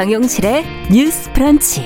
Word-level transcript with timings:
정용실의 0.00 0.64
뉴스 0.90 1.30
프런치. 1.34 1.84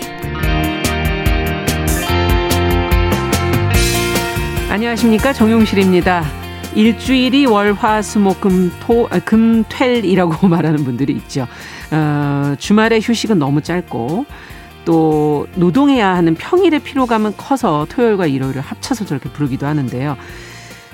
안녕하십니까 4.71 5.33
정용실입니다. 5.33 6.23
일주일이 6.77 7.45
월화수목금토 7.47 9.09
아, 9.11 9.19
금퇴일이라고 9.19 10.47
말하는 10.47 10.85
분들이 10.85 11.13
있죠. 11.15 11.49
어, 11.91 12.55
주말에 12.57 13.01
휴식은 13.03 13.41
너무 13.41 13.63
짧고 13.63 14.27
또 14.85 15.49
노동해야 15.57 16.15
하는 16.15 16.37
평일의 16.37 16.85
피로감은 16.85 17.37
커서 17.37 17.85
토요일과 17.91 18.27
일요일을 18.27 18.61
합쳐서 18.61 19.07
저렇게 19.07 19.29
부르기도 19.29 19.67
하는데요. 19.67 20.17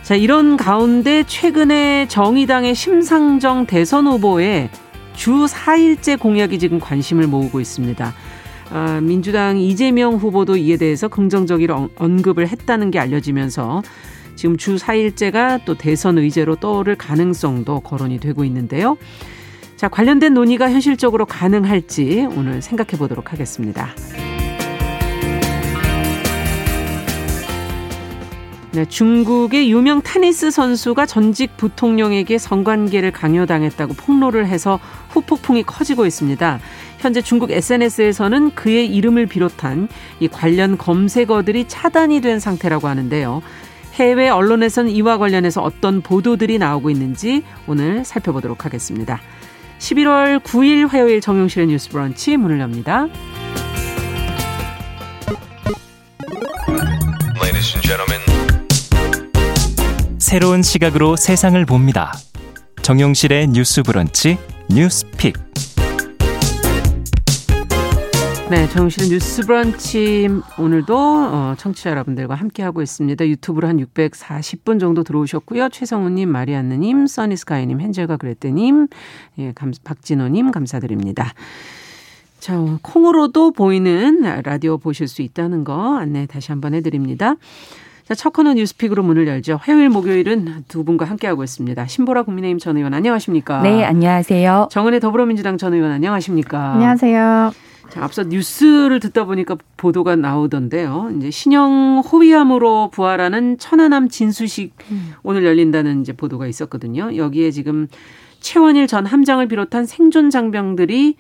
자, 0.03 0.15
이런 0.15 0.57
가운데 0.57 1.25
최근에 1.25 2.09
정의당의 2.09 2.75
심상정 2.75 3.67
대선 3.67 4.07
후보의 4.07 4.71
주 5.15 5.47
4일째 5.47 6.19
공약이 6.19 6.59
지금 6.59 6.81
관심을 6.81 7.27
모으고 7.27 7.61
있습니다. 7.61 8.15
아, 8.73 9.01
민주당 9.03 9.59
이재명 9.59 10.15
후보도 10.15 10.57
이에 10.57 10.77
대해서 10.77 11.09
긍정적으로 11.09 11.91
언급을 11.97 12.49
했다는 12.49 12.91
게 12.91 12.99
알려지면서 12.99 13.83
지금 14.37 14.57
주 14.57 14.77
4일째가 14.77 15.65
또 15.65 15.75
대선 15.75 16.19
의제로 16.19 16.57
떠오를 16.57 16.97
가능성도 16.97 17.81
거론이 17.81 18.21
되고 18.21 18.45
있는데요. 18.45 18.97
자, 19.77 19.89
관련된 19.89 20.35
논의가 20.35 20.71
현실적으로 20.71 21.27
가능할지 21.27 22.29
오늘 22.37 22.63
생각해 22.63 22.99
보도록 22.99 23.33
하겠습니다. 23.33 23.89
네, 28.73 28.85
중국의 28.85 29.69
유명 29.73 30.01
테니스 30.01 30.53
선수가 30.53 31.05
전직 31.07 31.57
부통령에게 31.57 32.39
성관계를 32.39 33.11
강요당했다고 33.11 33.95
폭로를 33.95 34.47
해서 34.47 34.79
후폭풍이 35.11 35.65
커지고 35.65 36.07
있습니다. 36.07 36.61
현재 36.99 37.23
중국 37.23 37.51
SNS에서는 37.51 38.55
그의 38.55 38.87
이름을 38.87 39.27
비롯한 39.27 39.89
이 40.21 40.29
관련 40.29 40.77
검색어들이 40.77 41.67
차단이 41.69 42.21
된 42.21 42.41
상태라고 42.41 42.89
하는데요. 42.89 43.43
해외 43.95 44.29
언론에서는 44.29 44.91
이와 44.91 45.19
관련해서 45.19 45.63
어떤 45.63 46.01
보도들이 46.01 46.59
나오고 46.59 46.91
있는지 46.91 47.43
오늘 47.67 48.05
살펴보도록 48.05 48.65
하겠습니다. 48.65 49.21
11월 49.79 50.41
9일 50.41 50.89
화요일 50.89 51.21
정용실의 51.21 51.69
뉴스 51.69 51.89
브런치 51.89 52.37
문을 52.37 52.61
엽니다. 52.61 53.09
새로운 60.19 60.63
시각으로 60.63 61.17
세상을 61.17 61.65
봅니다. 61.67 62.13
정용실의 62.83 63.49
뉴스 63.49 63.83
브런치 63.83 64.39
뉴스픽. 64.73 65.35
네, 68.51 68.69
정실 68.69 69.09
뉴스 69.09 69.45
브런치 69.45 70.29
오늘도 70.59 70.97
어, 70.97 71.55
청취자 71.59 71.91
여러분들과 71.91 72.37
함께 72.37 72.63
하고 72.63 72.81
있습니다. 72.81 73.27
유튜브로 73.27 73.67
한 73.67 73.79
640분 73.79 74.79
정도 74.79 75.03
들어오셨고요. 75.03 75.71
최성우님, 75.71 76.29
마리안느 76.29 76.75
님, 76.75 77.07
써니스카이 77.07 77.67
님, 77.67 77.81
헨젤과 77.81 78.17
그랬더님, 78.17 78.87
예, 79.39 79.53
감, 79.55 79.73
박진호 79.83 80.29
님 80.29 80.53
감사드립니다. 80.53 81.35
자, 82.39 82.57
콩으로도 82.83 83.51
보이는 83.53 84.21
라디오 84.43 84.79
보실 84.79 85.09
수 85.09 85.23
있다는 85.23 85.65
거 85.65 85.97
안내 85.99 86.27
다시 86.27 86.53
한번 86.53 86.75
해 86.75 86.81
드립니다. 86.81 87.35
자, 88.11 88.17
첫 88.17 88.33
코너 88.33 88.55
뉴스픽으로 88.55 89.05
문을 89.05 89.29
열죠. 89.29 89.61
화요일, 89.63 89.89
목요일은 89.89 90.65
두 90.67 90.83
분과 90.83 91.05
함께하고 91.05 91.45
있습니다. 91.45 91.87
신보라 91.87 92.25
국민의힘 92.25 92.59
전 92.59 92.77
의원 92.77 92.93
안녕하십니까? 92.93 93.63
네, 93.63 93.85
안녕하세요. 93.85 94.67
정은혜 94.73 94.99
더불어민주당 94.99 95.57
전 95.59 95.75
의원 95.75 95.93
안녕하십니까? 95.93 96.73
안녕하세요. 96.73 97.53
자, 97.89 98.03
앞서 98.03 98.25
뉴스를 98.25 98.99
듣다 98.99 99.27
보니까 99.27 99.57
보도가 99.77 100.17
나오던데요. 100.17 101.13
이제 101.19 101.31
신형 101.31 102.01
호위함으로 102.01 102.91
부활하는 102.91 103.59
천안함 103.59 104.09
진수식 104.09 104.75
음. 104.91 105.13
오늘 105.23 105.45
열린다는 105.45 106.01
이제 106.01 106.13
보도가 106.13 106.49
있었거든요. 106.49 107.15
여기에 107.15 107.53
지금 107.53 107.87
최원일 108.41 108.89
전 108.89 109.07
함장을 109.07 109.47
비롯한 109.47 109.87
생존 109.87 110.31
장병들이 110.31 111.15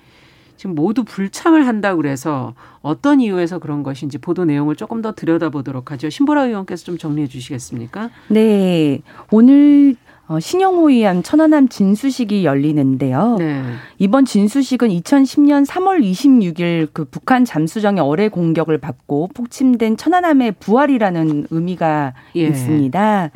지금 0.60 0.74
모두 0.74 1.04
불참을 1.04 1.66
한다고 1.66 1.96
그래서 1.96 2.52
어떤 2.82 3.22
이유에서 3.22 3.60
그런 3.60 3.82
것인지 3.82 4.18
보도 4.18 4.44
내용을 4.44 4.76
조금 4.76 5.00
더 5.00 5.12
들여다보도록 5.14 5.90
하죠. 5.90 6.10
신보라 6.10 6.44
의원께서 6.44 6.84
좀 6.84 6.98
정리해 6.98 7.28
주시겠습니까? 7.28 8.10
네. 8.28 9.00
오늘 9.30 9.96
어, 10.28 10.38
신영호위함 10.38 11.22
천안함 11.22 11.70
진수식이 11.70 12.44
열리는데요. 12.44 13.36
네. 13.38 13.62
이번 13.98 14.26
진수식은 14.26 14.90
2010년 14.90 15.66
3월 15.66 16.02
26일 16.02 16.90
그 16.92 17.06
북한 17.06 17.46
잠수정의 17.46 18.02
어뢰 18.02 18.28
공격을 18.28 18.76
받고 18.76 19.30
폭침된 19.34 19.96
천안함의 19.96 20.56
부활이라는 20.60 21.46
의미가 21.50 22.12
예. 22.36 22.40
있습니다. 22.42 23.30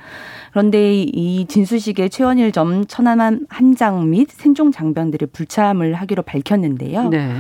그런데 0.55 1.03
이 1.03 1.47
진수식에 1.49 2.09
최원일 2.11 2.53
점 2.53 2.87
천안함 2.87 3.41
한장 3.49 4.09
및 4.09 4.29
생존 4.31 4.71
장병들이 4.71 5.27
불참을 5.27 5.95
하기로 5.95 6.23
밝혔는데요. 6.23 7.09
네. 7.09 7.35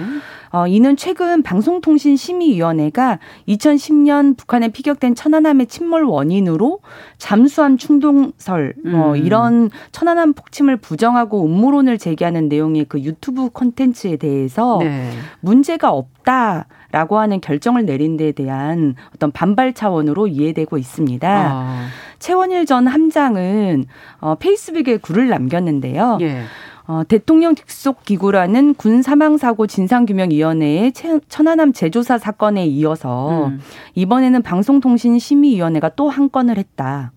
어, 0.51 0.67
이는 0.67 0.97
최근 0.97 1.45
방송통신심의위원회가 1.45 3.21
2010년 3.47 4.37
북한에 4.37 4.67
피격된 4.67 5.15
천안함의 5.15 5.67
침몰 5.69 6.03
원인으로 6.03 6.81
잠수함 7.17 7.77
충동설 7.77 8.75
뭐 8.85 9.13
음. 9.13 9.17
이런 9.17 9.71
천안함 9.93 10.33
폭침을 10.33 10.79
부정하고 10.79 11.45
음모론을 11.45 11.99
제기하는 11.99 12.49
내용의 12.49 12.87
그 12.89 12.99
유튜브 12.99 13.49
콘텐츠에 13.49 14.17
대해서 14.17 14.79
네. 14.81 15.13
문제가 15.39 15.93
없다. 15.93 16.67
라고 16.95 17.19
하는 17.19 17.41
결정을 17.41 17.87
내린 17.87 18.17
데 18.17 18.31
대한 18.31 18.95
어떤 19.17 19.33
반발 19.33 19.73
차원으로 19.75 20.29
이해되고 20.29 20.79
있습니다. 20.79 21.29
아. 21.29 21.89
최원일 22.21 22.67
전 22.67 22.87
함장은 22.87 23.87
어, 24.21 24.37
페이스북에 24.37 24.99
글을 24.99 25.29
남겼는데요. 25.29 26.19
예. 26.21 26.43
어, 26.87 27.03
대통령 27.09 27.57
직속 27.57 28.05
기구라는 28.05 28.75
군 28.75 29.03
사망 29.03 29.39
사고 29.39 29.67
진상 29.67 30.07
규명 30.07 30.31
위원회의 30.31 30.93
천안함 31.29 31.73
제조사 31.73 32.19
사건에 32.19 32.65
이어서 32.67 33.47
음. 33.47 33.61
이번에는 33.97 34.43
방송통신 34.43 35.19
심의 35.19 35.57
위원회가 35.57 35.89
또 35.97 36.09
한 36.09 36.31
건을 36.31 36.59
했다. 36.59 37.11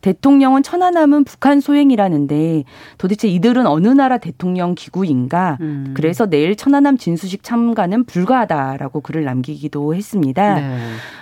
대통령은 0.00 0.62
천안함은 0.62 1.24
북한 1.24 1.60
소행이라는데 1.60 2.64
도대체 2.98 3.28
이들은 3.28 3.66
어느 3.66 3.88
나라 3.88 4.18
대통령 4.18 4.74
기구인가? 4.74 5.58
음. 5.60 5.92
그래서 5.94 6.26
내일 6.26 6.56
천안함 6.56 6.98
진수식 6.98 7.42
참가는 7.42 8.04
불가하다라고 8.04 9.00
글을 9.00 9.24
남기기도 9.24 9.94
했습니다. 9.94 10.54
네. 10.54 10.78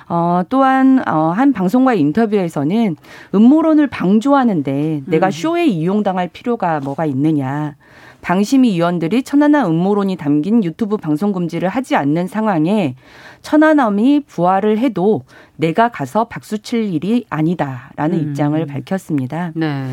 어, 0.09 0.43
또한 0.49 1.03
어, 1.09 1.31
한 1.31 1.53
방송과의 1.53 2.01
인터뷰에서는 2.01 2.97
음모론을 3.35 3.87
방조하는데 3.87 5.03
내가 5.07 5.27
음. 5.27 5.31
쇼에 5.31 5.67
이용당할 5.67 6.29
필요가 6.29 6.81
뭐가 6.81 7.07
있느냐? 7.07 7.77
방심위 8.23 8.73
위원들이 8.75 9.25
천안함 9.25 9.67
음모론이 9.67 10.17
담긴 10.17 10.65
유튜브 10.65 10.97
방송 10.97 11.33
금지를 11.33 11.69
하지 11.69 11.97
않는 11.97 12.29
상황에 12.29 12.95
천안함이 13.43 14.21
부활을 14.27 14.79
해도 14.79 15.23
내가 15.57 15.91
가서 15.91 16.25
박수 16.25 16.61
칠 16.61 16.95
일이 16.95 17.27
아니다라는 17.29 18.19
음. 18.19 18.23
입장을 18.23 18.65
밝혔습니다. 18.65 19.53
네. 19.55 19.85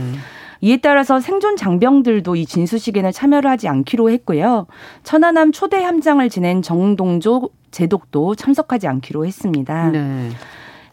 이에 0.62 0.78
따라서 0.78 1.20
생존 1.20 1.56
장병들도 1.56 2.36
이 2.36 2.46
진수식에는 2.46 3.12
참여를 3.12 3.50
하지 3.50 3.68
않기로 3.68 4.10
했고요. 4.12 4.68
천안함 5.04 5.52
초대 5.52 5.84
함장을 5.84 6.30
지낸 6.30 6.62
정동조 6.62 7.50
제독도 7.72 8.36
참석하지 8.36 8.88
않기로 8.88 9.26
했습니다. 9.26 9.90
네. 9.90 10.30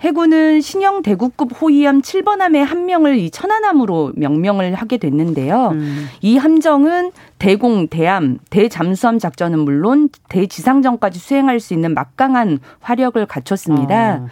해군은 0.06 0.60
신형 0.60 1.02
대구급 1.02 1.60
호위함 1.60 2.00
7번함의 2.00 2.58
한 2.58 2.86
명을 2.86 3.18
이 3.18 3.28
천안함으로 3.28 4.12
명명을 4.14 4.74
하게 4.74 4.98
됐는데요. 4.98 5.70
음. 5.72 6.06
이 6.20 6.36
함정은 6.36 7.10
대공, 7.40 7.88
대함, 7.88 8.38
대잠수함 8.48 9.18
작전은 9.18 9.58
물론 9.58 10.08
대지상전까지 10.28 11.18
수행할 11.18 11.58
수 11.58 11.74
있는 11.74 11.92
막강한 11.92 12.60
화력을 12.80 13.26
갖췄습니다. 13.26 14.20
어. 14.22 14.28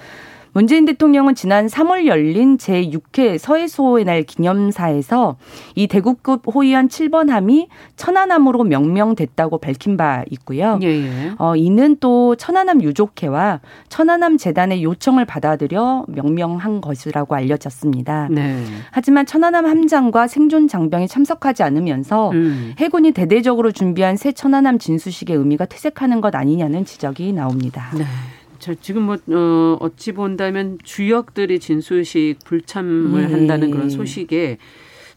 문재인 0.54 0.84
대통령은 0.84 1.34
지난 1.34 1.66
3월 1.66 2.06
열린 2.06 2.58
제6회 2.58 3.38
서해수호의 3.38 4.04
날 4.04 4.22
기념사에서 4.22 5.36
이 5.74 5.88
대구급 5.88 6.42
호위함 6.46 6.86
7번 6.86 7.28
함이 7.28 7.66
천안함으로 7.96 8.62
명명됐다고 8.62 9.58
밝힌 9.58 9.96
바 9.96 10.24
있고요. 10.30 10.78
예, 10.80 10.86
예. 10.86 11.32
어, 11.38 11.56
이는 11.56 11.96
또 11.98 12.36
천안함 12.36 12.82
유족회와 12.82 13.60
천안함 13.88 14.38
재단의 14.38 14.84
요청을 14.84 15.24
받아들여 15.24 16.04
명명한 16.06 16.80
것이라고 16.80 17.34
알려졌습니다. 17.34 18.28
네. 18.30 18.62
하지만 18.92 19.26
천안함 19.26 19.66
함장과 19.66 20.28
생존 20.28 20.68
장병이 20.68 21.08
참석하지 21.08 21.64
않으면서 21.64 22.30
음. 22.30 22.74
해군이 22.78 23.10
대대적으로 23.10 23.72
준비한 23.72 24.16
새 24.16 24.30
천안함 24.30 24.78
진수식의 24.78 25.36
의미가 25.36 25.66
퇴색하는 25.66 26.20
것 26.20 26.36
아니냐는 26.36 26.84
지적이 26.84 27.32
나옵니다. 27.32 27.90
네. 27.98 28.04
저 28.64 28.72
지금 28.72 29.02
뭐 29.02 29.18
어, 29.28 29.76
어찌 29.80 30.12
본다면 30.12 30.78
주역들이 30.82 31.58
진수식 31.58 32.38
불참을 32.46 33.26
네. 33.26 33.30
한다는 33.30 33.70
그런 33.70 33.90
소식에 33.90 34.56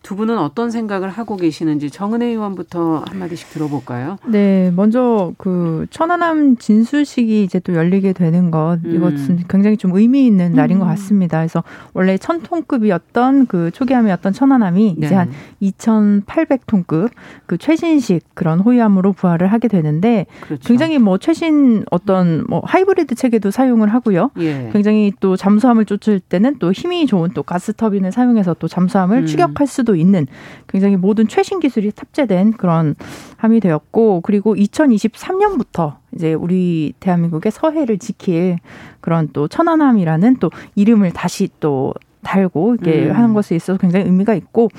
두 0.07 0.15
분은 0.15 0.37
어떤 0.37 0.71
생각을 0.71 1.09
하고 1.09 1.35
계시는지 1.35 1.91
정은혜 1.91 2.27
의원부터 2.27 3.03
한마디씩 3.09 3.49
들어볼까요? 3.49 4.15
네, 4.25 4.71
먼저 4.73 5.33
그 5.37 5.85
천안함 5.89 6.55
진수식이 6.55 7.43
이제 7.43 7.59
또 7.59 7.73
열리게 7.73 8.13
되는 8.13 8.49
것 8.49 8.77
음. 8.85 8.95
이것은 8.95 9.43
굉장히 9.49 9.75
좀 9.75 9.93
의미 9.93 10.25
있는 10.25 10.53
날인 10.53 10.77
음. 10.77 10.79
것 10.79 10.85
같습니다. 10.85 11.39
그래서 11.39 11.61
원래 11.91 12.17
천톤급이었던 12.17 13.47
그 13.47 13.69
초기함이었던 13.71 14.31
천안함이 14.31 14.95
네. 14.97 15.07
이제 15.07 15.13
한 15.13 15.29
2,800톤급 15.61 17.09
그 17.45 17.57
최신식 17.57 18.33
그런 18.33 18.61
호위함으로 18.61 19.11
부활을 19.11 19.51
하게 19.51 19.67
되는데 19.67 20.25
그렇죠. 20.39 20.65
굉장히 20.65 20.99
뭐 20.99 21.17
최신 21.17 21.83
어떤 21.91 22.45
뭐 22.47 22.61
하이브리드 22.63 23.15
체계도 23.15 23.51
사용을 23.51 23.93
하고요. 23.93 24.31
예. 24.39 24.69
굉장히 24.71 25.11
또 25.19 25.35
잠수함을 25.35 25.83
쫓을 25.83 26.21
때는 26.21 26.59
또 26.59 26.71
힘이 26.71 27.07
좋은 27.07 27.31
또 27.33 27.43
가스 27.43 27.73
터빈을 27.73 28.13
사용해서 28.13 28.53
또 28.57 28.69
잠수함을 28.69 29.17
음. 29.17 29.25
추격할 29.25 29.67
수도 29.67 29.96
있는 29.97 30.27
굉장히 30.67 30.95
모든 30.95 31.27
최신 31.27 31.59
기술이 31.59 31.91
탑재된 31.91 32.53
그런 32.53 32.95
함이 33.37 33.59
되었고 33.59 34.21
그리고 34.21 34.55
2023년부터 34.55 35.95
이제 36.15 36.33
우리 36.33 36.93
대한민국의 36.99 37.51
서해를 37.51 37.97
지킬 37.97 38.57
그런 39.01 39.29
또 39.33 39.47
천안함이라는 39.47 40.37
또 40.37 40.49
이름을 40.75 41.11
다시 41.11 41.49
또 41.59 41.93
달고 42.23 42.75
이렇게 42.75 43.07
음. 43.07 43.15
하는 43.15 43.33
것에 43.33 43.55
있어서 43.55 43.77
굉장히 43.79 44.05
의미가 44.05 44.33
있고 44.33 44.69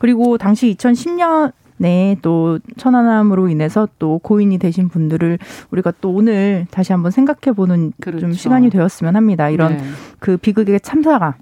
그리고 0.00 0.38
당시 0.38 0.74
2010년 0.74 1.52
네, 1.78 2.16
또 2.22 2.58
천안함으로 2.78 3.48
인해서 3.48 3.86
또 3.98 4.18
고인이 4.18 4.56
되신 4.58 4.88
분들을 4.88 5.38
우리가 5.70 5.92
또 6.00 6.10
오늘 6.10 6.66
다시 6.70 6.92
한번 6.92 7.10
생각해 7.10 7.54
보는 7.54 7.92
그렇죠. 8.00 8.20
좀 8.20 8.32
시간이 8.32 8.70
되었으면 8.70 9.14
합니다. 9.14 9.50
이런 9.50 9.76
네. 9.76 9.84
그 10.18 10.36
비극의 10.38 10.80
참사가 10.80 11.36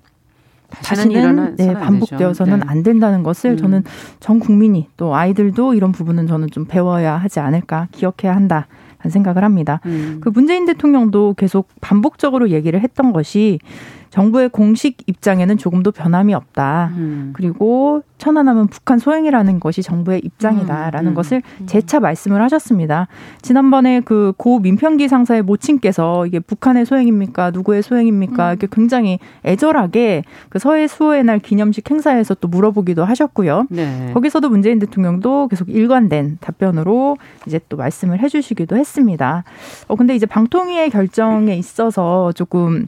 다시는 0.82 1.56
네, 1.56 1.74
반복되어서는 1.74 2.60
네. 2.60 2.64
안 2.66 2.82
된다는 2.82 3.22
것을 3.22 3.52
음. 3.52 3.56
저는 3.56 3.84
전 4.20 4.40
국민이 4.40 4.88
또 4.96 5.14
아이들도 5.14 5.74
이런 5.74 5.92
부분은 5.92 6.26
저는 6.26 6.50
좀 6.50 6.64
배워야 6.66 7.16
하지 7.16 7.40
않을까 7.40 7.88
기억해야 7.92 8.34
한다. 8.34 8.66
생각을 9.06 9.44
합니다. 9.44 9.80
음. 9.84 10.18
그 10.22 10.30
문재인 10.30 10.64
대통령도 10.64 11.34
계속 11.36 11.68
반복적으로 11.82 12.48
얘기를 12.48 12.80
했던 12.80 13.12
것이 13.12 13.58
정부의 14.14 14.48
공식 14.48 14.98
입장에는 15.08 15.58
조금도 15.58 15.90
변함이 15.90 16.34
없다. 16.34 16.92
음. 16.96 17.32
그리고 17.34 18.04
천안함은 18.18 18.68
북한 18.68 19.00
소행이라는 19.00 19.58
것이 19.58 19.82
정부의 19.82 20.20
입장이다라는 20.22 21.10
음. 21.10 21.12
음. 21.12 21.14
것을 21.14 21.42
음. 21.60 21.66
재차 21.66 21.98
말씀을 21.98 22.40
하셨습니다. 22.42 23.08
지난번에 23.42 23.98
그 24.00 24.32
고 24.38 24.60
민평기 24.60 25.08
상사의 25.08 25.42
모친께서 25.42 26.26
이게 26.26 26.38
북한의 26.38 26.86
소행입니까? 26.86 27.50
누구의 27.50 27.82
소행입니까? 27.82 28.46
음. 28.46 28.50
이렇게 28.50 28.68
굉장히 28.70 29.18
애절하게 29.44 30.22
그 30.48 30.60
서해 30.60 30.86
수호의 30.86 31.24
날 31.24 31.40
기념식 31.40 31.90
행사에서 31.90 32.34
또 32.34 32.46
물어보기도 32.46 33.04
하셨고요. 33.04 33.66
네. 33.70 34.10
거기서도 34.14 34.48
문재인 34.48 34.78
대통령도 34.78 35.48
계속 35.48 35.68
일관된 35.68 36.38
답변으로 36.40 37.16
이제 37.46 37.58
또 37.68 37.76
말씀을 37.76 38.20
해주시기도 38.20 38.76
했습니다. 38.76 39.42
어 39.88 39.96
근데 39.96 40.14
이제 40.14 40.26
방통위의 40.26 40.90
결정에 40.90 41.56
있어서 41.56 42.30
조금 42.32 42.86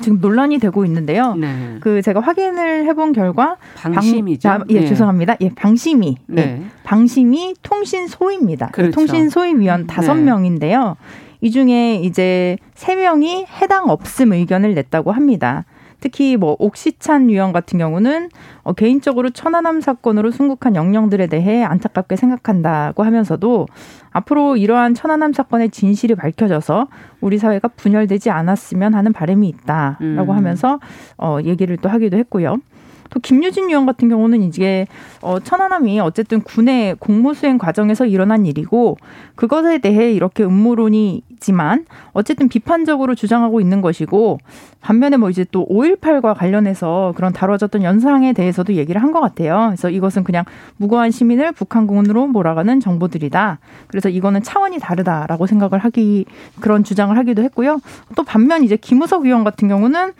지금 0.00 0.20
논란이 0.20 0.58
되고 0.58 0.84
있는데요. 0.84 1.34
네. 1.34 1.76
그 1.80 2.02
제가 2.02 2.20
확인을 2.20 2.86
해본 2.86 3.12
결과 3.12 3.56
방심이죠. 3.76 4.48
방, 4.48 4.60
아, 4.60 4.64
예, 4.70 4.80
네. 4.80 4.86
죄송합니다. 4.86 5.36
예, 5.40 5.50
방심이. 5.54 6.16
네. 6.26 6.42
예, 6.42 6.62
방심이 6.84 7.54
통신 7.62 8.06
소위입니다. 8.06 8.68
그렇죠. 8.68 8.92
통신 8.92 9.28
소위 9.28 9.54
위원 9.54 9.82
음, 9.82 9.86
다섯 9.86 10.14
네. 10.14 10.22
명인데요. 10.22 10.96
이 11.40 11.50
중에 11.50 11.96
이제 11.96 12.56
세 12.74 12.96
명이 12.96 13.46
해당 13.60 13.88
없음 13.90 14.32
의견을 14.32 14.74
냈다고 14.74 15.12
합니다. 15.12 15.64
특히 16.00 16.36
뭐 16.36 16.56
옥시찬 16.58 17.28
위원 17.28 17.52
같은 17.52 17.78
경우는 17.78 18.28
어, 18.62 18.72
개인적으로 18.72 19.30
천안함 19.30 19.80
사건으로 19.80 20.30
순국한 20.30 20.76
영령들에 20.76 21.26
대해 21.26 21.64
안타깝게 21.64 22.16
생각한다고 22.16 23.02
하면서도 23.02 23.66
앞으로 24.10 24.56
이러한 24.56 24.94
천안함 24.94 25.32
사건의 25.32 25.70
진실이 25.70 26.14
밝혀져서 26.14 26.88
우리 27.20 27.38
사회가 27.38 27.68
분열되지 27.68 28.30
않았으면 28.30 28.94
하는 28.94 29.12
바람이 29.12 29.48
있다라고 29.48 30.32
음. 30.32 30.36
하면서 30.36 30.80
어, 31.16 31.38
얘기를 31.44 31.76
또 31.76 31.88
하기도 31.88 32.16
했고요. 32.16 32.58
또 33.10 33.20
김유진 33.20 33.68
의원 33.68 33.86
같은 33.86 34.08
경우는 34.08 34.42
이제 34.42 34.86
어 35.20 35.38
천안함이 35.40 36.00
어쨌든 36.00 36.40
군의 36.40 36.94
공무 36.98 37.34
수행 37.34 37.58
과정에서 37.58 38.06
일어난 38.06 38.46
일이고 38.46 38.96
그것에 39.34 39.78
대해 39.78 40.12
이렇게 40.12 40.44
음모론이 40.44 41.22
있지만 41.30 41.84
어쨌든 42.12 42.48
비판적으로 42.48 43.14
주장하고 43.14 43.60
있는 43.60 43.80
것이고 43.80 44.38
반면에 44.80 45.16
뭐 45.16 45.30
이제 45.30 45.44
또 45.50 45.66
5.18과 45.68 46.36
관련해서 46.36 47.12
그런 47.16 47.32
다뤄졌던 47.32 47.82
연상에 47.82 48.32
대해서도 48.32 48.74
얘기를 48.74 49.02
한 49.02 49.08
것 49.08 49.20
같아요. 49.20 49.68
그래서 49.68 49.88
이것은 49.88 50.22
그냥 50.22 50.44
무고한 50.76 51.10
시민을 51.10 51.52
북한군으로 51.52 52.26
몰아가는 52.26 52.78
정보들이다. 52.78 53.58
그래서 53.86 54.10
이거는 54.10 54.42
차원이 54.42 54.78
다르다라고 54.78 55.46
생각을 55.46 55.78
하기 55.78 56.26
그런 56.60 56.84
주장을 56.84 57.16
하기도 57.16 57.42
했고요. 57.42 57.80
또 58.16 58.22
반면 58.22 58.64
이제 58.64 58.76
김우석 58.76 59.24
의원 59.24 59.44
같은 59.44 59.66
경우는 59.66 60.12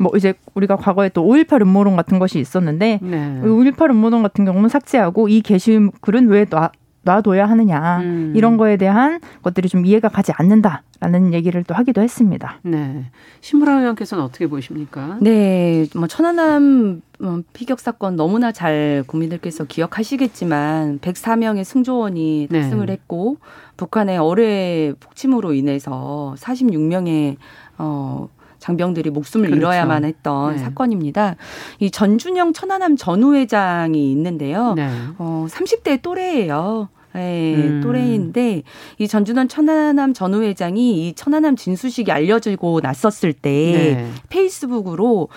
뭐 0.00 0.12
이제 0.16 0.34
우리가 0.54 0.76
과거에 0.76 1.08
또 1.08 1.24
5.18 1.24 1.62
음모론 1.62 1.96
같은 1.96 2.18
것이 2.18 2.38
있었는데 2.38 3.00
네. 3.02 3.40
5.18 3.42 3.90
음모론 3.90 4.22
같은 4.22 4.44
경우는 4.44 4.68
삭제하고 4.68 5.28
이 5.28 5.40
게시글은 5.40 6.28
왜 6.28 6.44
놔, 6.44 6.70
놔둬야 7.06 7.46
하느냐 7.46 8.00
음. 8.00 8.32
이런 8.36 8.56
거에 8.56 8.76
대한 8.76 9.20
것들이 9.42 9.68
좀 9.68 9.86
이해가 9.86 10.08
가지 10.08 10.32
않는다라는 10.36 11.32
얘기를 11.32 11.62
또 11.64 11.74
하기도 11.74 12.02
했습니다. 12.02 12.58
네, 12.62 13.06
신무라 13.40 13.78
의원께서는 13.80 14.22
어떻게 14.24 14.48
보십니까? 14.48 15.16
네, 15.20 15.86
뭐 15.94 16.08
천안함 16.08 17.00
뭐 17.18 17.42
피격 17.52 17.80
사건 17.80 18.16
너무나 18.16 18.52
잘 18.52 19.04
국민들께서 19.06 19.64
기억하시겠지만 19.64 20.98
104명의 20.98 21.64
승조원이 21.64 22.48
네. 22.50 22.60
탑승을 22.60 22.86
네. 22.86 22.92
했고 22.94 23.38
북한의 23.76 24.18
어뢰 24.18 24.92
폭침으로 24.98 25.54
인해서 25.54 26.34
46명의 26.38 27.36
어 27.78 28.28
장병들이 28.66 29.10
목숨을 29.10 29.46
그렇죠. 29.46 29.60
잃어야만 29.60 30.04
했던 30.04 30.56
네. 30.56 30.58
사건입니다. 30.58 31.36
이 31.78 31.90
전준영 31.90 32.52
천안함 32.52 32.96
전후회장이 32.96 34.10
있는데요. 34.10 34.74
네. 34.74 34.88
어, 35.18 35.46
30대 35.48 36.02
또래예요. 36.02 36.88
네, 37.14 37.54
음. 37.56 37.80
또래인데 37.82 38.62
이 38.98 39.08
전준원 39.08 39.48
천안함 39.48 40.12
전 40.12 40.34
후회장이 40.34 41.08
이 41.08 41.14
천안함 41.14 41.56
진수식이 41.56 42.12
알려지고 42.12 42.80
났었을 42.82 43.32
때 43.32 43.50
네. 43.50 44.10
페이스북으로 44.28 45.28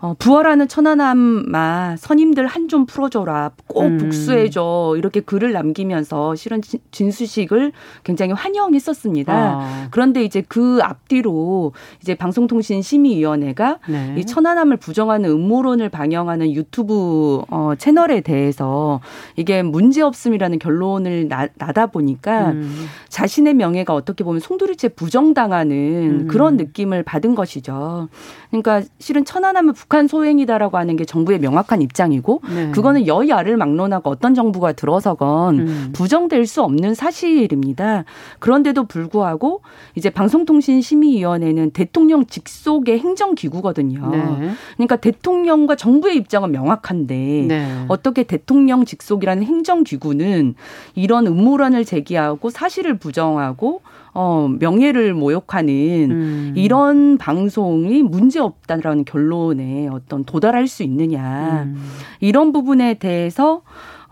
어, 0.00 0.14
부활하는 0.18 0.68
천안함마 0.68 1.96
선임들 1.96 2.46
한 2.46 2.64
좀 2.68 2.86
풀어줘라 2.86 3.52
꼭 3.66 3.84
음. 3.84 3.98
복수해줘 3.98 4.94
이렇게 4.96 5.20
글을 5.20 5.52
남기면서 5.52 6.34
실은 6.34 6.60
진수식을 6.90 7.72
굉장히 8.02 8.32
환영했었습니다. 8.32 9.32
아. 9.32 9.88
그런데 9.90 10.24
이제 10.24 10.42
그 10.48 10.78
앞뒤로 10.82 11.72
이제 12.00 12.14
방송통신심의위원회가 12.14 13.78
네. 13.88 14.14
이 14.18 14.24
천안함을 14.24 14.78
부정하는 14.78 15.30
음모론을 15.30 15.88
방영하는 15.88 16.52
유튜브 16.52 17.42
어, 17.50 17.74
채널에 17.76 18.20
대해서 18.22 19.00
이게 19.36 19.62
문제 19.62 20.02
없음이라는 20.02 20.58
결론을 20.58 21.28
나, 21.28 21.46
다 21.46 21.86
보니까 21.86 22.50
음. 22.50 22.86
자신의 23.08 23.54
명예가 23.54 23.94
어떻게 23.94 24.24
보면 24.24 24.40
송두리째 24.40 24.88
부정당하는 24.88 26.20
음. 26.22 26.26
그런 26.28 26.56
느낌을 26.56 27.02
받은 27.02 27.34
것이죠. 27.34 28.08
그러니까 28.50 28.82
실은 28.98 29.24
천안함은 29.24 29.74
북한 29.84 30.08
소행이다라고 30.08 30.78
하는 30.78 30.96
게 30.96 31.04
정부의 31.04 31.38
명확한 31.40 31.82
입장이고 31.82 32.40
네. 32.48 32.70
그거는 32.70 33.06
여야를 33.06 33.58
막론하고 33.58 34.08
어떤 34.08 34.34
정부가 34.34 34.72
들어서건 34.72 35.58
음. 35.58 35.90
부정될 35.92 36.46
수 36.46 36.62
없는 36.62 36.94
사실입니다. 36.94 38.04
그런데도 38.38 38.84
불구하고 38.84 39.60
이제 39.94 40.08
방송통신심의위원회는 40.08 41.72
대통령 41.72 42.24
직속의 42.24 42.98
행정기구거든요. 42.98 44.08
네. 44.10 44.50
그러니까 44.76 44.96
대통령과 44.96 45.76
정부의 45.76 46.16
입장은 46.16 46.50
명확한데 46.50 47.44
네. 47.46 47.84
어떻게 47.88 48.22
대통령 48.22 48.86
직속이라는 48.86 49.42
행정기구는 49.42 50.54
이런 50.94 51.26
음모론을 51.26 51.84
제기하고 51.84 52.48
사실을 52.48 52.96
부정하고 52.96 53.82
어, 54.14 54.48
명예를 54.60 55.12
모욕하는 55.12 55.74
음. 56.10 56.52
이런 56.56 57.18
방송이 57.18 58.02
문제 58.02 58.38
없다라는 58.38 59.04
결론에 59.04 59.88
어떤 59.88 60.24
도달할 60.24 60.68
수 60.68 60.84
있느냐. 60.84 61.64
음. 61.64 61.76
이런 62.20 62.52
부분에 62.52 62.94
대해서 62.94 63.62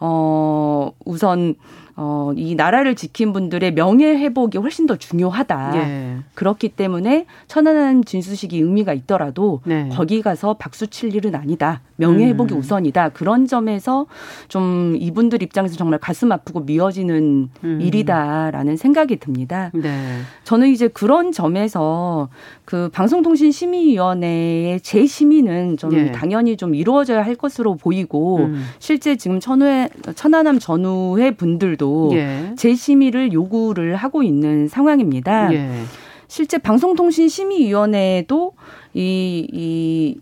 어, 0.04 0.90
우선 1.04 1.54
어, 1.94 2.32
이 2.36 2.54
나라를 2.54 2.94
지킨 2.94 3.32
분들의 3.32 3.74
명예 3.74 4.06
회복이 4.06 4.58
훨씬 4.58 4.86
더 4.86 4.96
중요하다. 4.96 5.72
예. 5.76 6.16
그렇기 6.34 6.70
때문에 6.70 7.26
천안함 7.48 8.04
진수식이 8.04 8.58
의미가 8.58 8.94
있더라도 8.94 9.60
네. 9.64 9.90
거기 9.92 10.22
가서 10.22 10.54
박수 10.54 10.86
칠 10.86 11.14
일은 11.14 11.34
아니다. 11.34 11.82
명예 11.96 12.26
회복이 12.28 12.54
음. 12.54 12.58
우선이다. 12.58 13.10
그런 13.10 13.46
점에서 13.46 14.06
좀 14.48 14.96
이분들 14.98 15.42
입장에서 15.42 15.76
정말 15.76 15.98
가슴 15.98 16.32
아프고 16.32 16.60
미어지는 16.60 17.50
음. 17.62 17.80
일이다라는 17.80 18.76
생각이 18.76 19.16
듭니다. 19.16 19.70
네. 19.74 20.20
저는 20.44 20.68
이제 20.68 20.88
그런 20.88 21.30
점에서 21.30 22.30
그 22.64 22.88
방송통신심의위원회의 22.92 24.80
재심의는 24.80 25.76
좀 25.76 25.92
예. 25.92 26.10
당연히 26.10 26.56
좀 26.56 26.74
이루어져야 26.74 27.22
할 27.22 27.34
것으로 27.34 27.76
보이고 27.76 28.38
음. 28.38 28.64
실제 28.78 29.16
지금 29.16 29.40
천회 29.40 29.90
천안함 30.14 30.58
전후회 30.58 31.32
분들도 31.32 32.10
예. 32.14 32.54
재심의를 32.56 33.32
요구를 33.32 33.96
하고 33.96 34.22
있는 34.22 34.68
상황입니다. 34.68 35.52
예. 35.52 35.82
실제 36.28 36.58
방송통신심의위원회도 36.58 38.52
이, 38.94 39.46
이 39.52 40.16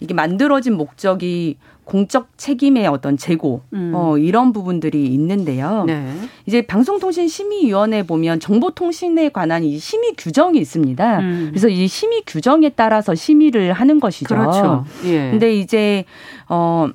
이게 0.00 0.14
만들어진 0.14 0.76
목적이 0.76 1.56
공적 1.86 2.36
책임의 2.36 2.88
어떤 2.88 3.16
재고 3.16 3.62
음. 3.72 3.92
어 3.94 4.18
이런 4.18 4.52
부분들이 4.52 5.06
있는데요. 5.06 5.84
네. 5.86 6.12
이제 6.44 6.62
방송통신심의위원회 6.62 8.02
보면 8.02 8.40
정보통신에 8.40 9.28
관한 9.28 9.62
이 9.62 9.78
심의 9.78 10.14
규정이 10.18 10.58
있습니다. 10.58 11.18
음. 11.20 11.46
그래서 11.50 11.68
이 11.68 11.86
심의 11.86 12.22
규정에 12.26 12.70
따라서 12.70 13.14
심의를 13.14 13.72
하는 13.72 14.00
것이죠. 14.00 14.34
그렇죠. 14.34 14.84
예. 15.04 15.30
근데 15.30 15.54
이제 15.54 16.04
어 16.48 16.88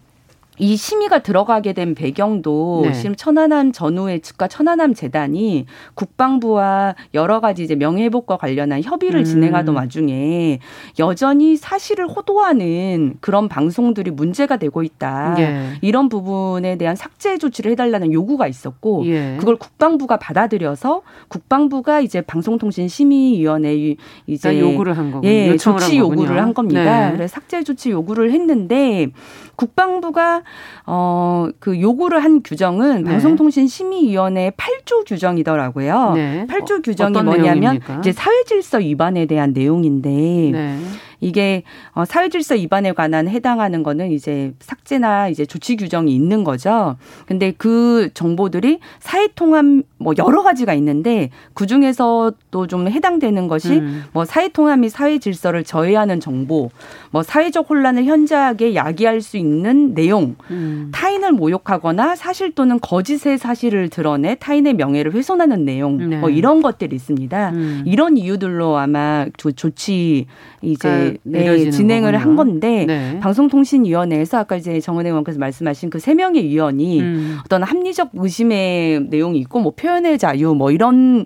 이 0.58 0.75
심의가 0.75 1.20
들어가게 1.20 1.74
된 1.74 1.96
배경도 1.96 2.81
네. 2.86 2.93
지금 2.93 3.15
천안함 3.15 3.72
전후의 3.72 4.20
측과 4.20 4.48
천안함 4.48 4.93
재단이 4.93 5.65
국방부와 5.93 6.96
여러 7.13 7.39
가지 7.39 7.63
이제 7.63 7.75
명예회복과 7.75 8.38
관련한 8.38 8.84
협의를 8.84 9.22
음. 9.22 9.25
진행하던 9.25 9.75
와중에 9.75 10.60
여전히 11.00 11.55
사실을 11.55 12.08
호도하는 12.08 13.15
그런 13.22 13.48
방송들이 13.48 14.12
문제가 14.12 14.58
되고 14.58 14.84
있다. 14.84 15.36
예. 15.39 15.72
이런 15.81 16.10
부분에 16.10 16.77
대한 16.77 16.96
삭제 16.98 17.38
조치를 17.38 17.72
해달라는 17.72 18.12
요구가 18.12 18.48
있었고 18.48 19.05
예. 19.05 19.38
그걸 19.39 19.55
국방부가 19.55 20.17
받아들여서 20.17 21.01
국방부가 21.29 22.01
이제 22.01 22.22
방송통신심의위원회 22.22 23.96
이제 24.27 24.60
요구를 24.60 24.98
한 24.98 25.12
거군요. 25.12 25.31
예, 25.31 25.55
조치 25.55 25.98
요구를 25.98 26.41
한 26.41 26.53
겁니다. 26.53 27.10
네. 27.10 27.15
그래서 27.15 27.34
삭제 27.34 27.63
조치 27.63 27.89
요구를 27.89 28.31
했는데 28.31 29.12
국방부가 29.55 30.43
어, 30.86 31.48
그 31.60 31.79
요구를 31.79 32.24
한 32.24 32.41
규정은 32.43 33.03
네. 33.03 33.12
방송통신심의위원회 33.12 34.51
8조 34.58 35.08
규정이더라고요. 35.08 36.13
네. 36.15 36.48
8조 36.50 36.84
규정이 36.84 37.22
뭐냐면 37.22 37.60
내용입니까? 37.60 38.00
이제 38.00 38.12
사회질서 38.12 38.79
위반에 38.79 39.25
대한 39.25 39.53
내용인데 39.53 40.10
네. 40.10 40.77
이게 41.21 41.63
어 41.93 42.03
사회질서 42.03 42.55
위반에 42.55 42.93
관한 42.93 43.27
해당하는 43.27 43.83
거는 43.83 44.11
이제 44.11 44.53
삭제나 44.59 45.29
이제 45.29 45.45
조치 45.45 45.75
규정이 45.75 46.13
있는 46.13 46.43
거죠. 46.43 46.97
근데 47.27 47.53
그 47.57 48.09
정보들이 48.15 48.79
사회 48.99 49.27
통합 49.35 49.65
뭐 49.97 50.13
여러 50.17 50.41
가지가 50.41 50.73
있는데 50.73 51.29
그 51.53 51.67
중에서 51.67 52.33
또 52.49 52.71
좀 52.71 52.87
해당되는 52.87 53.49
것이 53.49 53.79
음. 53.79 54.05
뭐 54.13 54.23
사회 54.23 54.47
통합 54.47 54.79
및 54.79 54.87
사회 54.87 55.19
질서를 55.19 55.65
저해하는 55.65 56.21
정보, 56.21 56.71
뭐 57.11 57.21
사회적 57.21 57.69
혼란을 57.69 58.05
현저하게 58.05 58.75
야기할 58.75 59.19
수 59.19 59.35
있는 59.35 59.93
내용, 59.93 60.37
음. 60.51 60.89
타인을 60.93 61.33
모욕하거나 61.33 62.15
사실 62.15 62.53
또는 62.53 62.79
거짓의 62.79 63.37
사실을 63.37 63.89
드러내 63.89 64.37
타인의 64.39 64.75
명예를 64.75 65.13
훼손하는 65.13 65.65
내용, 65.65 66.09
네. 66.09 66.17
뭐 66.17 66.29
이런 66.29 66.61
것들이 66.61 66.95
있습니다. 66.95 67.49
음. 67.49 67.83
이런 67.85 68.15
이유들로 68.15 68.77
아마 68.77 69.25
조치 69.35 70.27
이제 70.61 71.10
네, 71.23 71.69
진행을 71.69 72.11
거군요. 72.11 72.29
한 72.29 72.35
건데 72.35 72.85
네. 72.85 73.19
방송통신위원회에서 73.21 74.37
아까 74.39 74.55
이제 74.55 74.79
정은혜 74.79 75.09
의원께서 75.09 75.39
말씀하신 75.39 75.89
그 75.89 75.99
세 76.01 76.13
명의 76.15 76.43
위원이 76.45 76.99
음. 77.01 77.37
어떤 77.45 77.63
합리적 77.63 78.09
의심의 78.13 79.07
내용이 79.09 79.37
있고 79.39 79.59
뭐 79.59 79.73
표현의 79.75 80.17
자유 80.17 80.53
뭐 80.55 80.71
이런 80.71 81.25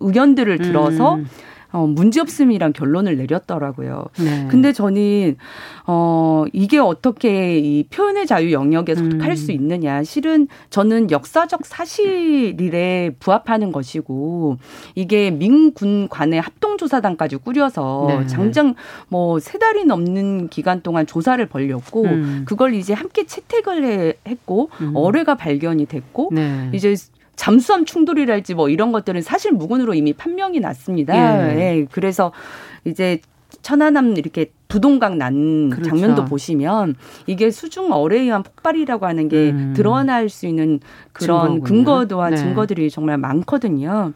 의견들을 0.00 0.58
들어서 0.58 1.14
음. 1.16 1.26
어, 1.72 1.86
문제없음이란 1.86 2.72
결론을 2.72 3.16
내렸더라고요. 3.16 4.06
네. 4.18 4.46
근데 4.50 4.72
저는 4.72 5.36
어 5.86 6.44
이게 6.52 6.78
어떻게 6.78 7.58
이 7.58 7.84
표현의 7.84 8.26
자유 8.26 8.52
영역에 8.52 8.94
속할 8.94 9.30
음. 9.30 9.36
수 9.36 9.52
있느냐? 9.52 10.02
실은 10.02 10.48
저는 10.70 11.10
역사적 11.10 11.64
사실에 11.66 13.10
부합하는 13.18 13.72
것이고 13.72 14.58
이게 14.94 15.30
민군 15.30 16.08
관의 16.08 16.40
합동조사단까지 16.40 17.36
꾸려서 17.36 18.06
네. 18.08 18.26
장장 18.26 18.74
뭐 19.08 19.38
세 19.40 19.58
달이 19.58 19.84
넘는 19.84 20.48
기간 20.48 20.82
동안 20.82 21.06
조사를 21.06 21.44
벌렸고 21.46 22.04
음. 22.04 22.44
그걸 22.46 22.74
이제 22.74 22.92
함께 22.92 23.24
채택을 23.24 24.14
했고 24.26 24.70
음. 24.80 24.92
어뢰가 24.94 25.36
발견이 25.36 25.86
됐고 25.86 26.30
네. 26.32 26.70
이제 26.72 26.94
잠수함 27.38 27.84
충돌이랄지 27.84 28.54
뭐 28.54 28.68
이런 28.68 28.90
것들은 28.90 29.22
사실 29.22 29.52
무근으로 29.52 29.94
이미 29.94 30.12
판명이 30.12 30.58
났습니다. 30.58 31.14
예. 31.14 31.60
예. 31.60 31.86
그래서 31.90 32.32
이제 32.84 33.20
천안함 33.62 34.16
이렇게 34.16 34.50
두동강 34.66 35.18
난 35.18 35.70
그렇죠. 35.70 35.88
장면도 35.88 36.26
보시면 36.26 36.96
이게 37.26 37.50
수중 37.50 37.92
어뢰에 37.92 38.22
의한 38.22 38.42
폭발이라고 38.42 39.06
하는 39.06 39.28
게 39.28 39.50
음. 39.50 39.72
드러날 39.74 40.28
수 40.28 40.46
있는 40.46 40.80
그런 41.12 41.62
근거도와 41.62 42.30
네. 42.30 42.36
증거들이 42.36 42.90
정말 42.90 43.16
많거든요. 43.18 44.12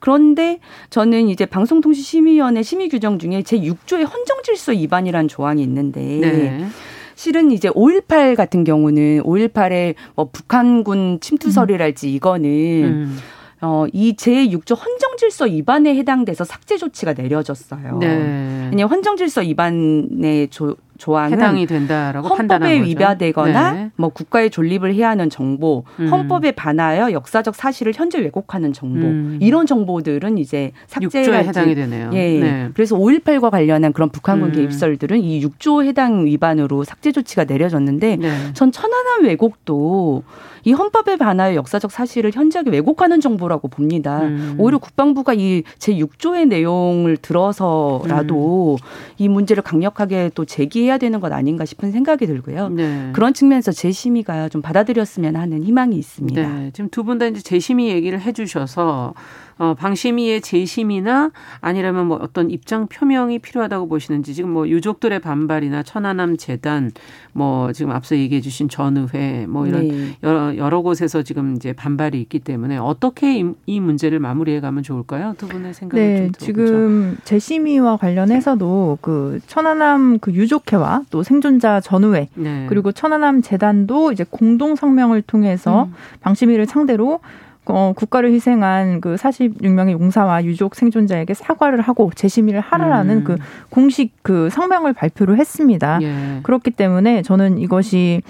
그런데 0.00 0.58
저는 0.90 1.28
이제 1.28 1.46
방송통신심의위원회 1.46 2.62
심의 2.62 2.88
규정 2.88 3.18
중에 3.18 3.42
제 3.42 3.58
6조의 3.58 4.06
헌정질서 4.10 4.72
위반이라는 4.72 5.28
조항이 5.28 5.62
있는데 5.62 6.00
네. 6.00 6.66
실은 7.14 7.50
이제 7.50 7.68
5.18 7.70 8.36
같은 8.36 8.64
경우는 8.64 9.22
5.18의 9.22 9.94
뭐 10.14 10.28
북한군 10.30 11.20
침투설이랄지 11.20 12.12
이거는 12.12 12.48
음. 12.50 13.18
어, 13.60 13.86
이 13.92 14.14
제6조 14.14 14.76
헌정질서 14.78 15.46
위반에 15.46 15.94
해당돼서 15.96 16.44
삭제 16.44 16.76
조치가 16.76 17.14
내려졌어요. 17.14 17.98
네. 17.98 18.68
왜냐 18.70 18.86
헌정질서 18.86 19.40
위반의 19.40 20.48
조, 20.50 20.76
조항은 20.98 21.32
해당이 21.32 21.66
된다라고 21.66 22.28
헌법에 22.28 22.82
위배되거나 22.82 23.72
네. 23.72 23.90
뭐 23.96 24.08
국가의 24.08 24.50
존립을 24.50 24.94
해야 24.94 25.10
하는 25.10 25.28
정보, 25.30 25.84
음. 25.98 26.08
헌법에 26.08 26.52
반하여 26.52 27.12
역사적 27.12 27.54
사실을 27.54 27.92
현재 27.94 28.18
왜곡하는 28.18 28.72
정보 28.72 29.06
음. 29.06 29.38
이런 29.40 29.66
정보들은 29.66 30.38
이제 30.38 30.72
삭제에 30.86 31.24
해당이 31.24 31.74
되네요. 31.74 32.10
예. 32.12 32.40
네. 32.40 32.70
그래서 32.74 32.96
5.18과 32.96 33.50
관련한 33.50 33.92
그런 33.92 34.08
북한군 34.10 34.50
음. 34.50 34.54
개입설들은 34.54 35.20
이 35.20 35.44
6조 35.44 35.84
해당 35.84 36.24
위반으로 36.26 36.84
삭제 36.84 37.12
조치가 37.12 37.44
내려졌는데 37.44 38.16
네. 38.16 38.52
전 38.54 38.72
천안함 38.72 39.24
왜곡도 39.24 40.22
이 40.66 40.72
헌법에 40.72 41.16
반하여 41.16 41.56
역사적 41.56 41.90
사실을 41.90 42.30
현저하게 42.32 42.70
왜곡하는 42.70 43.20
정보라고 43.20 43.68
봅니다. 43.68 44.22
음. 44.22 44.54
오히려 44.58 44.78
국방부가 44.78 45.34
이 45.34 45.62
제 45.78 45.92
6조의 45.94 46.48
내용을 46.48 47.16
들어서라도 47.16 48.78
음. 48.80 48.86
이 49.18 49.28
문제를 49.28 49.62
강력하게 49.62 50.30
또 50.34 50.44
제기 50.44 50.83
해야 50.84 50.98
되는 50.98 51.20
것 51.20 51.32
아닌가 51.32 51.64
싶은 51.64 51.90
생각이 51.92 52.26
들고요. 52.26 52.68
네. 52.70 53.10
그런 53.12 53.34
측면에서 53.34 53.72
재심의가 53.72 54.48
좀 54.48 54.62
받아들였으면 54.62 55.36
하는 55.36 55.64
희망이 55.64 55.96
있습니다. 55.96 56.40
네. 56.48 56.70
지금 56.72 56.88
두 56.90 57.02
분 57.04 57.18
다 57.18 57.26
이제 57.26 57.40
재심의 57.40 57.88
얘기를 57.88 58.20
해주셔서 58.20 59.14
어, 59.58 59.74
방심위의 59.74 60.40
재심이나 60.40 61.30
아니라면 61.60 62.06
뭐 62.06 62.18
어떤 62.20 62.50
입장 62.50 62.86
표명이 62.86 63.38
필요하다고 63.38 63.88
보시는지 63.88 64.34
지금 64.34 64.50
뭐 64.50 64.68
유족들의 64.68 65.18
반발이나 65.20 65.82
천안함 65.82 66.36
재단 66.36 66.90
뭐 67.32 67.72
지금 67.72 67.92
앞서 67.92 68.16
얘기해 68.16 68.40
주신 68.40 68.68
전의회 68.68 69.46
뭐 69.46 69.66
이런 69.66 69.88
네. 69.88 70.16
여러, 70.22 70.56
여러 70.56 70.80
곳에서 70.82 71.22
지금 71.22 71.54
이제 71.56 71.72
반발이 71.72 72.20
있기 72.22 72.40
때문에 72.40 72.76
어떻게 72.78 73.38
이, 73.38 73.46
이 73.66 73.80
문제를 73.80 74.18
마무리해 74.18 74.60
가면 74.60 74.82
좋을까요? 74.82 75.34
두 75.38 75.46
분의 75.46 75.74
생각을 75.74 76.04
네, 76.04 76.16
좀 76.16 76.32
들어보죠. 76.32 76.66
지금 76.66 77.16
재심위와 77.24 77.96
관련해서도 77.96 78.98
그 79.00 79.40
천안함 79.46 80.18
그 80.18 80.32
유족회와 80.32 81.02
또 81.10 81.22
생존자 81.22 81.80
전의회 81.80 82.28
네. 82.34 82.66
그리고 82.68 82.92
천안함 82.92 83.42
재단도 83.42 84.12
이제 84.12 84.24
공동 84.28 84.74
성명을 84.76 85.22
통해서 85.22 85.84
음. 85.84 85.94
방심위를 86.20 86.66
상대로 86.66 87.20
어, 87.66 87.92
국가를 87.96 88.30
희생한 88.32 89.00
그 89.00 89.14
46명의 89.16 89.92
용사와 89.92 90.44
유족 90.44 90.74
생존자에게 90.74 91.34
사과를 91.34 91.80
하고 91.80 92.10
재심의를 92.14 92.60
하라라는 92.60 93.16
음. 93.18 93.24
그 93.24 93.36
공식 93.70 94.12
그 94.22 94.50
성명을 94.50 94.92
발표를 94.92 95.38
했습니다. 95.38 95.98
예. 96.02 96.40
그렇기 96.42 96.70
때문에 96.72 97.22
저는 97.22 97.58
이것이 97.58 98.22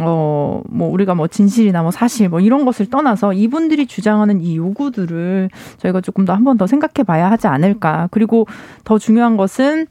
어, 0.00 0.62
뭐, 0.68 0.90
우리가 0.92 1.14
뭐, 1.14 1.28
진실이나 1.28 1.80
뭐, 1.80 1.90
사실, 1.90 2.28
뭐, 2.28 2.40
이런 2.40 2.66
것을 2.66 2.90
떠나서 2.90 3.32
이분들이 3.32 3.86
주장하는 3.86 4.42
이 4.42 4.54
요구들을 4.58 5.48
저희가 5.78 6.02
조금 6.02 6.26
더 6.26 6.34
한 6.34 6.44
번 6.44 6.58
더 6.58 6.66
생각해 6.66 7.04
봐야 7.06 7.30
하지 7.30 7.46
않을까. 7.46 8.08
그리고 8.10 8.46
더 8.84 8.98
중요한 8.98 9.38
것은, 9.38 9.86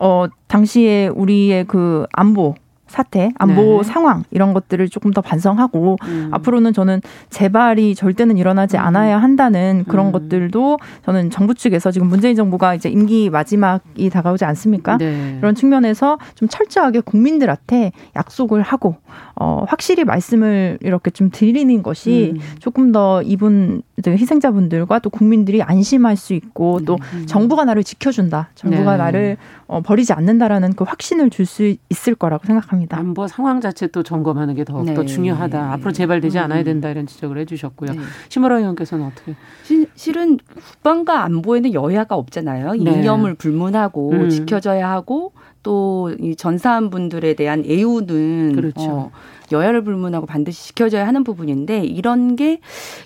어, 0.00 0.24
당시에 0.46 1.08
우리의 1.08 1.64
그 1.66 2.06
안보, 2.12 2.54
사태, 2.88 3.30
안보 3.38 3.82
네. 3.82 3.82
상황 3.84 4.24
이런 4.30 4.52
것들을 4.52 4.88
조금 4.88 5.12
더 5.12 5.20
반성하고 5.20 5.96
음. 6.02 6.28
앞으로는 6.32 6.72
저는 6.72 7.00
재발이 7.30 7.94
절대는 7.94 8.36
일어나지 8.36 8.76
음. 8.76 8.82
않아야 8.82 9.18
한다는 9.18 9.84
그런 9.86 10.06
음. 10.06 10.12
것들도 10.12 10.78
저는 11.04 11.30
정부 11.30 11.54
측에서 11.54 11.90
지금 11.90 12.08
문재인 12.08 12.34
정부가 12.34 12.74
이제 12.74 12.88
임기 12.88 13.30
마지막이 13.30 14.10
다가오지 14.10 14.44
않습니까? 14.44 14.96
네. 14.96 15.36
그런 15.40 15.54
측면에서 15.54 16.18
좀 16.34 16.48
철저하게 16.48 17.00
국민들한테 17.00 17.92
약속을 18.16 18.62
하고 18.62 18.96
어 19.36 19.64
확실히 19.68 20.04
말씀을 20.04 20.78
이렇게 20.80 21.10
좀 21.10 21.30
드리는 21.30 21.82
것이 21.82 22.32
음. 22.34 22.40
조금 22.58 22.92
더 22.92 23.22
이분 23.22 23.82
희생자분들과 24.06 25.00
또 25.00 25.10
국민들이 25.10 25.62
안심할 25.62 26.16
수 26.16 26.34
있고 26.34 26.80
또 26.84 26.98
네. 27.14 27.26
정부가 27.26 27.64
나를 27.64 27.84
지켜준다, 27.84 28.50
정부가 28.54 28.92
네. 28.92 28.98
나를 28.98 29.36
어, 29.68 29.82
버리지 29.82 30.14
않는다라는 30.14 30.72
그 30.72 30.84
확신을 30.84 31.30
줄 31.30 31.48
수 31.48 31.76
있을 31.88 32.14
거라고 32.14 32.44
생각합니다. 32.46 32.98
안보 32.98 33.26
상황 33.26 33.62
자체 33.62 33.86
또 33.86 34.02
점검하는 34.02 34.54
게 34.54 34.64
더욱더 34.64 35.00
네. 35.00 35.06
중요하다. 35.06 35.72
앞으로 35.72 35.92
재발되지 35.92 36.38
않아야 36.38 36.60
음. 36.60 36.64
된다 36.64 36.90
이런 36.90 37.06
지적을 37.06 37.38
해주셨고요. 37.38 37.92
네. 37.92 37.98
심으라 38.28 38.58
의원께서는 38.58 39.06
어떻게? 39.06 39.34
시, 39.62 39.86
실은 39.94 40.36
국방과 40.36 41.22
안보에는 41.24 41.72
여야가 41.72 42.16
없잖아요. 42.16 42.72
네. 42.72 42.78
이념을 42.78 43.34
불문하고 43.34 44.10
음. 44.10 44.28
지켜져야 44.28 44.90
하고 44.90 45.32
또 45.62 45.98
이 46.18 46.36
전사한 46.36 46.90
분들에 46.90 47.34
대한 47.34 47.64
애우는 47.66 48.52
그렇죠. 48.54 48.90
어, 48.90 49.10
여야를 49.50 49.82
불문하고 49.82 50.26
반드시 50.26 50.68
지켜져야 50.68 51.06
하는 51.06 51.24
부분인데 51.24 51.84
이런 51.84 52.36
게 52.36 52.60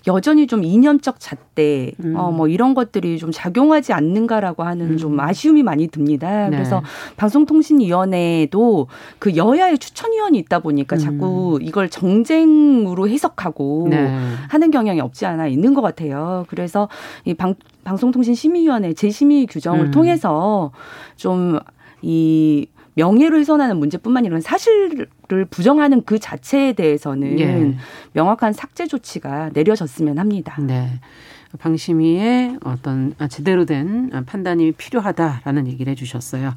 여전히 0.08 0.48
좀 0.48 0.64
이념적 0.64 1.20
잣대 1.20 1.92
음. 2.02 2.16
어뭐 2.16 2.48
이런 2.48 2.74
것들이 2.74 3.18
좀 3.18 3.30
작용하지 3.32 3.92
않는가라고 3.92 4.64
하는 4.64 4.92
음. 4.92 4.96
좀 4.96 5.20
아쉬움이 5.20 5.62
많이 5.62 5.86
듭니다. 5.86 6.48
네. 6.48 6.56
그래서 6.56 6.82
방송통신위원회에도 7.16 8.88
그 9.20 9.36
여야의 9.36 9.78
추천위원이 9.78 10.36
있다 10.38 10.58
보니까 10.58 10.96
음. 10.96 10.98
자꾸 10.98 11.58
이걸 11.62 11.88
정쟁으로 11.88 13.08
해석하고 13.08 13.86
네. 13.90 14.18
하는 14.48 14.70
경향이 14.72 15.00
없지 15.00 15.26
않아 15.26 15.46
있는 15.46 15.74
것 15.74 15.80
같아요. 15.80 16.44
그래서 16.48 16.88
이 17.24 17.34
방, 17.34 17.54
방송통신심의위원회 17.84 18.94
재심의 18.94 19.46
규정을 19.46 19.86
음. 19.86 19.90
통해서 19.92 20.72
좀 21.14 21.60
이 22.02 22.66
명예를 22.94 23.38
훼손하는 23.38 23.78
문제뿐만 23.78 24.24
아니라 24.24 24.40
사실을 24.40 25.08
부정하는 25.50 26.02
그 26.04 26.18
자체에 26.18 26.74
대해서는 26.74 27.40
예. 27.40 27.74
명확한 28.12 28.52
삭제 28.52 28.86
조치가 28.86 29.50
내려졌으면 29.54 30.18
합니다. 30.18 30.56
네. 30.60 31.00
방심위의 31.58 32.58
어떤 32.64 33.14
제대로 33.30 33.64
된 33.64 34.10
판단이 34.26 34.72
필요하다라는 34.72 35.68
얘기를 35.68 35.90
해주셨어요. 35.92 36.54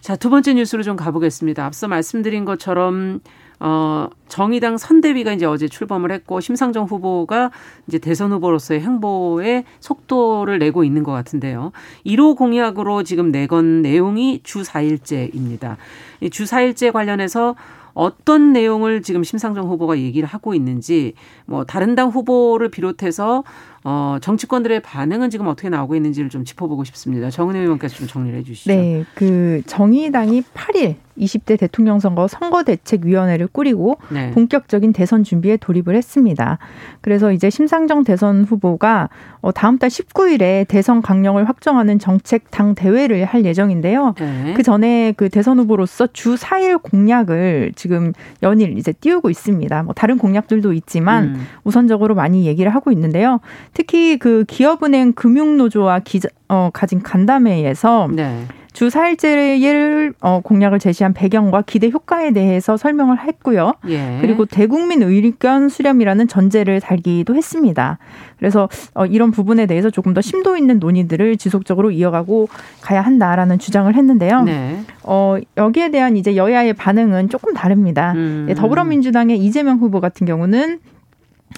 자, 0.00 0.16
두 0.16 0.28
번째 0.28 0.54
뉴스로 0.54 0.82
좀 0.82 0.96
가보겠습니다. 0.96 1.64
앞서 1.64 1.88
말씀드린 1.88 2.44
것처럼 2.44 3.20
어, 3.66 4.10
정의당 4.28 4.76
선대위가 4.76 5.32
이제 5.32 5.46
어제 5.46 5.68
출범을 5.68 6.12
했고 6.12 6.40
심상정 6.40 6.84
후보가 6.84 7.50
이제 7.86 7.98
대선 7.98 8.30
후보로서의 8.32 8.82
행보에 8.82 9.64
속도를 9.80 10.58
내고 10.58 10.84
있는 10.84 11.02
것 11.02 11.12
같은데요. 11.12 11.72
1호 12.04 12.36
공약으로 12.36 13.04
지금 13.04 13.32
내건 13.32 13.80
내용이 13.80 14.40
주 14.42 14.60
4일제입니다. 14.64 15.76
이주 16.20 16.44
4일제 16.44 16.92
관련해서 16.92 17.54
어떤 17.94 18.52
내용을 18.52 19.00
지금 19.00 19.24
심상정 19.24 19.66
후보가 19.68 19.98
얘기를 19.98 20.28
하고 20.28 20.52
있는지 20.52 21.14
뭐 21.46 21.64
다른 21.64 21.94
당 21.94 22.10
후보를 22.10 22.68
비롯해서 22.68 23.44
어, 23.86 24.16
정치권들의 24.20 24.80
반응은 24.80 25.28
지금 25.28 25.46
어떻게 25.46 25.68
나오고 25.68 25.94
있는지를 25.94 26.30
좀 26.30 26.44
짚어보고 26.44 26.84
싶습니다. 26.84 27.28
정은혜 27.28 27.60
의원께서 27.60 27.96
좀 27.96 28.06
정리를 28.06 28.38
해 28.38 28.42
주시죠. 28.42 28.70
네. 28.70 29.04
그 29.14 29.60
정의당이 29.66 30.42
8일 30.54 30.96
20대 31.18 31.58
대통령 31.58 32.00
선거 32.00 32.26
선거대책위원회를 32.26 33.46
꾸리고 33.48 33.98
네. 34.10 34.30
본격적인 34.32 34.92
대선 34.92 35.22
준비에 35.22 35.56
돌입을 35.56 35.94
했습니다. 35.94 36.58
그래서 37.00 37.32
이제 37.32 37.50
심상정 37.50 38.04
대선 38.04 38.44
후보가 38.44 39.10
어, 39.40 39.52
다음 39.52 39.78
달 39.78 39.90
19일에 39.90 40.66
대선 40.66 41.02
강령을 41.02 41.48
확정하는 41.48 41.98
정책 41.98 42.50
당 42.50 42.74
대회를 42.74 43.24
할 43.24 43.44
예정인데요. 43.44 44.14
네. 44.18 44.54
그 44.56 44.62
전에 44.62 45.12
그 45.16 45.28
대선 45.28 45.58
후보로서 45.58 46.08
주 46.12 46.34
4일 46.34 46.82
공약을 46.82 47.72
지금 47.76 48.12
연일 48.42 48.78
이제 48.78 48.92
띄우고 48.92 49.30
있습니다. 49.30 49.82
뭐 49.82 49.94
다른 49.94 50.18
공약들도 50.18 50.72
있지만 50.72 51.24
음. 51.24 51.46
우선적으로 51.64 52.14
많이 52.14 52.46
얘기를 52.46 52.74
하고 52.74 52.90
있는데요. 52.90 53.40
특히 53.74 54.18
그 54.18 54.44
기업은행 54.46 55.12
금융노조와 55.12 56.00
기자, 56.00 56.28
어, 56.48 56.70
가진 56.72 57.02
간담회에서 57.02 58.08
네. 58.12 58.46
주 58.74 58.88
4일제를 58.88 60.14
어, 60.20 60.40
공약을 60.42 60.80
제시한 60.80 61.14
배경과 61.14 61.62
기대 61.62 61.90
효과에 61.90 62.32
대해서 62.32 62.76
설명을 62.76 63.20
했고요. 63.20 63.74
예. 63.88 64.18
그리고 64.20 64.46
대국민 64.46 65.00
의견 65.02 65.68
수렴이라는 65.68 66.26
전제를 66.26 66.80
달기도 66.80 67.36
했습니다. 67.36 67.98
그래서 68.36 68.68
어, 68.94 69.06
이런 69.06 69.30
부분에 69.30 69.66
대해서 69.66 69.90
조금 69.90 70.12
더 70.12 70.20
심도 70.20 70.56
있는 70.56 70.80
논의들을 70.80 71.36
지속적으로 71.36 71.92
이어가고 71.92 72.48
가야 72.80 73.00
한다라는 73.00 73.60
주장을 73.60 73.94
했는데요. 73.94 74.42
네. 74.42 74.80
어, 75.04 75.36
여기에 75.56 75.92
대한 75.92 76.16
이제 76.16 76.34
여야의 76.34 76.72
반응은 76.72 77.28
조금 77.28 77.54
다릅니다. 77.54 78.12
음. 78.16 78.52
더불어민주당의 78.56 79.38
이재명 79.38 79.78
후보 79.78 80.00
같은 80.00 80.26
경우는 80.26 80.80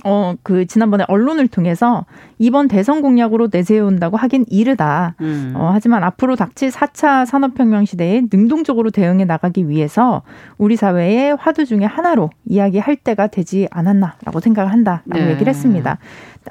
어, 0.05 0.35
그, 0.43 0.67
지난번에 0.67 1.05
언론을 1.09 1.49
통해서 1.49 2.05
이번 2.39 2.69
대선 2.69 3.01
공약으로 3.03 3.49
내세운다고 3.51 4.17
하긴 4.17 4.45
이르다. 4.49 5.15
음. 5.21 5.53
어, 5.57 5.71
하지만 5.73 6.05
앞으로 6.05 6.37
닥칠 6.37 6.71
4차 6.71 7.25
산업혁명 7.27 7.85
시대에 7.85 8.23
능동적으로 8.31 8.91
대응해 8.91 9.25
나가기 9.25 9.69
위해서 9.69 10.23
우리 10.59 10.77
사회의 10.77 11.35
화두 11.37 11.65
중에 11.65 11.85
하나로 11.85 12.31
이야기할 12.45 12.97
때가 12.97 13.29
되지 13.29 13.69
않았나라고 13.71 14.41
생각을 14.41 14.71
한다라고 14.73 15.15
네. 15.15 15.31
얘기를 15.31 15.49
했습니다. 15.49 15.99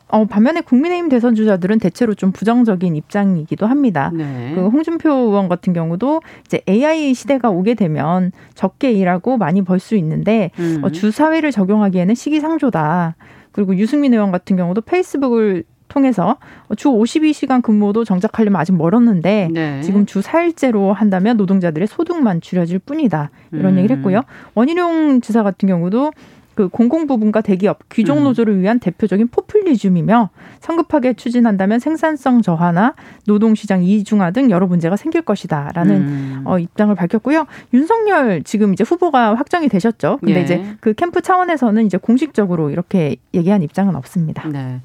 어, 0.10 0.26
반면에 0.26 0.62
국민의힘 0.62 1.08
대선 1.10 1.36
주자들은 1.36 1.80
대체로 1.80 2.14
좀 2.16 2.32
부정적인 2.32 2.96
입장이기도 2.96 3.66
합니다. 3.66 4.12
네. 4.14 4.52
그 4.56 4.68
홍준표 4.68 5.10
의원 5.10 5.48
같은 5.48 5.72
경우도 5.72 6.22
이제 6.46 6.62
AI 6.68 7.14
시대가 7.14 7.50
오게 7.50 7.76
되면 7.76 8.32
적게 8.56 8.92
일하고 8.92 9.38
많이 9.38 9.62
벌 9.62 9.80
수 9.80 9.96
있는데 9.98 10.50
음. 10.58 10.82
어, 10.84 10.90
주사회를 10.90 11.52
적용하기에는 11.52 12.16
시기상조다. 12.16 13.16
그리고 13.52 13.78
유승민 13.78 14.14
의원 14.14 14.32
같은 14.32 14.56
경우도 14.58 14.82
페이스북을 14.82 15.64
통해서 15.96 16.36
주 16.76 16.90
52시간 16.90 17.64
근무도 17.64 18.04
정착하려면 18.04 18.60
아직 18.60 18.74
멀었는데 18.74 19.50
네. 19.52 19.82
지금 19.82 20.06
주 20.06 20.20
4일제로 20.20 20.94
한다면 20.94 21.38
노동자들의 21.38 21.88
소득만 21.88 22.42
줄여질 22.42 22.80
뿐이다. 22.80 23.32
이런 23.54 23.74
음. 23.74 23.78
얘기를 23.80 23.98
했고요. 23.98 24.22
원희룡 24.54 25.22
지사 25.22 25.42
같은 25.42 25.68
경우도 25.68 26.12
그 26.54 26.70
공공부문과 26.70 27.42
대기업, 27.42 27.80
귀족 27.90 28.18
음. 28.18 28.24
노조를 28.24 28.62
위한 28.62 28.80
대표적인 28.80 29.28
포퓰리즘이며 29.28 30.30
성급하게 30.62 31.14
추진한다면 31.14 31.80
생산성 31.80 32.42
저하나 32.42 32.96
노동시장 33.28 33.84
이중화 33.84 34.32
등 34.32 34.50
여러 34.50 34.66
문제가 34.66 34.96
생길 34.96 35.22
것이다라는 35.22 35.96
음. 35.96 36.42
어, 36.46 36.58
입장을 36.58 36.94
밝혔고요. 36.96 37.46
윤석열 37.74 38.44
지금 38.44 38.74
이제 38.74 38.84
후보가 38.86 39.36
확정이 39.36 39.68
되셨죠. 39.68 40.20
근데 40.22 40.40
예. 40.40 40.44
이제 40.44 40.66
그 40.80 40.94
캠프 40.94 41.22
차원에서는 41.22 41.86
이제 41.86 41.98
공식적으로 41.98 42.70
이렇게 42.70 43.18
얘기한 43.34 43.62
입장은 43.62 43.96
없습니다. 43.98 44.48
네. 44.48 44.80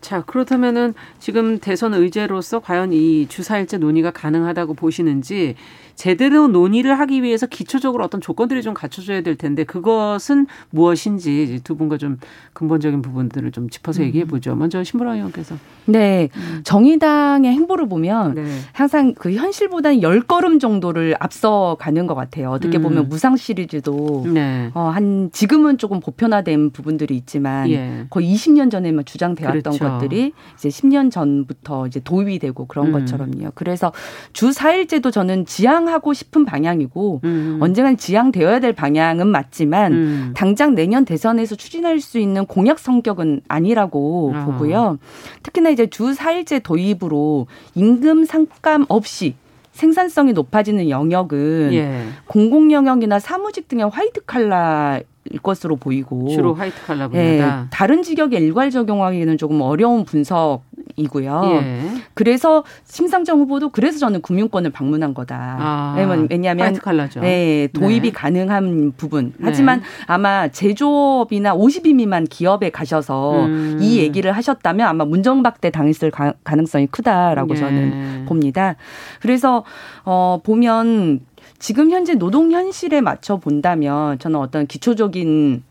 자, 0.00 0.22
그렇다면은 0.22 0.94
지금 1.18 1.58
대선 1.58 1.94
의제로서 1.94 2.60
과연 2.60 2.92
이 2.92 3.26
주사일제 3.28 3.78
논의가 3.78 4.10
가능하다고 4.12 4.74
보시는지 4.74 5.56
제대로 5.96 6.46
논의를 6.46 6.98
하기 7.00 7.22
위해서 7.22 7.46
기초적으로 7.46 8.04
어떤 8.04 8.20
조건들이 8.20 8.62
좀 8.62 8.74
갖춰져야 8.74 9.22
될 9.22 9.34
텐데 9.36 9.64
그것은 9.64 10.46
무엇인지 10.70 11.60
두 11.64 11.74
분과 11.76 11.96
좀 11.96 12.18
근본적인 12.52 13.02
부분들을 13.02 13.50
좀 13.50 13.70
짚어서 13.70 14.02
음. 14.02 14.06
얘기해 14.06 14.26
보죠. 14.26 14.54
먼저 14.54 14.84
신보라 14.84 15.14
의원께서. 15.14 15.56
네. 15.86 16.28
음. 16.36 16.60
정의당의 16.64 17.50
행보를 17.52 17.88
보면 17.88 18.34
네. 18.34 18.44
항상 18.72 19.14
그 19.14 19.32
현실보다는 19.32 20.02
열 20.02 20.20
걸음 20.20 20.58
정도를 20.58 21.16
앞서 21.18 21.76
가는 21.80 22.06
것 22.06 22.14
같아요. 22.14 22.50
어떻게 22.50 22.78
음. 22.78 22.82
보면 22.82 23.08
무상 23.08 23.36
시리즈도 23.36 24.26
네. 24.32 24.70
어, 24.74 24.88
한 24.88 25.30
지금은 25.32 25.78
조금 25.78 26.00
보편화된 26.00 26.70
부분들이 26.70 27.16
있지만 27.16 27.70
예. 27.70 28.06
거의 28.10 28.34
20년 28.34 28.70
전에만 28.70 29.04
주장되었던 29.04 29.62
그렇죠. 29.62 29.78
것들이 29.78 30.32
이제 30.56 30.68
10년 30.68 31.10
전부터 31.10 31.86
이제 31.86 32.00
도입이 32.00 32.38
되고 32.38 32.66
그런 32.66 32.88
음. 32.88 32.92
것처럼요. 32.92 33.52
그래서 33.54 33.92
주 34.32 34.50
4일제도 34.50 35.12
저는 35.12 35.46
지향 35.46 35.85
지향하고 35.86 36.12
싶은 36.12 36.44
방향이고 36.44 37.20
음. 37.24 37.58
언젠간 37.60 37.96
지향되어야 37.96 38.60
될 38.60 38.72
방향은 38.72 39.26
맞지만 39.28 39.92
음. 39.92 40.32
당장 40.36 40.74
내년 40.74 41.04
대선에서 41.04 41.54
추진할 41.54 42.00
수 42.00 42.18
있는 42.18 42.44
공약 42.46 42.78
성격은 42.78 43.42
아니라고 43.48 44.34
어. 44.34 44.44
보고요. 44.44 44.98
특히나 45.42 45.70
이제 45.70 45.86
주 45.86 46.12
4일제 46.14 46.62
도입으로 46.62 47.46
임금 47.74 48.24
상감 48.24 48.84
없이 48.88 49.34
생산성이 49.72 50.32
높아지는 50.32 50.88
영역은 50.88 51.70
예. 51.74 52.06
공공 52.26 52.72
영역이나 52.72 53.18
사무직 53.18 53.68
등의 53.68 53.88
화이트 53.90 54.24
칼라 54.24 55.00
일 55.30 55.40
것으로 55.40 55.76
보이고 55.76 56.28
주로 56.28 56.54
화이트 56.54 56.86
칼라 56.86 57.08
분야다. 57.08 57.62
예, 57.62 57.66
다른 57.70 58.02
직역에 58.02 58.38
일괄 58.38 58.70
적용하기는 58.70 59.36
조금 59.38 59.60
어려운 59.60 60.04
분석 60.04 60.62
이고요. 60.96 61.42
예. 61.44 61.82
그래서 62.14 62.64
심상정 62.84 63.38
후보도 63.40 63.68
그래서 63.68 63.98
저는 63.98 64.22
금융권을 64.22 64.70
방문한 64.70 65.14
거다. 65.14 65.56
아, 65.60 65.94
왜냐하면 66.30 66.78
네, 67.20 67.68
도입이 67.72 68.08
네. 68.08 68.12
가능한 68.12 68.94
부분. 68.96 69.32
네. 69.36 69.42
하지만 69.42 69.80
네. 69.80 69.84
아마 70.06 70.48
제조업이나 70.48 71.54
50인 71.54 71.96
미만 71.96 72.24
기업에 72.24 72.70
가셔서 72.70 73.44
음. 73.44 73.78
이 73.80 73.98
얘기를 73.98 74.32
하셨다면 74.32 74.86
아마 74.86 75.04
문정박대 75.04 75.70
당했을 75.70 76.10
가, 76.10 76.34
능성이 76.50 76.86
크다라고 76.86 77.54
예. 77.54 77.58
저는 77.58 78.24
봅니다. 78.26 78.76
그래서 79.20 79.64
어 80.04 80.40
보면 80.42 81.20
지금 81.58 81.90
현재 81.90 82.14
노동 82.14 82.52
현실에 82.52 83.00
맞춰 83.00 83.36
본다면 83.36 84.18
저는 84.18 84.38
어떤 84.38 84.66
기초적인 84.66 85.62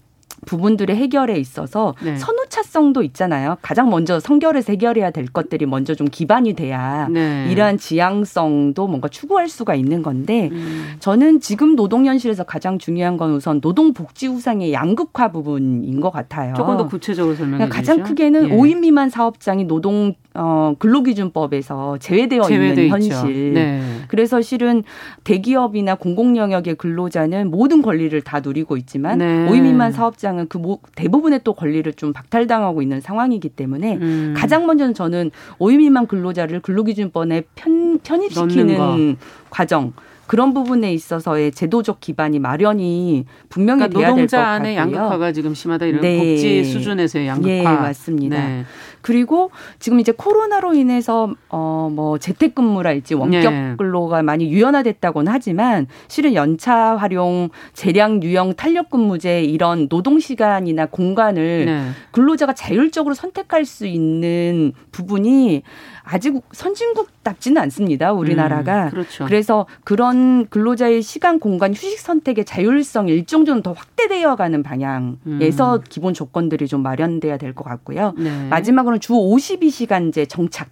부분들의 0.46 0.96
해결에 0.96 1.38
있어서 1.38 1.94
네. 2.04 2.16
선우차성도 2.16 3.04
있잖아요. 3.04 3.58
가장 3.62 3.90
먼저 3.90 4.20
선결해서 4.20 4.74
해결해야 4.74 5.12
될 5.12 5.26
것들이 5.28 5.66
먼저 5.66 5.96
좀 5.96 6.08
기반이 6.08 6.54
돼야 6.54 7.08
네. 7.10 7.48
이러한 7.52 7.78
지향성도 7.78 8.88
뭔가 8.88 9.08
추구할 9.08 9.50
수가 9.50 9.76
있는 9.76 10.04
건데 10.04 10.50
음. 10.52 10.96
저는 11.00 11.40
지금 11.40 11.76
노동 11.76 12.06
현실에서 12.06 12.44
가장 12.44 12.78
중요한 12.78 13.18
건 13.18 13.34
우선 13.34 13.62
노동 13.62 13.94
복지 13.94 14.28
우상의 14.28 14.74
양극화 14.74 15.32
부분인 15.32 16.00
것 16.00 16.12
같아요. 16.12 16.54
조금 16.56 16.78
더 16.78 16.88
구체적으로 16.88 17.36
설명해 17.36 17.58
그러니까 17.58 17.76
가장 17.76 18.04
크게는 18.04 18.50
예. 18.50 18.56
5인 18.56 18.80
미만 18.80 19.10
사업장이 19.10 19.66
노동 19.66 20.14
어, 20.34 20.76
근로기준법에서 20.80 21.98
제외되어 22.00 22.50
있는 22.50 22.90
현실. 22.90 23.54
네. 23.54 23.82
그래서 24.08 24.42
실은 24.42 24.84
대기업이나 25.24 25.96
공공 25.96 26.36
영역의 26.38 26.76
근로자는 26.76 27.50
모든 27.50 27.82
권리를 27.82 28.20
다 28.22 28.42
누리고 28.42 28.76
있지만 28.78 29.20
네. 29.20 29.48
5인 29.50 29.62
미만 29.64 29.92
사업장 29.92 30.35
은그 30.40 30.60
대부분의 30.96 31.42
또 31.44 31.54
권리를 31.54 31.92
좀 31.94 32.14
박탈당하고 32.14 32.82
있는 32.82 33.02
상황이기 33.02 33.50
때문에 33.50 33.96
음. 33.96 34.34
가장 34.38 34.66
먼저는 34.66 34.94
저는 34.94 35.32
5인 35.60 35.78
미만 35.78 36.08
근로자를 36.08 36.62
근로기준법에 36.62 37.44
편, 37.56 38.00
편입시키는 38.00 39.18
과정 39.50 39.94
그런 40.28 40.56
부분에 40.56 40.92
있어서의 40.92 41.52
제도적 41.52 42.00
기반이 42.00 42.40
마련이 42.40 43.26
분명히 43.50 43.82
그러니까 43.88 44.00
돼야 44.00 44.16
될 44.16 44.26
것 44.26 44.32
같고요. 44.32 44.40
노동자 44.40 44.48
안의 44.48 44.76
양극화가 44.76 45.32
지금 45.34 45.54
심하다 45.54 45.86
이런 45.86 46.02
네. 46.02 46.18
복지 46.18 46.64
수준에서의 46.64 47.28
양극화. 47.28 47.54
예, 47.54 47.62
맞습니다. 47.64 48.36
네. 48.38 48.66
그리고 49.06 49.52
지금 49.78 50.00
이제 50.00 50.12
코로나로 50.12 50.74
인해서 50.74 51.32
어 51.50 51.76
뭐 51.96 52.18
재택근무랄지 52.18 53.14
원격 53.14 53.54
네. 53.54 53.76
근로가 53.78 54.24
많이 54.24 54.52
유연화됐다고는 54.52 55.32
하지만 55.32 55.86
실은 56.08 56.34
연차 56.34 56.96
활용, 56.98 57.50
재량 57.74 58.24
유형 58.24 58.54
탄력 58.56 58.90
근무제 58.90 59.44
이런 59.44 59.88
노동 59.88 60.20
시간이나 60.20 60.88
공간을 60.88 61.66
네. 61.66 61.90
근로자가 62.12 62.54
자율적으로 62.54 63.14
선택할 63.14 63.66
수 63.66 63.86
있는 63.86 64.74
부분이 64.92 65.62
아직 66.04 66.36
선진국답지는 66.52 67.62
않습니다. 67.64 68.14
우리나라가. 68.14 68.86
음, 68.86 68.90
그렇죠. 68.90 69.26
그래서 69.26 69.66
그런 69.84 70.48
근로자의 70.48 71.02
시간, 71.02 71.40
공간, 71.40 71.74
휴식 71.74 72.00
선택의 72.00 72.46
자율성 72.46 73.08
일정 73.10 73.46
정도 73.46 73.62
더 73.64 73.72
확대되어 73.74 74.36
가는 74.36 74.62
방향에서 74.64 75.76
음. 75.78 75.82
기본 75.90 76.14
조건들이 76.14 76.68
좀 76.68 76.82
마련돼야 76.84 77.38
될 77.38 77.56
것 77.56 77.64
같고요. 77.64 78.14
네. 78.18 78.48
마지막으로 78.50 78.95
는 78.96 79.00
주 79.00 79.14
52시간제 79.14 80.28
정착. 80.30 80.70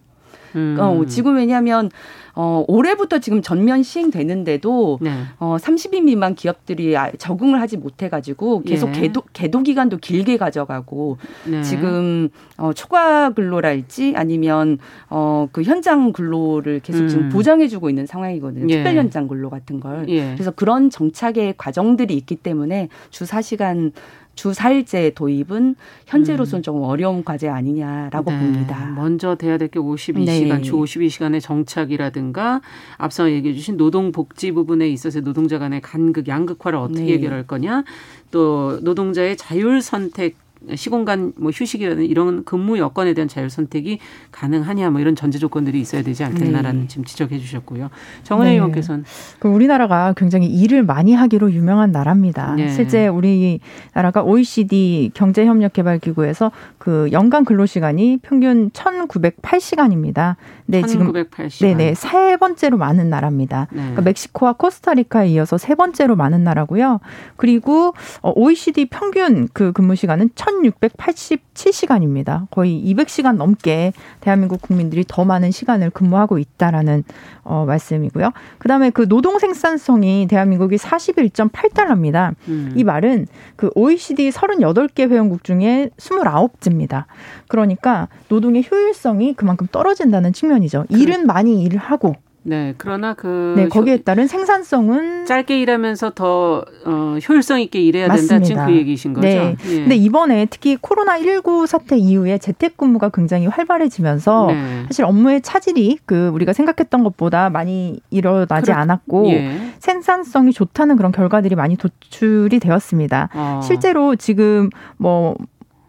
음. 0.55 0.77
어, 0.79 1.03
지금 1.07 1.35
왜냐하면 1.35 1.89
어, 2.35 2.63
올해부터 2.67 3.19
지금 3.19 3.41
전면 3.41 3.83
시행되는데도 3.83 4.99
네. 5.01 5.11
어, 5.39 5.57
30인 5.59 6.03
미만 6.03 6.33
기업들이 6.33 6.97
아, 6.97 7.11
적응을 7.11 7.61
하지 7.61 7.77
못해가지고 7.77 8.63
계속 8.63 8.89
예. 8.95 9.01
계도, 9.01 9.23
계도 9.33 9.61
기간도 9.61 9.97
길게 9.97 10.37
가져가고 10.37 11.17
네. 11.45 11.61
지금 11.61 12.29
어, 12.57 12.73
초과 12.73 13.29
근로랄지 13.31 14.13
아니면 14.15 14.79
어, 15.09 15.47
그 15.51 15.61
현장 15.61 16.11
근로를 16.11 16.79
계속 16.79 17.01
음. 17.01 17.07
지금 17.07 17.29
보장해주고 17.29 17.89
있는 17.89 18.07
상황이거든요. 18.07 18.65
예. 18.69 18.77
특별 18.77 18.95
현장 18.95 19.27
근로 19.27 19.49
같은 19.51 19.79
걸. 19.79 20.07
예. 20.09 20.33
그래서 20.33 20.49
그런 20.49 20.89
정착의 20.89 21.55
과정들이 21.57 22.15
있기 22.15 22.37
때문에 22.37 22.89
주 23.11 23.25
4시간 23.25 23.91
주 24.35 24.51
4일제 24.51 25.13
도입은 25.15 25.75
현재로서는 26.07 26.59
음. 26.59 26.63
조금 26.63 26.81
어려운 26.81 27.23
과제 27.23 27.47
아니냐라고 27.49 28.31
네. 28.31 28.39
봅니다. 28.39 28.85
먼저 28.95 29.35
돼야 29.35 29.57
될 29.57 29.67
게 29.67 29.79
52시간, 29.79 30.25
네. 30.57 30.61
주 30.61 30.73
52시간의 30.73 31.41
정착이라든가 31.41 32.61
앞서 32.97 33.31
얘기해 33.31 33.53
주신 33.53 33.77
노동복지 33.77 34.51
부분에 34.51 34.89
있어서 34.89 35.21
노동자 35.21 35.59
간의 35.59 35.81
간극, 35.81 36.27
양극화를 36.27 36.77
어떻게 36.79 37.05
네. 37.05 37.13
해결할 37.13 37.47
거냐, 37.47 37.83
또 38.31 38.79
노동자의 38.81 39.37
자율 39.37 39.81
선택 39.81 40.35
시공간 40.75 41.33
뭐 41.35 41.51
휴식이라는 41.51 42.05
이런 42.05 42.43
근무 42.43 42.77
여건에 42.77 43.13
대한 43.13 43.27
자율 43.27 43.49
선택이 43.49 43.99
가능하냐 44.31 44.89
뭐 44.89 45.01
이런 45.01 45.15
전제 45.15 45.39
조건들이 45.39 45.79
있어야 45.79 46.01
되지 46.03 46.23
않겠나라는 46.23 46.81
네. 46.81 46.87
지금 46.87 47.03
지적해 47.03 47.37
주셨고요. 47.39 47.89
정은혜 48.23 48.51
네. 48.51 48.55
의원께서는 48.55 49.03
그 49.39 49.47
우리나라가 49.47 50.13
굉장히 50.15 50.47
일을 50.47 50.83
많이 50.83 51.13
하기로 51.13 51.51
유명한 51.51 51.91
나라입니다. 51.91 52.55
네. 52.55 52.69
실제 52.69 53.07
우리나라가 53.07 54.23
OECD 54.23 55.11
경제협력개발기구에서 55.13 56.51
그 56.77 57.09
연간 57.11 57.45
근로시간이 57.45 58.19
평균 58.21 58.69
1,908시간입니다. 58.71 60.35
네, 60.65 60.81
1908시간. 60.81 61.49
지금 61.49 61.77
네네 61.77 61.93
세 61.95 62.37
번째로 62.37 62.77
많은 62.77 63.09
나라입니다. 63.09 63.67
네. 63.71 63.77
그러니까 63.77 64.01
멕시코와 64.01 64.53
코스타리카에 64.53 65.29
이어서 65.29 65.57
세 65.57 65.75
번째로 65.75 66.15
많은 66.15 66.43
나라고요. 66.43 66.99
그리고 67.35 67.93
OECD 68.21 68.85
평균 68.85 69.47
그 69.53 69.71
근무 69.71 69.95
시간은 69.95 70.29
1,687시간입니다. 70.61 72.47
거의 72.51 72.81
200시간 72.85 73.35
넘게 73.37 73.93
대한민국 74.21 74.61
국민들이 74.61 75.03
더 75.07 75.25
많은 75.25 75.51
시간을 75.51 75.89
근무하고 75.89 76.37
있다라는 76.37 77.03
어, 77.43 77.65
말씀이고요. 77.65 78.31
그다음에 78.59 78.89
그 78.89 79.07
노동 79.07 79.39
생산성이 79.39 80.27
대한민국이 80.29 80.77
41.8달러입니다. 80.77 82.35
음. 82.47 82.73
이 82.75 82.83
말은 82.83 83.27
그 83.55 83.69
OECD 83.75 84.29
38개 84.29 85.09
회원국 85.09 85.43
중에 85.43 85.89
29째입니다. 85.97 87.05
그러니까 87.47 88.07
노동의 88.29 88.65
효율성이 88.69 89.33
그만큼 89.33 89.67
떨어진다는 89.71 90.33
측면이죠. 90.33 90.85
일은 90.89 91.27
많이 91.27 91.63
일을 91.63 91.79
하고 91.79 92.15
네, 92.45 92.73
그러나 92.77 93.13
그 93.13 93.53
네, 93.55 93.67
거기에 93.69 93.97
따른 93.97 94.27
생산성은 94.27 95.25
짧게 95.25 95.61
일하면서 95.61 96.11
더 96.11 96.65
어, 96.85 97.17
효율성 97.27 97.61
있게 97.61 97.79
일해야 97.81 98.07
맞습니다. 98.07 98.33
된다 98.35 98.45
지금 98.45 98.65
그 98.65 98.75
얘기신 98.75 99.13
거죠. 99.13 99.27
네. 99.27 99.55
예. 99.65 99.75
근데 99.75 99.95
이번에 99.95 100.45
특히 100.49 100.77
코로나 100.79 101.17
19 101.17 101.65
사태 101.67 101.97
이후에 101.97 102.37
재택근무가 102.37 103.09
굉장히 103.09 103.47
활발해지면서 103.47 104.47
네. 104.47 104.83
사실 104.87 105.05
업무의 105.05 105.41
차질이 105.41 105.97
그 106.05 106.27
우리가 106.29 106.51
생각했던 106.51 107.03
것보다 107.03 107.49
많이 107.49 108.01
일어나지 108.09 108.71
그렇, 108.71 108.75
않았고 108.75 109.29
예. 109.29 109.73
생산성이 109.79 110.51
좋다는 110.51 110.97
그런 110.97 111.11
결과들이 111.11 111.55
많이 111.55 111.77
도출이 111.77 112.59
되었습니다. 112.59 113.29
어. 113.33 113.61
실제로 113.63 114.15
지금 114.15 114.69
뭐 114.97 115.35